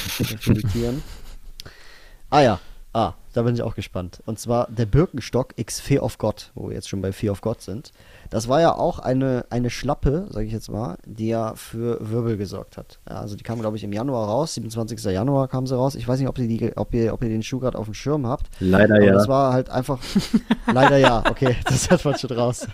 [2.29, 2.59] ah ja,
[2.93, 4.23] ah, da bin ich auch gespannt.
[4.25, 7.41] Und zwar der Birkenstock X Fear of God, wo wir jetzt schon bei Fear of
[7.41, 7.91] God sind.
[8.31, 12.37] Das war ja auch eine, eine Schlappe, sage ich jetzt mal, die ja für Wirbel
[12.37, 12.97] gesorgt hat.
[13.07, 15.03] Ja, also die kam, glaube ich, im Januar raus, 27.
[15.05, 15.93] Januar kam sie raus.
[15.93, 17.93] Ich weiß nicht, ob ihr, die, ob ihr, ob ihr den Schuh gerade auf dem
[17.93, 18.47] Schirm habt.
[18.59, 19.13] Leider aber ja.
[19.13, 19.99] Das war halt einfach.
[20.73, 22.67] leider ja, okay, das hat man schon raus.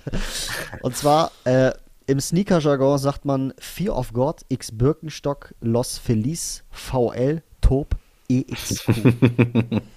[0.81, 1.71] Und zwar, äh,
[2.07, 7.97] im Sneaker-Jargon sagt man Fear of God X Birkenstock Los Feliz VL Top
[8.29, 8.89] EXQ.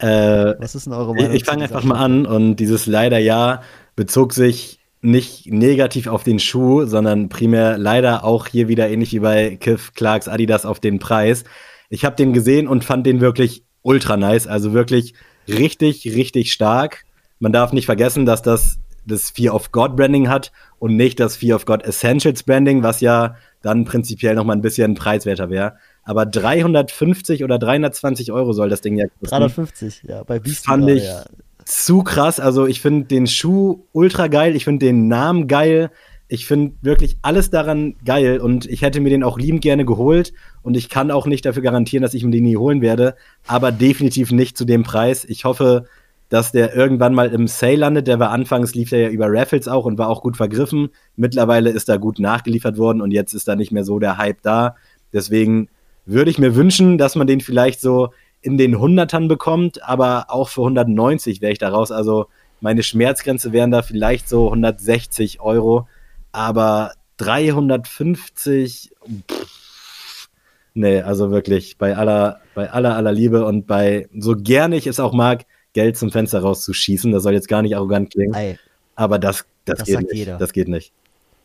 [0.00, 1.32] Äh, Was ist denn eure Meinung?
[1.32, 3.62] Ich, fange einfach mal an und dieses leider ja
[3.96, 9.20] bezog sich nicht negativ auf den Schuh, sondern primär leider auch hier wieder ähnlich wie
[9.20, 11.44] bei Kiff Clarks Adidas auf den Preis.
[11.88, 15.14] Ich habe den gesehen und fand den wirklich ultra nice, also wirklich
[15.48, 17.04] richtig, richtig stark.
[17.38, 21.36] Man darf nicht vergessen, dass das das Fear of God Branding hat und nicht das
[21.36, 25.76] Fear of God Essentials Branding, was ja dann prinzipiell noch mal ein bisschen preiswerter wäre.
[26.02, 29.26] Aber 350 oder 320 Euro soll das Ding ja kosten.
[29.26, 31.24] 350, ja, bei Beast Fand ich ja.
[31.64, 32.40] zu krass.
[32.40, 34.56] Also ich finde den Schuh ultra geil.
[34.56, 35.90] Ich finde den Namen geil.
[36.32, 40.32] Ich finde wirklich alles daran geil und ich hätte mir den auch liebend gerne geholt
[40.62, 43.16] und ich kann auch nicht dafür garantieren, dass ich mir den nie holen werde,
[43.48, 45.24] aber definitiv nicht zu dem Preis.
[45.24, 45.86] Ich hoffe,
[46.28, 48.06] dass der irgendwann mal im Sale landet.
[48.06, 50.90] Der war anfangs, lief der ja über Raffles auch und war auch gut vergriffen.
[51.16, 54.40] Mittlerweile ist da gut nachgeliefert worden und jetzt ist da nicht mehr so der Hype
[54.42, 54.76] da.
[55.12, 55.68] Deswegen
[56.06, 58.10] würde ich mir wünschen, dass man den vielleicht so
[58.42, 61.92] in den Hundertern bekommt, aber auch für 190 wäre ich da raus.
[61.92, 62.26] Also
[62.60, 65.88] meine Schmerzgrenze wären da vielleicht so 160 Euro,
[66.32, 68.92] aber 350,
[69.30, 70.28] pff,
[70.74, 75.00] nee, also wirklich bei aller, bei aller, aller Liebe und bei, so gerne ich es
[75.00, 78.58] auch mag, Geld zum Fenster rauszuschießen, das soll jetzt gar nicht arrogant klingen, Ei.
[78.94, 80.14] aber das, das, das geht nicht.
[80.14, 80.38] Jeder.
[80.38, 80.92] Das geht nicht.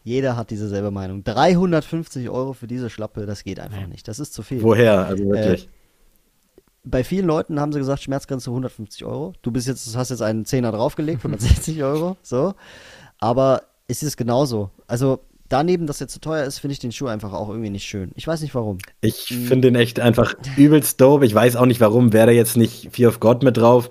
[0.06, 1.24] Jeder hat dieselbe Meinung.
[1.24, 4.08] 350 Euro für diese Schlappe, das geht einfach nicht.
[4.08, 4.62] Das ist zu viel.
[4.62, 5.04] Woher?
[5.08, 5.66] Also wirklich.
[5.66, 5.70] Äh,
[6.84, 9.34] bei vielen Leuten haben sie gesagt, Schmerzgrenze 150 Euro.
[9.42, 12.18] Du bist jetzt, hast jetzt einen Zehner draufgelegt, 160 Euro.
[12.22, 12.54] So.
[13.18, 14.70] Aber es ist genauso.
[14.86, 17.86] Also daneben, dass er zu teuer ist, finde ich den Schuh einfach auch irgendwie nicht
[17.86, 18.12] schön.
[18.14, 18.78] Ich weiß nicht warum.
[19.02, 19.46] Ich hm.
[19.48, 21.26] finde den echt einfach übelst dope.
[21.26, 22.14] Ich weiß auch nicht warum.
[22.14, 23.90] Wäre da jetzt nicht Fear of God mit drauf?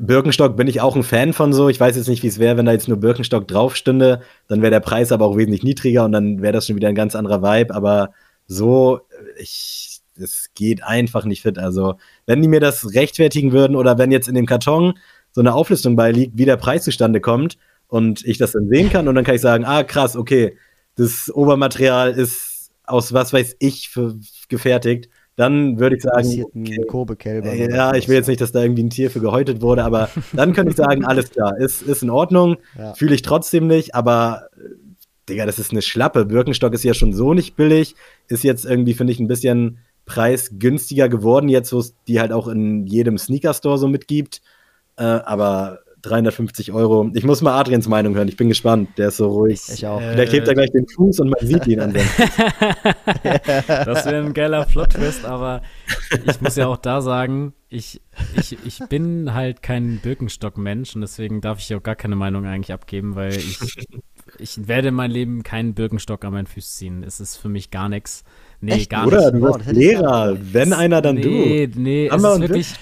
[0.00, 1.68] Birkenstock bin ich auch ein Fan von so.
[1.68, 4.20] Ich weiß jetzt nicht, wie es wäre, wenn da jetzt nur Birkenstock drauf stünde.
[4.48, 6.94] Dann wäre der Preis aber auch wesentlich niedriger und dann wäre das schon wieder ein
[6.94, 7.74] ganz anderer Vibe.
[7.74, 8.10] Aber
[8.46, 9.00] so,
[9.36, 11.58] ich, es geht einfach nicht fit.
[11.58, 11.94] Also,
[12.26, 14.98] wenn die mir das rechtfertigen würden oder wenn jetzt in dem Karton
[15.32, 17.56] so eine Auflistung beiliegt, wie der Preis zustande kommt
[17.88, 20.56] und ich das dann sehen kann und dann kann ich sagen, ah, krass, okay,
[20.96, 24.18] das Obermaterial ist aus was weiß ich für,
[24.48, 26.44] gefertigt dann würde ich sagen.
[26.54, 29.84] Okay, äh, ja, ich will jetzt nicht, dass da irgendwie ein Tier für gehäutet wurde,
[29.84, 32.94] aber dann könnte ich sagen, alles klar, ist, ist in Ordnung, ja.
[32.94, 34.68] fühle ich trotzdem nicht, aber äh,
[35.28, 36.24] Digga, das ist eine Schlappe.
[36.24, 37.94] Birkenstock ist ja schon so nicht billig,
[38.28, 42.48] ist jetzt irgendwie, finde ich, ein bisschen preisgünstiger geworden, jetzt wo es die halt auch
[42.48, 44.42] in jedem Sneaker-Store so mitgibt.
[44.96, 47.10] Äh, aber 350 Euro.
[47.14, 48.28] Ich muss mal Adrians Meinung hören.
[48.28, 48.90] Ich bin gespannt.
[48.98, 49.60] Der ist so ruhig.
[49.72, 50.00] Ich auch.
[50.00, 51.92] Vielleicht hebt er gleich den Fuß und man sieht ihn an
[53.68, 55.62] Das wäre ein geiler Plot-Twist, aber
[56.26, 58.00] ich muss ja auch da sagen, ich,
[58.36, 62.72] ich, ich bin halt kein Birkenstock-Mensch und deswegen darf ich auch gar keine Meinung eigentlich
[62.72, 63.58] abgeben, weil ich,
[64.38, 67.02] ich werde in meinem Leben keinen Birkenstock an meinen Füßen ziehen.
[67.02, 68.24] Es ist für mich gar nichts.
[68.60, 68.90] Nee, Echt?
[68.90, 69.42] gar Oder, nicht.
[69.42, 70.36] Oder du bist Lehrer.
[70.40, 71.28] Wenn einer, dann nee, du.
[71.28, 72.74] Nee, nee, es ist wirklich,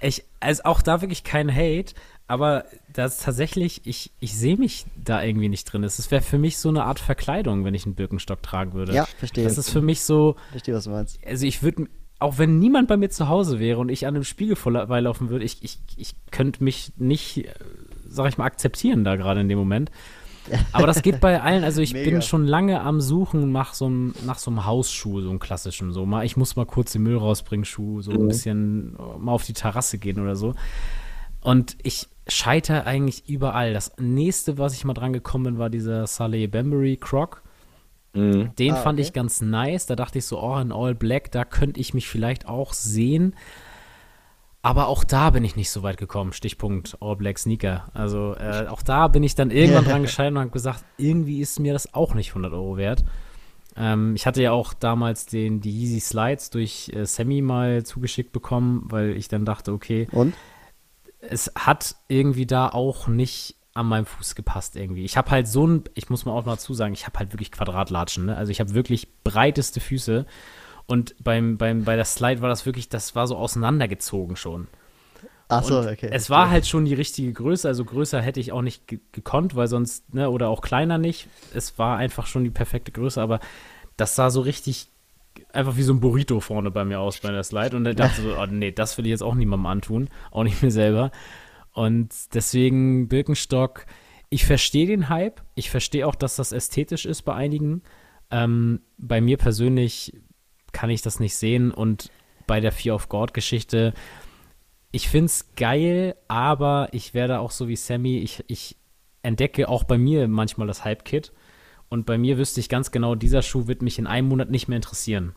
[0.00, 1.94] ich, also auch da wirklich kein Hate,
[2.28, 5.82] aber das tatsächlich, ich, ich sehe mich da irgendwie nicht drin.
[5.82, 8.92] Es wäre für mich so eine Art Verkleidung, wenn ich einen Birkenstock tragen würde.
[8.92, 9.44] Ja, verstehe.
[9.44, 10.36] Das ist für mich so.
[10.50, 11.18] Verstehe, was du meinst.
[11.26, 11.86] Also ich würde,
[12.18, 15.46] auch wenn niemand bei mir zu Hause wäre und ich an einem Spiegel vorbeilaufen würde,
[15.46, 17.54] ich, ich, ich könnte mich nicht, äh,
[18.06, 19.90] sag ich mal, akzeptieren da gerade in dem Moment.
[20.72, 21.64] Aber das geht bei allen.
[21.64, 22.10] Also ich Mega.
[22.10, 25.92] bin schon lange am Suchen nach so einem, nach so einem Hausschuh, so einem klassischen.
[25.92, 28.18] So mal, ich muss mal kurz den Müll rausbringen, Schuh, so mhm.
[28.18, 30.54] ein bisschen äh, mal auf die Terrasse gehen oder so.
[31.40, 33.72] Und ich scheitere eigentlich überall.
[33.72, 37.42] Das nächste, was ich mal dran gekommen bin, war dieser Saleh Bambury Croc.
[38.14, 38.54] Mhm.
[38.56, 39.06] Den ah, fand okay.
[39.06, 39.86] ich ganz nice.
[39.86, 43.34] Da dachte ich so, oh, in All Black, da könnte ich mich vielleicht auch sehen.
[44.60, 46.32] Aber auch da bin ich nicht so weit gekommen.
[46.32, 47.88] Stichpunkt All Black Sneaker.
[47.94, 51.60] Also äh, auch da bin ich dann irgendwann dran gescheitert und habe gesagt, irgendwie ist
[51.60, 53.04] mir das auch nicht 100 Euro wert.
[53.76, 58.32] Ähm, ich hatte ja auch damals den, die Yeezy Slides durch äh, Sammy mal zugeschickt
[58.32, 60.08] bekommen, weil ich dann dachte, okay.
[60.10, 60.34] Und?
[61.20, 65.04] Es hat irgendwie da auch nicht an meinem Fuß gepasst irgendwie.
[65.04, 67.52] Ich habe halt so ein, ich muss mal auch mal zusagen, ich habe halt wirklich
[67.52, 68.36] Quadratlatschen, ne?
[68.36, 70.26] Also ich habe wirklich breiteste Füße
[70.86, 74.68] und beim, beim, bei der Slide war das wirklich, das war so auseinandergezogen schon.
[75.48, 76.10] Ach so, okay.
[76.12, 79.68] Es war halt schon die richtige Größe, also größer hätte ich auch nicht gekonnt, weil
[79.68, 81.28] sonst, ne, oder auch kleiner nicht.
[81.54, 83.40] Es war einfach schon die perfekte Größe, aber
[83.96, 84.90] das sah so richtig
[85.52, 88.22] einfach wie so ein Burrito vorne bei mir aus bei der Slide und dann dachte
[88.22, 91.10] so, oh nee, das will ich jetzt auch niemandem antun, auch nicht mir selber.
[91.72, 93.86] Und deswegen Birkenstock,
[94.30, 97.82] ich verstehe den Hype, ich verstehe auch, dass das ästhetisch ist bei einigen.
[98.30, 100.12] Ähm, bei mir persönlich
[100.72, 102.10] kann ich das nicht sehen und
[102.46, 103.94] bei der Fear of God Geschichte,
[104.90, 108.76] ich finde es geil, aber ich werde auch so wie Sammy, ich, ich
[109.22, 111.32] entdecke auch bei mir manchmal das Hype-Kit.
[111.88, 114.68] Und bei mir wüsste ich ganz genau, dieser Schuh wird mich in einem Monat nicht
[114.68, 115.34] mehr interessieren.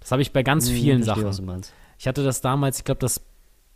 [0.00, 1.62] Das habe ich bei ganz hm, vielen Sachen.
[1.98, 3.24] Ich hatte das damals, ich glaube, das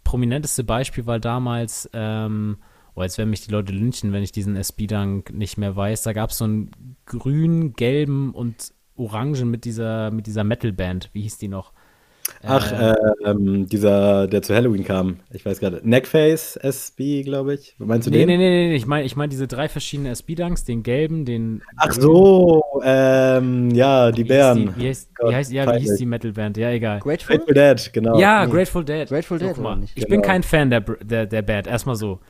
[0.05, 2.59] prominenteste Beispiel war damals, ähm,
[2.95, 6.03] oh, jetzt werden mich die Leute lynchen, wenn ich diesen SB-Dunk nicht mehr weiß.
[6.03, 11.11] Da gab es so einen grün, gelben und orangen mit dieser, mit dieser Metal-Band.
[11.12, 11.72] Wie hieß die noch?
[12.47, 15.16] Ach, äh, ähm, dieser, der zu Halloween kam.
[15.33, 15.81] Ich weiß gerade.
[15.83, 17.74] Neckface SB, glaube ich.
[17.79, 18.29] Meinst du nee, den?
[18.29, 18.76] Nee, nee, nee.
[18.76, 21.62] Ich meine ich mein diese drei verschiedenen SB-Dunks, den gelben, den.
[21.76, 24.74] Ach so, ähm, ja, die wie Bären.
[24.76, 26.57] Die, wie, heißt, wie heißt, ja, wie hieß die Metal-Band?
[26.57, 27.01] Ja, egal.
[27.01, 27.39] Grateful?
[27.39, 28.18] Grateful Dead, genau.
[28.18, 28.53] Ja, nee.
[28.53, 29.09] Grateful Dead.
[29.09, 29.81] Grateful Dead, mal.
[29.83, 30.09] Ich genau.
[30.09, 32.20] bin kein Fan der, der, der Band, erstmal so.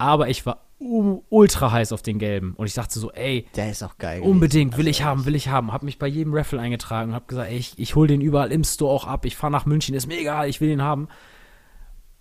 [0.00, 2.54] Aber ich war ultra heiß auf den gelben.
[2.56, 4.22] Und ich dachte so, ey, der ist auch geil.
[4.22, 5.74] Unbedingt, will ich haben, will ich haben.
[5.74, 8.50] Hab mich bei jedem Raffle eingetragen und hab gesagt, ey, ich, ich hol den überall
[8.50, 9.26] im Store auch ab.
[9.26, 11.08] Ich fahre nach München, ist mir egal, ich will den haben.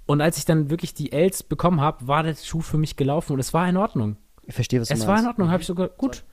[0.05, 3.31] Und als ich dann wirklich die Els bekommen habe, war der Schuh für mich gelaufen
[3.31, 4.17] und es war in Ordnung.
[4.43, 5.09] Ich verstehe, was du es meinst.
[5.09, 6.25] Es war in Ordnung, habe ich sogar, gut,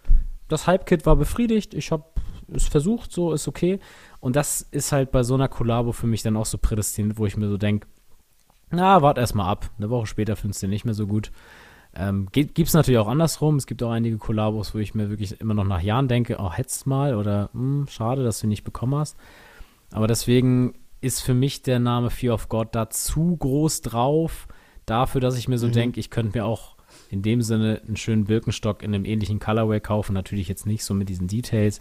[0.49, 2.05] das Hype-Kit war befriedigt, ich habe
[2.53, 3.79] es versucht, so ist okay.
[4.19, 7.27] Und das ist halt bei so einer Kollabo für mich dann auch so prädestiniert, wo
[7.27, 7.87] ich mir so denke,
[8.71, 9.71] na, wart erstmal ab.
[9.79, 11.31] Eine Woche später findest du den nicht mehr so gut.
[11.95, 13.57] Ähm, Gibt es natürlich auch andersrum.
[13.57, 16.53] Es gibt auch einige Kollabos, wo ich mir wirklich immer noch nach Jahren denke, oh,
[16.53, 19.17] hättest mal oder hm, schade, dass du ihn nicht bekommen hast.
[19.93, 24.49] Aber deswegen ist für mich der Name Fear of God da zu groß drauf,
[24.85, 25.73] dafür, dass ich mir so mhm.
[25.73, 26.77] denke, ich könnte mir auch
[27.11, 30.13] in dem Sinne einen schönen Birkenstock in einem ähnlichen Colorway kaufen.
[30.13, 31.81] Natürlich jetzt nicht so mit diesen Details.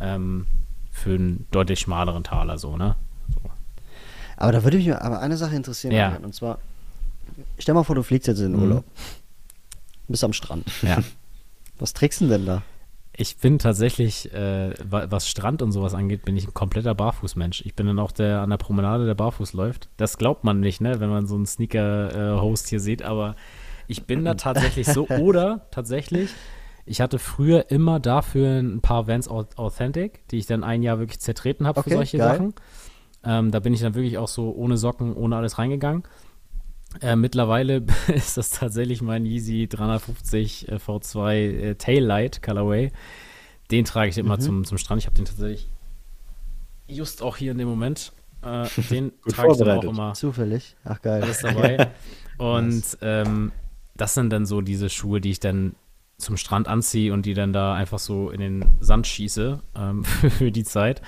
[0.00, 0.46] Ähm,
[0.90, 2.96] für einen deutlich schmaleren Taler so, ne?
[4.36, 6.16] Aber da würde mich aber eine Sache interessieren, ja.
[6.22, 6.58] und zwar,
[7.58, 8.62] stell mal vor, du fliegst jetzt in den mhm.
[8.62, 8.84] Urlaub.
[10.08, 10.66] Bist am Strand.
[10.82, 10.98] Ja.
[11.78, 12.62] Was trägst du denn da?
[13.16, 17.62] Ich bin tatsächlich, äh, was Strand und sowas angeht, bin ich ein kompletter Barfußmensch.
[17.64, 19.88] Ich bin dann auch der an der Promenade, der barfuß läuft.
[19.96, 23.36] Das glaubt man nicht, ne, wenn man so einen Sneaker-Host hier sieht, aber
[23.86, 25.08] ich bin da tatsächlich so.
[25.20, 26.30] Oder tatsächlich,
[26.86, 31.20] ich hatte früher immer dafür ein paar Vans Authentic, die ich dann ein Jahr wirklich
[31.20, 32.32] zertreten habe okay, für solche geil.
[32.32, 32.54] Sachen.
[33.24, 36.04] Ähm, da bin ich dann wirklich auch so ohne Socken, ohne alles reingegangen.
[37.00, 42.92] Äh, mittlerweile ist das tatsächlich mein Yeezy 350 äh, V2 äh, Taillight Colorway.
[43.70, 44.40] Den trage ich immer mhm.
[44.40, 45.00] zum, zum Strand.
[45.00, 45.68] Ich habe den tatsächlich
[46.86, 48.12] just auch hier in dem Moment.
[48.42, 50.14] Äh, den trage ich dann auch immer.
[50.14, 50.76] Zufällig.
[50.84, 51.22] Ach geil.
[51.22, 51.90] Alles dabei.
[52.38, 53.52] und ähm,
[53.96, 55.74] das sind dann so diese Schuhe, die ich dann
[56.18, 60.52] zum Strand anziehe und die dann da einfach so in den Sand schieße ähm, für
[60.52, 61.02] die Zeit.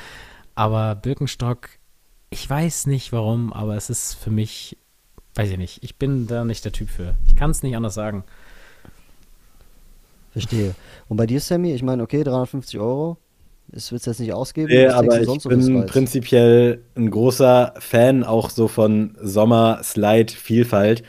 [0.55, 1.69] Aber Birkenstock,
[2.31, 4.77] ich weiß nicht warum, aber es ist für mich
[5.37, 5.85] weiß ich nicht.
[5.85, 7.15] Ich bin da nicht der Typ für.
[7.27, 8.25] Ich kann es nicht anders sagen.
[10.33, 10.75] Verstehe.
[11.09, 13.19] Und bei dir, Sammy, ich meine, okay, 350 Euro.
[13.69, 14.69] Das willst du jetzt nicht ausgeben?
[14.69, 21.03] Nee, aber ich bin prinzipiell ein großer Fan auch so von Sommer-Slide-Vielfalt.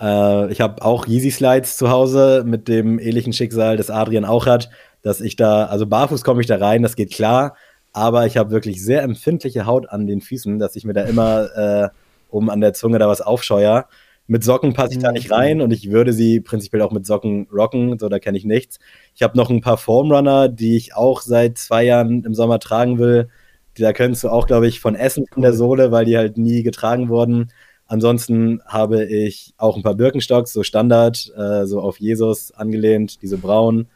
[0.00, 4.70] Äh, ich habe auch Yeezy-Slides zu Hause mit dem ähnlichen Schicksal, das Adrian auch hat,
[5.02, 7.56] dass ich da, also barfuß komme ich da rein, das geht klar,
[7.92, 11.56] aber ich habe wirklich sehr empfindliche Haut an den Füßen, dass ich mir da immer
[11.56, 11.88] äh,
[12.28, 13.88] um an der Zunge da was aufscheuer.
[14.26, 17.48] Mit Socken passe ich da nicht rein und ich würde sie prinzipiell auch mit Socken
[17.50, 18.78] rocken, so da kenne ich nichts.
[19.14, 22.98] Ich habe noch ein paar Foamrunner, die ich auch seit zwei Jahren im Sommer tragen
[22.98, 23.30] will.
[23.78, 26.62] Da könntest du auch, glaube ich, von essen von der Sohle, weil die halt nie
[26.62, 27.50] getragen wurden.
[27.86, 33.38] Ansonsten habe ich auch ein paar Birkenstocks, so Standard, äh, so auf Jesus angelehnt, diese
[33.38, 33.88] braunen,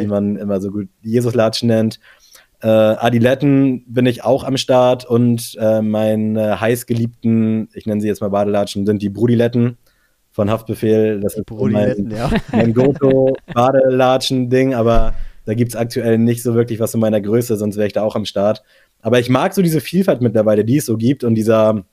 [0.00, 2.00] die man immer so gut Jesus-Latschen nennt.
[2.60, 8.20] Äh, Adiletten bin ich auch am Start und äh, meine heißgeliebten, ich nenne sie jetzt
[8.20, 9.78] mal Badelatschen, sind die Brudiletten
[10.32, 11.20] von Haftbefehl.
[11.20, 12.32] Das ist mein, ja.
[12.52, 17.76] mein Goto-Badelatschen-Ding, aber da gibt es aktuell nicht so wirklich was in meiner Größe, sonst
[17.76, 18.64] wäre ich da auch am Start.
[19.02, 21.84] Aber ich mag so diese Vielfalt mittlerweile, die es so gibt und dieser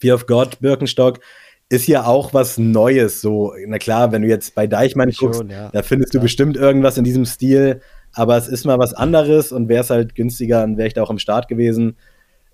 [0.00, 1.20] Fear of God Birkenstock
[1.68, 3.20] ist ja auch was Neues.
[3.20, 5.68] So, na klar, wenn du jetzt bei Deichmann guckst, ja.
[5.70, 6.22] da findest du ja.
[6.22, 7.82] bestimmt irgendwas in diesem Stil
[8.18, 11.04] aber es ist mal was anderes und wäre es halt günstiger, dann wäre ich da
[11.04, 11.96] auch am Start gewesen.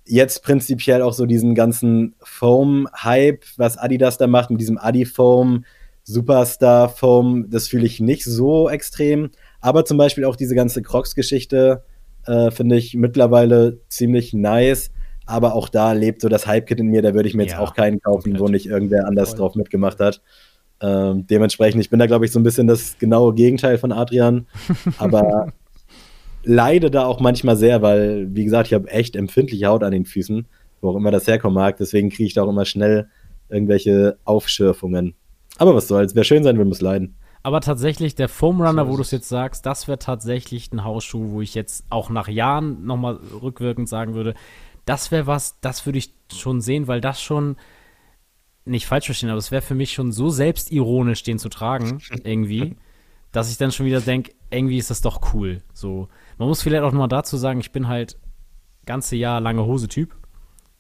[0.04, 5.64] jetzt prinzipiell auch so diesen ganzen Foam-Hype, was Adidas da macht mit diesem Adi-Foam,
[6.02, 9.30] Superstar-Foam, das fühle ich nicht so extrem.
[9.62, 11.82] Aber zum Beispiel auch diese ganze Crocs-Geschichte
[12.26, 14.90] äh, finde ich mittlerweile ziemlich nice.
[15.24, 17.60] Aber auch da lebt so das Hype-Kit in mir, da würde ich mir jetzt ja,
[17.60, 18.40] auch keinen kaufen, komplett.
[18.42, 19.38] wo nicht irgendwer anders Voll.
[19.38, 20.20] drauf mitgemacht hat.
[20.81, 24.47] Ähm, dementsprechend, ich bin da, glaube ich, so ein bisschen das genaue Gegenteil von Adrian.
[24.99, 25.53] Aber
[26.43, 30.05] leide da auch manchmal sehr, weil, wie gesagt, ich habe echt empfindliche Haut an den
[30.05, 30.47] Füßen,
[30.81, 31.77] wo auch immer das herkommen mag.
[31.79, 33.09] Deswegen kriege ich da auch immer schnell
[33.49, 35.14] irgendwelche Aufschürfungen.
[35.59, 37.16] Aber was soll's, wer schön sein will, muss leiden.
[37.43, 41.31] Aber tatsächlich, der Foam Runner, wo du es jetzt sagst, das wäre tatsächlich ein Hausschuh,
[41.31, 44.35] wo ich jetzt auch nach Jahren nochmal rückwirkend sagen würde,
[44.87, 47.57] das wäre was, das würde ich schon sehen, weil das schon,
[48.64, 52.76] nicht falsch verstehen, aber es wäre für mich schon so selbstironisch, den zu tragen, irgendwie,
[53.32, 55.62] dass ich dann schon wieder denke, irgendwie ist das doch cool.
[55.72, 56.08] So,
[56.38, 58.16] man muss vielleicht auch nochmal dazu sagen, ich bin halt
[58.86, 60.14] ganze Jahr lange Hose-Typ.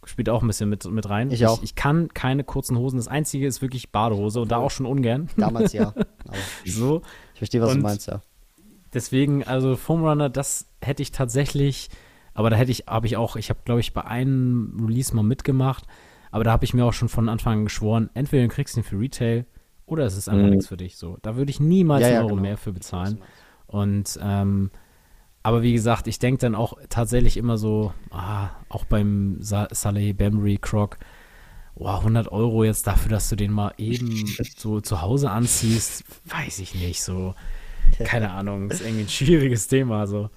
[0.06, 1.30] Spielt auch ein bisschen mit, mit rein.
[1.30, 1.58] Ich auch.
[1.58, 2.98] Ich, ich, kann keine kurzen Hosen.
[2.98, 5.30] Das einzige ist wirklich Badehose und da auch schon ungern.
[5.38, 5.94] Damals ja.
[6.66, 7.00] so.
[7.32, 8.20] Ich verstehe, was und du meinst, ja.
[8.92, 11.88] Deswegen, also Foam Runner, das hätte ich tatsächlich,
[12.34, 15.22] aber da hätte ich, habe ich auch, ich habe, glaube ich, bei einem Release mal
[15.22, 15.86] mitgemacht,
[16.34, 18.82] aber da habe ich mir auch schon von Anfang an geschworen, entweder du kriegst ihn
[18.82, 19.46] für Retail
[19.86, 20.50] oder es ist einfach mhm.
[20.50, 20.96] nichts für dich.
[20.96, 22.42] So, da würde ich niemals ja, einen Euro genau.
[22.42, 23.20] mehr für bezahlen.
[23.68, 24.72] Und ähm,
[25.44, 30.12] aber wie gesagt, ich denke dann auch tatsächlich immer so, ah, auch beim Sa Saleh
[30.12, 30.98] Bambury Croc,
[31.76, 34.26] oh, 100 Euro jetzt dafür, dass du den mal eben
[34.56, 37.00] so zu Hause anziehst, weiß ich nicht.
[37.00, 37.36] So,
[38.02, 40.08] keine Ahnung, ist irgendwie ein schwieriges Thema.
[40.08, 40.30] So.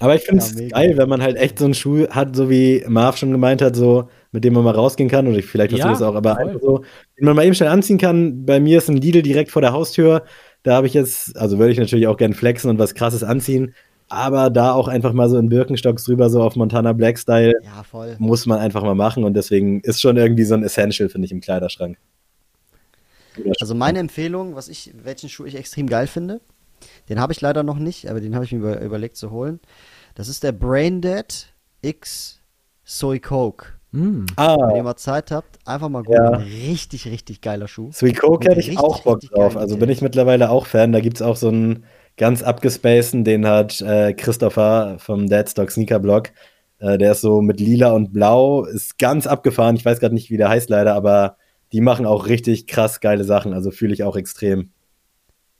[0.00, 2.48] Aber ich finde es ja, geil, wenn man halt echt so einen Schuh hat, so
[2.48, 5.26] wie Marv schon gemeint hat, so mit dem man mal rausgehen kann.
[5.26, 6.46] Oder vielleicht hast ja, du das auch, aber voll.
[6.46, 6.78] einfach so,
[7.18, 8.44] den man mal eben schnell anziehen kann.
[8.44, 10.24] Bei mir ist ein Lidl direkt vor der Haustür.
[10.62, 13.74] Da habe ich jetzt, also würde ich natürlich auch gern flexen und was krasses anziehen.
[14.08, 17.84] Aber da auch einfach mal so in Birkenstocks drüber, so auf Montana Black Style, ja,
[18.18, 19.24] muss man einfach mal machen.
[19.24, 21.98] Und deswegen ist schon irgendwie so ein Essential, finde ich, im Kleiderschrank.
[23.60, 26.40] Also meine Empfehlung, was ich, welchen Schuh ich extrem geil finde,
[27.08, 29.60] den habe ich leider noch nicht, aber den habe ich mir über, überlegt zu holen.
[30.14, 31.46] Das ist der Braindead
[31.82, 32.40] X
[32.84, 33.66] Soy Coke.
[33.92, 34.26] Mm.
[34.36, 34.56] Ah.
[34.68, 36.22] Wenn ihr mal Zeit habt, einfach mal gucken.
[36.22, 36.38] Ja.
[36.38, 37.90] Richtig, richtig geiler Schuh.
[37.92, 39.56] Soy Coke hätte ich auch Bock drauf.
[39.56, 40.92] Also bin ich mittlerweile auch Fan.
[40.92, 41.84] Da gibt es auch so einen
[42.16, 46.30] ganz abgespaceden, den hat äh, Christopher vom Deadstock Sneaker Blog.
[46.78, 49.76] Äh, der ist so mit lila und blau, ist ganz abgefahren.
[49.76, 51.36] Ich weiß gerade nicht, wie der heißt leider, aber
[51.72, 53.54] die machen auch richtig krass geile Sachen.
[53.54, 54.72] Also fühle ich auch extrem.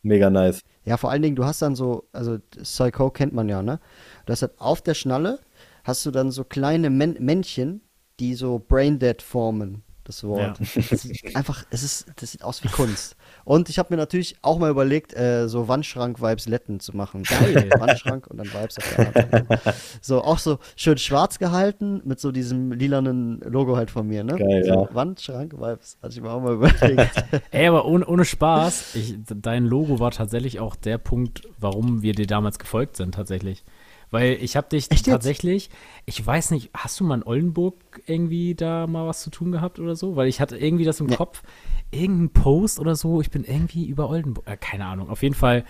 [0.03, 0.63] Mega nice.
[0.85, 3.81] Ja, vor allen Dingen, du hast dann so, also Psycho kennt man ja, ne?
[4.27, 5.41] Du hast halt auf der Schnalle,
[5.85, 7.83] hast du dann so kleine Män Männchen,
[8.21, 10.59] die so Braindead formen, das Wort.
[10.59, 10.83] Ja.
[10.91, 13.17] Das ist einfach, es ist, das sieht aus wie Kunst.
[13.45, 17.23] Und ich habe mir natürlich auch mal überlegt, äh, so Wandschrank-Vibes Letten zu machen.
[17.23, 19.75] Geil, Wandschrank und dann Vibes auf der.
[20.01, 24.37] So, auch so schön schwarz gehalten mit so diesem lilanen Logo halt von mir, ne?
[24.37, 24.95] Geil, so, ja.
[24.95, 27.25] Wandschrank-Vibes, hatte ich mir auch mal überlegt.
[27.51, 32.15] Ey, aber ohne, ohne Spaß, ich, dein Logo war tatsächlich auch der Punkt, warum wir
[32.15, 33.65] dir damals gefolgt sind, tatsächlich.
[34.11, 35.71] Weil ich habe dich Echt tatsächlich,
[36.07, 37.75] ich weiß nicht, hast du mal in Oldenburg
[38.07, 40.17] irgendwie da mal was zu tun gehabt oder so?
[40.17, 41.17] Weil ich hatte irgendwie das im ja.
[41.17, 41.43] Kopf
[41.91, 45.11] irgendein Post oder so, ich bin irgendwie über Oldenburg, äh, keine Ahnung.
[45.11, 45.65] Auf jeden Fall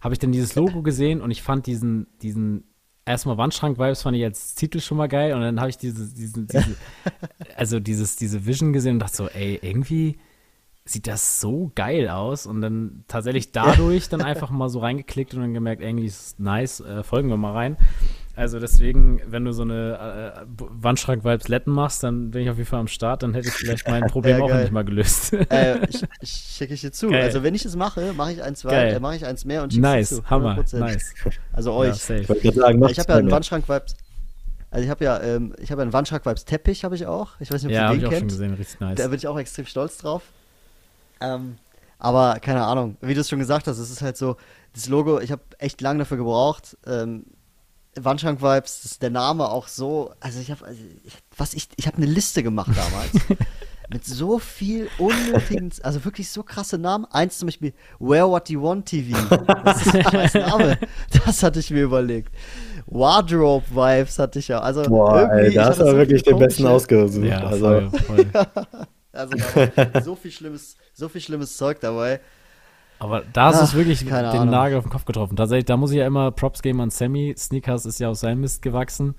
[0.00, 2.64] habe ich dann dieses Logo gesehen und ich fand diesen, diesen
[3.04, 6.42] erstmal Wandschrank-Vibes fand ich als Titel schon mal geil und dann habe ich diese, diese,
[6.46, 6.76] diese
[7.56, 10.18] also dieses, diese Vision gesehen und dachte so, ey, irgendwie
[10.84, 15.40] sieht das so geil aus und dann tatsächlich dadurch dann einfach mal so reingeklickt und
[15.40, 17.76] dann gemerkt, irgendwie ist es nice, äh, folgen wir mal rein.
[18.34, 22.68] Also deswegen, wenn du so eine äh, Wandschrank-Vibes Letten machst, dann bin ich auf jeden
[22.68, 25.34] Fall am Start, dann hätte ich vielleicht mein Problem ja, auch nicht mal gelöst.
[25.34, 27.10] Äh, ich, ich schicke ich dir zu.
[27.10, 27.22] Geil.
[27.22, 29.82] Also wenn ich es mache, mache ich eins, äh, mache ich eins mehr und schicke
[29.82, 30.24] nice, zu.
[30.30, 31.14] Hammer, nice.
[31.52, 32.08] Also euch.
[32.08, 32.58] Ja, ich, ich
[32.98, 33.96] habe ja einen Wandschrank-Vibes.
[34.70, 37.32] Also ich habe ja, ähm, ich habe ja einen Wandschrank-Vibes Teppich, habe ich auch.
[37.38, 38.12] Ich weiß nicht, ob ja, ihr den kennt.
[38.12, 38.96] Ja, schon gesehen, richtig nice.
[38.96, 40.22] Da bin ich auch extrem stolz drauf.
[41.22, 41.56] Ähm,
[41.98, 44.36] aber keine Ahnung, wie du es schon gesagt hast, es ist halt so,
[44.74, 46.76] das Logo, ich habe echt lange dafür gebraucht.
[46.86, 47.26] Ähm,
[47.94, 50.80] Wandschrank-Vibes, ist der Name auch so, also ich habe, also
[51.36, 53.12] was ich, ich habe eine Liste gemacht damals.
[53.92, 57.04] mit so viel unnötigen, also wirklich so krasse Namen.
[57.10, 59.18] Eins zum Beispiel Where What You Want TV.
[59.64, 60.78] Das ist ein Name.
[61.24, 62.32] Das hatte ich mir überlegt.
[62.86, 64.60] Wardrobe Vibes hatte ich ja.
[64.60, 67.24] Also Boah, ey, da hast du wirklich den besten ausgesucht.
[67.24, 67.90] Ja, also.
[67.90, 68.26] Voll, voll.
[69.12, 69.36] also
[70.02, 72.20] so viel schlimmes, so viel schlimmes Zeug dabei.
[72.98, 74.50] Aber da hast du es wirklich den Ahnung.
[74.50, 75.36] Nagel auf den Kopf getroffen.
[75.36, 77.34] Tatsächlich, da muss ich ja immer Props geben an Sammy.
[77.36, 79.16] Sneakers ist ja aus seinem Mist gewachsen.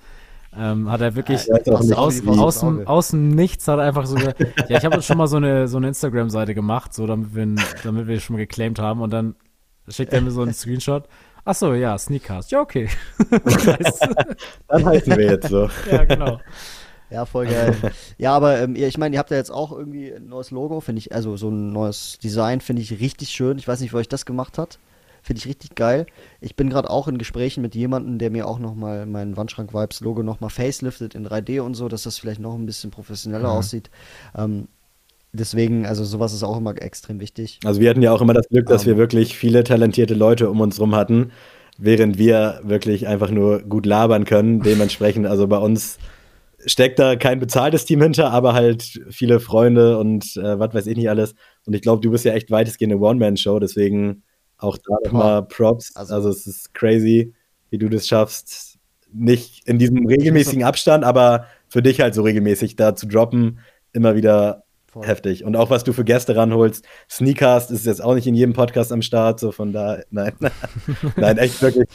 [0.56, 4.06] Ähm, hat er wirklich ja, aus, aus, aus, dem, aus dem Nichts hat er einfach
[4.06, 4.16] so
[4.68, 7.56] ja, ich habe uns schon mal so eine, so eine Instagram-Seite gemacht, so damit wir,
[7.82, 9.34] damit wir schon mal geclaimed haben und dann
[9.88, 11.08] schickt er mir so einen Screenshot.
[11.44, 12.50] Achso, ja, Sneakers.
[12.50, 12.88] Ja, okay.
[14.68, 15.68] dann heißen wir jetzt so.
[15.90, 16.40] ja, genau.
[17.14, 17.76] Ja, voll geil.
[18.18, 20.98] ja, aber ähm, ich meine, ihr habt ja jetzt auch irgendwie ein neues Logo, finde
[20.98, 23.56] ich, also so ein neues Design, finde ich richtig schön.
[23.56, 24.80] Ich weiß nicht, wer euch das gemacht hat.
[25.22, 26.06] Finde ich richtig geil.
[26.40, 30.50] Ich bin gerade auch in Gesprächen mit jemandem, der mir auch nochmal mein Wandschrank-Vibes-Logo nochmal
[30.50, 33.58] faceliftet in 3D und so, dass das vielleicht noch ein bisschen professioneller mhm.
[33.58, 33.90] aussieht.
[34.36, 34.66] Ähm,
[35.32, 37.60] deswegen, also sowas ist auch immer extrem wichtig.
[37.64, 38.98] Also wir hatten ja auch immer das Glück, dass um, wir ähm.
[38.98, 41.30] wirklich viele talentierte Leute um uns rum hatten,
[41.78, 44.62] während wir wirklich einfach nur gut labern können.
[44.62, 45.98] Dementsprechend, also bei uns
[46.66, 50.96] steckt da kein bezahltes Team hinter, aber halt viele Freunde und äh, was weiß ich
[50.96, 51.34] nicht alles.
[51.66, 54.22] Und ich glaube, du bist ja echt weitestgehend eine One-Man-Show, deswegen
[54.58, 55.94] auch da nochmal Props.
[55.96, 57.34] Also, also es ist crazy,
[57.70, 58.78] wie du das schaffst,
[59.12, 63.60] nicht in diesem regelmäßigen Abstand, aber für dich halt so regelmäßig da zu droppen,
[63.92, 65.06] immer wieder Voll.
[65.06, 65.44] heftig.
[65.44, 66.84] Und auch was du für Gäste ranholst.
[67.10, 70.34] Sneakcast ist jetzt auch nicht in jedem Podcast am Start, so von da, nein,
[71.16, 71.88] nein, echt wirklich.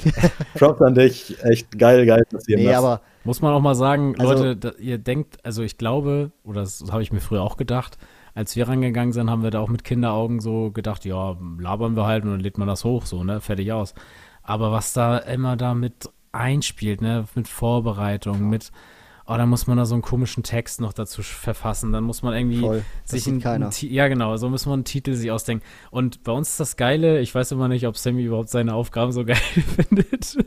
[0.55, 2.77] Props an dich, echt geil, geil, was ihr nee, machst.
[2.77, 6.61] aber muss man auch mal sagen, also, Leute, da, ihr denkt, also ich glaube, oder
[6.61, 7.97] das habe ich mir früher auch gedacht,
[8.33, 12.05] als wir rangegangen sind, haben wir da auch mit Kinderaugen so gedacht, ja, labern wir
[12.05, 13.93] halt und dann lädt man das hoch, so, ne, fertig aus.
[14.43, 18.71] Aber was da immer da mit einspielt, ne, mit Vorbereitung, mit
[19.29, 21.91] oh, dann muss man da so einen komischen Text noch dazu verfassen.
[21.91, 22.83] Dann muss man irgendwie Voll.
[23.05, 25.63] sich einen, einen ja genau, so muss man einen Titel sich ausdenken.
[25.91, 29.11] Und bei uns ist das Geile, ich weiß immer nicht, ob Sammy überhaupt seine Aufgaben
[29.11, 30.37] so geil findet,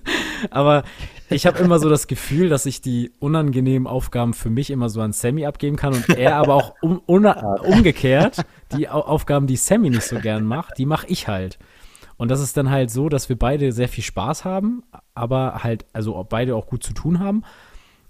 [0.50, 0.82] aber
[1.30, 5.00] ich habe immer so das Gefühl, dass ich die unangenehmen Aufgaben für mich immer so
[5.00, 6.98] an Sammy abgeben kann und er aber auch um,
[7.62, 8.44] umgekehrt
[8.76, 11.58] die Aufgaben, die Sammy nicht so gern macht, die mache ich halt.
[12.16, 14.82] Und das ist dann halt so, dass wir beide sehr viel Spaß haben,
[15.14, 17.44] aber halt, also beide auch gut zu tun haben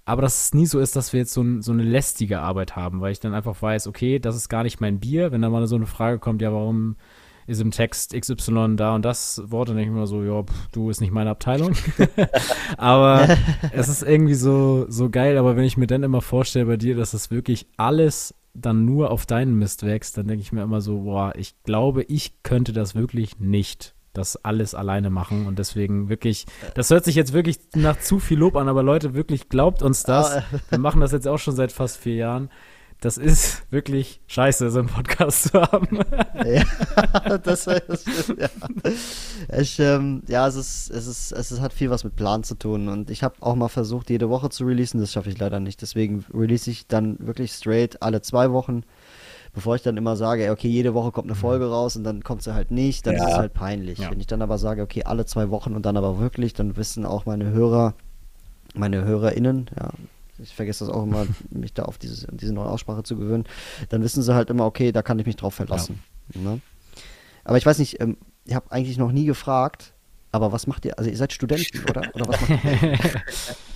[0.05, 2.75] aber dass es nie so ist, dass wir jetzt so, ein, so, eine lästige Arbeit
[2.75, 5.31] haben, weil ich dann einfach weiß, okay, das ist gar nicht mein Bier.
[5.31, 6.97] Wenn dann mal so eine Frage kommt, ja, warum
[7.47, 10.91] ist im Text XY da und das Wort, dann denke ich mir so, ja, du
[10.91, 11.73] ist nicht meine Abteilung.
[12.77, 13.29] aber
[13.73, 16.97] es ist irgendwie so, so geil, aber wenn ich mir dann immer vorstelle bei dir,
[16.97, 20.81] dass das wirklich alles dann nur auf deinen Mist wächst, dann denke ich mir immer
[20.81, 26.09] so, boah, ich glaube, ich könnte das wirklich nicht das alles alleine machen und deswegen
[26.09, 29.83] wirklich, das hört sich jetzt wirklich nach zu viel Lob an, aber Leute, wirklich glaubt
[29.83, 30.37] uns das.
[30.37, 32.51] Ah, Wir machen das jetzt auch schon seit fast vier Jahren.
[33.01, 35.99] Das ist wirklich scheiße, so einen Podcast zu haben.
[36.45, 38.05] Ja, das, das
[38.37, 38.49] ja.
[39.57, 42.57] Ich, ähm, ja, es ist, es ist, es ist, hat viel was mit Plan zu
[42.57, 45.61] tun und ich habe auch mal versucht, jede Woche zu releasen, das schaffe ich leider
[45.61, 45.83] nicht.
[45.83, 48.83] Deswegen release ich dann wirklich straight alle zwei Wochen
[49.53, 51.41] bevor ich dann immer sage, okay, jede Woche kommt eine mhm.
[51.41, 53.25] Folge raus und dann kommt sie halt nicht, dann ja.
[53.25, 53.99] ist es halt peinlich.
[53.99, 54.11] Ja.
[54.11, 57.05] Wenn ich dann aber sage, okay, alle zwei Wochen und dann aber wirklich, dann wissen
[57.05, 57.95] auch meine Hörer,
[58.75, 59.91] meine HörerInnen, ja,
[60.39, 63.45] ich vergesse das auch immer, mich da auf dieses, diese neue Aussprache zu gewöhnen,
[63.91, 66.03] dann wissen sie halt immer, okay, da kann ich mich drauf verlassen.
[66.35, 66.41] Ja.
[66.41, 66.61] Ne?
[67.45, 69.93] Aber ich weiß nicht, ähm, ich habe eigentlich noch nie gefragt,
[70.31, 70.99] aber was macht ihr?
[70.99, 72.03] Also ihr seid Studenten, oder?
[72.15, 72.99] Oder was macht ihr?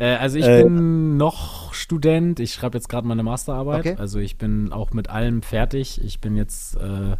[0.00, 2.40] Äh, also ich äh, bin noch Student.
[2.40, 3.80] Ich schreibe jetzt gerade meine Masterarbeit.
[3.80, 3.96] Okay.
[3.98, 6.02] Also ich bin auch mit allem fertig.
[6.02, 7.16] Ich bin jetzt äh,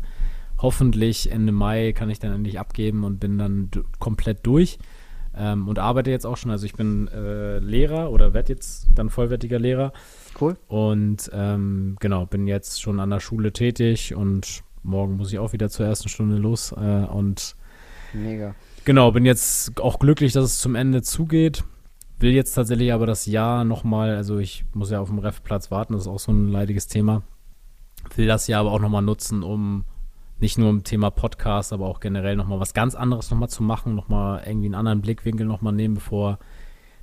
[0.59, 4.79] hoffentlich Ende Mai kann ich dann endlich abgeben und bin dann komplett durch.
[5.37, 6.51] Ähm, und arbeite jetzt auch schon.
[6.51, 9.93] Also ich bin äh, Lehrer oder werde jetzt dann vollwertiger Lehrer.
[10.41, 10.57] Cool.
[10.67, 15.53] Und ähm, genau, bin jetzt schon an der Schule tätig und morgen muss ich auch
[15.53, 16.73] wieder zur ersten Stunde los.
[16.73, 17.55] Äh, und
[18.15, 18.55] Mega.
[18.87, 21.63] Genau, bin jetzt auch glücklich, dass es zum Ende zugeht.
[22.21, 25.95] Will jetzt tatsächlich aber das Jahr nochmal, also ich muss ja auf dem Refplatz warten,
[25.95, 27.23] das ist auch so ein leidiges Thema.
[28.15, 29.85] Will das Jahr aber auch nochmal nutzen, um
[30.39, 33.95] nicht nur im Thema Podcast, aber auch generell nochmal was ganz anderes nochmal zu machen,
[33.95, 36.39] nochmal irgendwie einen anderen Blickwinkel nochmal nehmen, bevor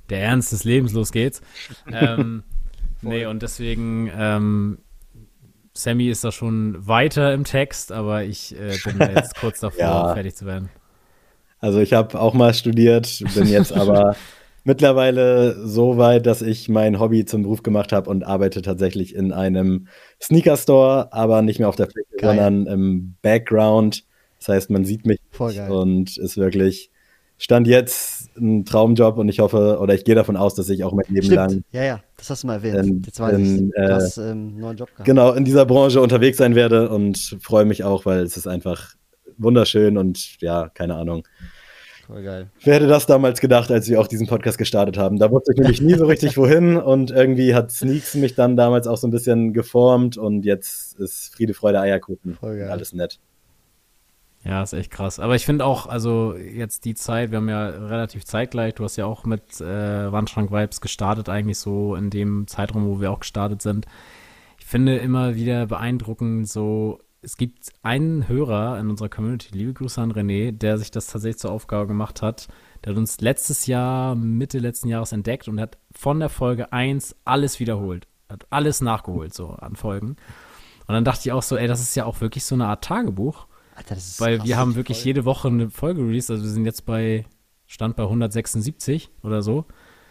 [0.08, 1.40] der Ernst des Lebens losgeht.
[1.92, 2.44] ähm,
[3.02, 4.78] nee, und deswegen, ähm,
[5.74, 10.14] Sammy ist da schon weiter im Text, aber ich äh, bin jetzt kurz davor, ja.
[10.14, 10.68] fertig zu werden.
[11.58, 14.14] Also ich habe auch mal studiert, bin jetzt aber
[14.68, 19.32] mittlerweile so weit, dass ich mein Hobby zum Beruf gemacht habe und arbeite tatsächlich in
[19.32, 19.88] einem
[20.22, 22.36] Sneaker-Store, aber nicht mehr auf der Fläche, geil.
[22.36, 24.04] sondern im Background.
[24.38, 25.18] Das heißt, man sieht mich
[25.68, 26.90] und ist wirklich
[27.38, 30.92] Stand jetzt ein Traumjob und ich hoffe oder ich gehe davon aus, dass ich auch
[30.92, 31.36] mein Leben Stimmt.
[31.36, 31.64] lang.
[31.72, 32.86] Ja, ja, das hast du mal erwähnt.
[32.86, 35.06] In, jetzt weiß in, ich, du hast äh, ähm, neuen Job gehabt.
[35.06, 38.94] Genau, in dieser Branche unterwegs sein werde und freue mich auch, weil es ist einfach
[39.38, 41.26] wunderschön und ja, keine Ahnung.
[42.08, 42.50] Voll geil.
[42.64, 45.18] Wer hätte das damals gedacht, als wir auch diesen Podcast gestartet haben?
[45.18, 48.86] Da wusste ich nämlich nie so richtig wohin und irgendwie hat Sneaks mich dann damals
[48.86, 52.36] auch so ein bisschen geformt und jetzt ist Friede, Freude, Eierkuchen.
[52.40, 52.70] Voll geil.
[52.70, 53.20] Alles nett.
[54.42, 55.20] Ja, ist echt krass.
[55.20, 58.96] Aber ich finde auch, also jetzt die Zeit, wir haben ja relativ zeitgleich, du hast
[58.96, 63.60] ja auch mit äh, Wandschrank-Vibes gestartet, eigentlich so in dem Zeitraum, wo wir auch gestartet
[63.60, 63.84] sind.
[64.58, 70.00] Ich finde immer wieder beeindruckend, so es gibt einen Hörer in unserer Community, liebe Grüße
[70.00, 72.48] an René, der sich das tatsächlich zur Aufgabe gemacht hat.
[72.84, 77.16] Der hat uns letztes Jahr, Mitte letzten Jahres entdeckt und hat von der Folge 1
[77.24, 78.06] alles wiederholt.
[78.28, 80.16] Hat alles nachgeholt, so an Folgen.
[80.86, 82.84] Und dann dachte ich auch so, ey, das ist ja auch wirklich so eine Art
[82.84, 83.46] Tagebuch.
[83.74, 85.08] Alter, weil wir haben wirklich Folge.
[85.08, 86.30] jede Woche eine Folge released.
[86.30, 87.26] Also wir sind jetzt bei,
[87.66, 89.66] Stand bei 176 oder so.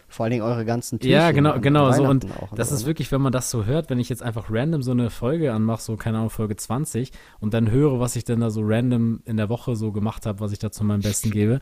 [0.10, 1.92] Vor allen Dingen eure ganzen Türchen Ja, genau, genau.
[1.92, 2.88] So, und das ist ne?
[2.88, 5.82] wirklich, wenn man das so hört, wenn ich jetzt einfach random so eine Folge anmache,
[5.82, 9.38] so, keine Ahnung, Folge 20, und dann höre, was ich denn da so random in
[9.38, 11.60] der Woche so gemacht habe, was ich da zu meinem Besten gebe,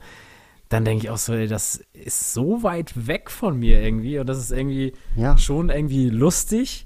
[0.69, 4.19] dann denke ich auch so, ey, das ist so weit weg von mir irgendwie.
[4.19, 5.37] Und das ist irgendwie ja.
[5.37, 6.85] schon irgendwie lustig.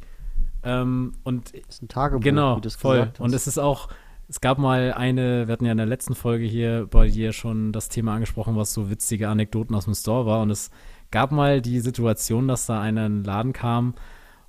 [0.64, 3.12] Ähm, und das ist ein Tagebuch, genau, wie du es voll.
[3.20, 3.88] Und es ist auch,
[4.28, 7.72] es gab mal eine, wir hatten ja in der letzten Folge hier bei dir schon
[7.72, 10.42] das Thema angesprochen, was so witzige Anekdoten aus dem Store war.
[10.42, 10.72] Und es
[11.12, 13.96] gab mal die Situation, dass da einer in den Laden kam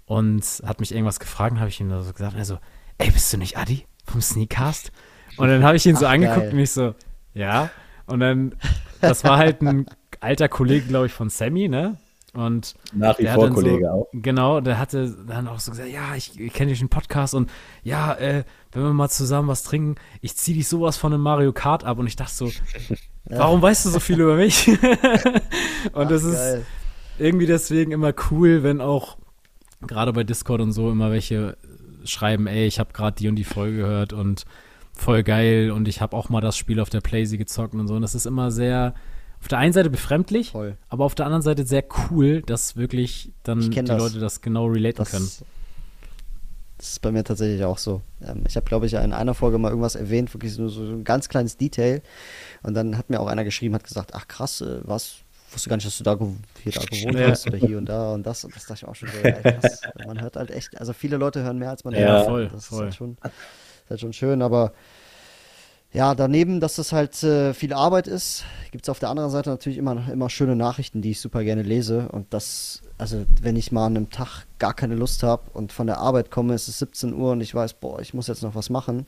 [0.04, 2.58] und hat mich irgendwas gefragt habe ich ihm so gesagt, also,
[2.98, 4.92] ey, bist du nicht Adi vom Sneakcast?
[5.36, 6.50] Und dann habe ich ihn so Ach, angeguckt geil.
[6.50, 6.94] und mich so,
[7.34, 7.70] ja.
[8.06, 8.54] Und dann,
[9.00, 9.86] das war halt ein
[10.20, 11.96] alter Kollege, glaube ich, von Sammy, ne?
[12.32, 14.08] Und nach wie vor Kollege so, auch.
[14.12, 17.50] Genau, der hatte dann auch so gesagt, ja, ich, ich kenne dich einen Podcast und
[17.82, 21.52] ja, äh, wenn wir mal zusammen was trinken, ich ziehe dich sowas von einem Mario
[21.52, 22.50] Kart ab und ich dachte so,
[23.24, 24.68] warum weißt du so viel über mich?
[25.92, 26.64] und das ist
[27.18, 29.16] irgendwie deswegen immer cool, wenn auch
[29.86, 31.56] gerade bei Discord und so immer welche
[32.04, 34.44] schreiben, ey, ich habe gerade die und die Folge gehört und
[34.92, 37.94] voll geil und ich habe auch mal das Spiel auf der Playsee gezockt und so.
[37.94, 38.94] Und das ist immer sehr,
[39.40, 40.76] auf der einen Seite befremdlich, voll.
[40.88, 43.98] aber auf der anderen Seite sehr cool, dass wirklich dann die das.
[43.98, 45.28] Leute das genau relaten das, können.
[46.80, 48.00] Das ist bei mir tatsächlich auch so.
[48.26, 51.04] Ähm, ich habe, glaube ich, in einer Folge mal irgendwas erwähnt, wirklich nur so ein
[51.04, 52.00] ganz kleines Detail.
[52.62, 55.16] Und dann hat mir auch einer geschrieben, hat gesagt, ach krass, äh, was,
[55.52, 56.18] wusste gar nicht, dass du da,
[56.62, 57.28] hier da gewohnt ja.
[57.28, 58.44] hast oder hier und da und das.
[58.46, 59.82] Und das dachte ich auch schon so, ey, krass.
[60.06, 62.26] Man hört halt echt, also viele Leute hören mehr als man ja, hört.
[62.26, 62.78] Voll, das voll.
[62.78, 64.72] Ist halt schon, ist halt schon schön, aber
[65.92, 69.50] ja, daneben, dass das halt äh, viel Arbeit ist, gibt es auf der anderen Seite
[69.50, 72.08] natürlich immer, immer schöne Nachrichten, die ich super gerne lese.
[72.08, 75.86] Und das also wenn ich mal an einem Tag gar keine Lust habe und von
[75.86, 78.54] der Arbeit komme, ist es 17 Uhr und ich weiß, boah, ich muss jetzt noch
[78.54, 79.06] was machen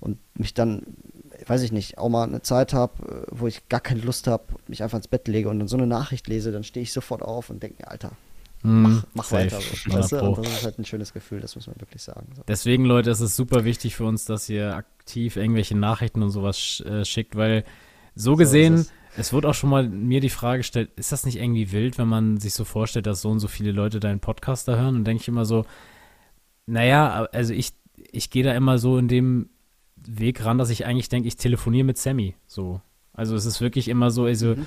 [0.00, 0.82] und mich dann,
[1.46, 4.44] weiß ich nicht, auch mal eine Zeit habe, äh, wo ich gar keine Lust habe,
[4.68, 7.22] mich einfach ins Bett lege und dann so eine Nachricht lese, dann stehe ich sofort
[7.22, 8.12] auf und denke mir, Alter,
[8.62, 9.60] hm, mach, mach weiter.
[9.60, 10.22] So, weißt du?
[10.22, 12.28] Und das ist halt ein schönes Gefühl, das muss man wirklich sagen.
[12.36, 12.42] So.
[12.46, 16.80] Deswegen, Leute, es ist super wichtig für uns, dass ihr aktiv irgendwelche Nachrichten und sowas
[16.86, 17.64] äh, schickt, weil
[18.14, 18.86] so gesehen
[19.16, 22.08] es wurde auch schon mal mir die Frage gestellt, ist das nicht irgendwie wild, wenn
[22.08, 24.96] man sich so vorstellt, dass so und so viele Leute deinen Podcast da hören?
[24.96, 25.66] Und denke ich immer so,
[26.66, 27.72] naja, also ich,
[28.10, 29.50] ich gehe da immer so in dem
[29.96, 32.34] Weg ran, dass ich eigentlich denke, ich telefoniere mit Sammy.
[32.46, 32.80] So.
[33.12, 34.66] Also es ist wirklich immer so, also mhm.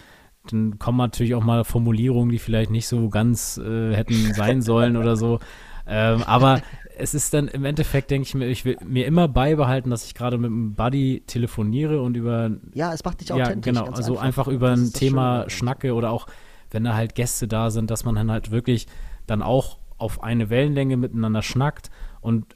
[0.49, 4.95] dann kommen natürlich auch mal Formulierungen, die vielleicht nicht so ganz äh, hätten sein sollen
[4.97, 5.39] oder so.
[5.87, 6.61] Ähm, aber
[6.97, 10.15] es ist dann im Endeffekt, denke ich mir, ich will mir immer beibehalten, dass ich
[10.15, 12.51] gerade mit einem Buddy telefoniere und über.
[12.73, 13.73] Ja, es macht dich authentisch.
[13.73, 13.93] Ja, genau.
[13.95, 15.49] Also einfach, einfach über ein Thema Schöne.
[15.49, 16.27] schnacke oder auch,
[16.71, 18.87] wenn da halt Gäste da sind, dass man dann halt wirklich
[19.27, 21.89] dann auch auf eine Wellenlänge miteinander schnackt
[22.21, 22.55] und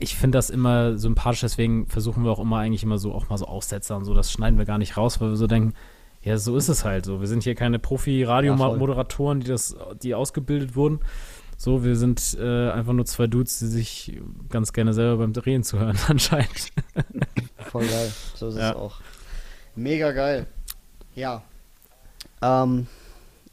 [0.00, 3.36] ich finde das immer sympathisch, deswegen versuchen wir auch immer eigentlich immer so auch mal
[3.36, 5.74] so Aussetzer und so, das schneiden wir gar nicht raus, weil wir so denken,
[6.22, 7.20] ja, so ist es halt so.
[7.20, 11.00] Wir sind hier keine Profi-Radiomoderatoren, die das, die ausgebildet wurden,
[11.60, 14.16] so, wir sind äh, einfach nur zwei Dudes, die sich
[14.48, 16.72] ganz gerne selber beim Drehen zu hören, anscheinend.
[17.58, 18.12] Voll geil.
[18.36, 18.70] So ist ja.
[18.70, 19.00] es auch.
[19.74, 20.46] Mega geil.
[21.16, 21.42] Ja.
[22.42, 22.86] Ähm,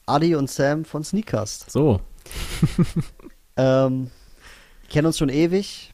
[0.06, 1.72] Adi und Sam von Sneakcast.
[1.72, 2.00] So.
[3.58, 4.12] ähm,
[4.88, 5.92] kennen uns schon ewig.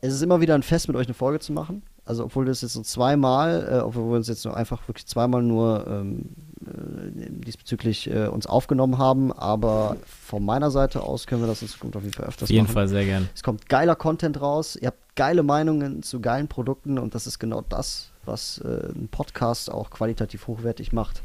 [0.00, 1.82] Es ist immer wieder ein Fest, mit euch eine Folge zu machen.
[2.06, 5.42] Also, obwohl das jetzt so zweimal, äh, obwohl wir uns jetzt nur einfach wirklich zweimal
[5.42, 11.46] nur ähm, äh, diesbezüglich äh, uns aufgenommen haben, aber von meiner Seite aus können wir
[11.46, 12.46] das in Zukunft auf jeden Fall öfters machen.
[12.46, 12.74] Auf jeden machen.
[12.74, 13.28] Fall sehr gern.
[13.34, 17.38] Es kommt geiler Content raus, ihr habt geile Meinungen zu geilen Produkten und das ist
[17.38, 21.22] genau das, was äh, ein Podcast auch qualitativ hochwertig macht,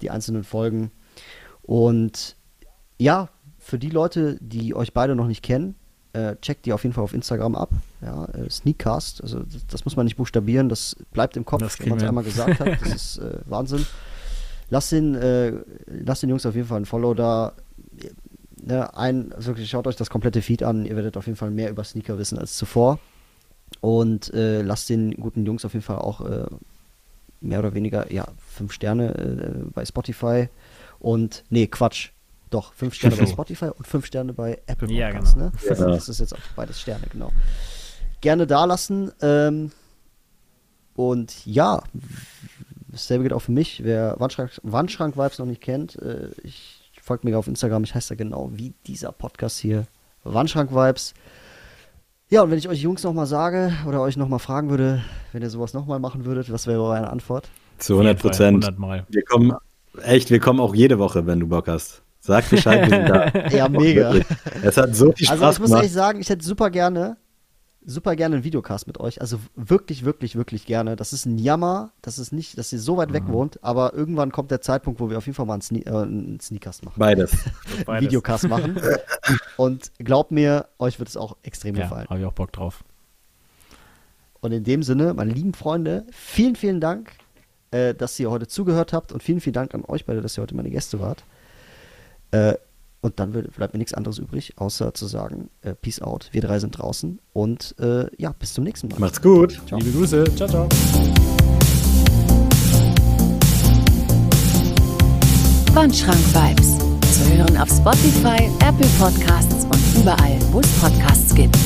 [0.00, 0.90] die einzelnen Folgen.
[1.62, 2.36] Und
[2.98, 3.28] ja,
[3.58, 5.74] für die Leute, die euch beide noch nicht kennen,
[6.12, 7.70] äh, checkt die auf jeden Fall auf Instagram ab.
[8.00, 11.88] Ja, äh, Sneakcast, also das, das, muss man nicht buchstabieren, das bleibt im Kopf, wenn
[11.90, 12.80] man es einmal gesagt hat.
[12.80, 13.86] Das ist äh, Wahnsinn.
[14.70, 15.52] Lass den, äh,
[15.86, 17.52] lasst den Jungs auf jeden Fall ein Follow da.
[18.62, 20.86] Ne, ein, wirklich, schaut euch das komplette Feed an.
[20.86, 22.98] Ihr werdet auf jeden Fall mehr über Sneaker wissen als zuvor.
[23.80, 26.46] Und äh, lasst den guten Jungs auf jeden Fall auch äh,
[27.40, 30.48] mehr oder weniger, ja, fünf Sterne äh, bei Spotify.
[30.98, 32.10] Und, nee, Quatsch.
[32.50, 34.94] Doch, fünf Sterne bei Spotify und fünf Sterne bei Apple Podcasts.
[34.94, 35.86] Ja, genau.
[35.86, 35.92] Ne?
[35.92, 37.32] Das ist jetzt auch beides Sterne, genau.
[38.20, 39.10] Gerne da lassen.
[39.22, 39.72] Ähm,
[40.94, 41.82] und ja,
[42.90, 43.82] Dasselbe geht auch für mich.
[43.84, 47.84] Wer Wandschrank-Vibes Wandschrank noch nicht kennt, äh, ich folge mir auf Instagram.
[47.84, 49.86] Ich heiße da genau wie dieser Podcast hier.
[50.24, 51.14] Wandschrank-Vibes.
[52.28, 55.02] Ja, und wenn ich euch Jungs nochmal sage oder euch nochmal fragen würde,
[55.32, 57.48] wenn ihr sowas nochmal machen würdet, was wäre eure Antwort?
[57.78, 58.70] Zu 100 Prozent.
[59.08, 59.52] Wir kommen,
[60.02, 62.02] echt, wir kommen auch jede Woche, wenn du Bock hast.
[62.20, 63.48] Sag Bescheid, wir sind da.
[63.56, 64.14] Ja, mega.
[64.62, 65.82] Es hat so viel Spaß Also ich muss gemacht.
[65.82, 67.16] ehrlich sagen, ich hätte super gerne,
[67.84, 69.20] super gerne einen Videocast mit euch.
[69.20, 70.96] Also wirklich, wirklich, wirklich gerne.
[70.96, 74.32] Das ist ein Jammer, das ist nicht, dass ihr so weit weg wohnt, aber irgendwann
[74.32, 76.98] kommt der Zeitpunkt, wo wir auf jeden Fall mal einen, Sne äh, einen Sneakcast machen.
[76.98, 77.36] Beides.
[77.86, 78.06] Beides.
[78.06, 78.78] Videocast machen.
[79.56, 82.06] Und glaubt mir, euch wird es auch extrem Ja, gefallen.
[82.08, 82.84] habe ich auch Bock drauf.
[84.40, 87.12] Und in dem Sinne, meine lieben Freunde, vielen, vielen Dank,
[87.70, 90.42] äh, dass ihr heute zugehört habt und vielen, vielen Dank an euch beide, dass ihr
[90.42, 91.24] heute meine Gäste wart.
[92.30, 92.54] Äh,
[93.02, 96.40] und dann wird- bleibt mir nichts anderes übrig, außer zu sagen, äh, Peace out, wir
[96.42, 98.98] drei sind draußen und äh, ja, bis zum nächsten Mal.
[98.98, 99.60] Macht's gut.
[99.66, 99.78] Ciao.
[99.78, 100.24] Liebe Grüße.
[100.36, 100.68] Ciao, ciao.
[105.72, 106.78] Wandschrank-Vibes.
[107.14, 111.56] Zu hören auf Spotify, Apple Podcasts und überall, wo es Podcasts gibt.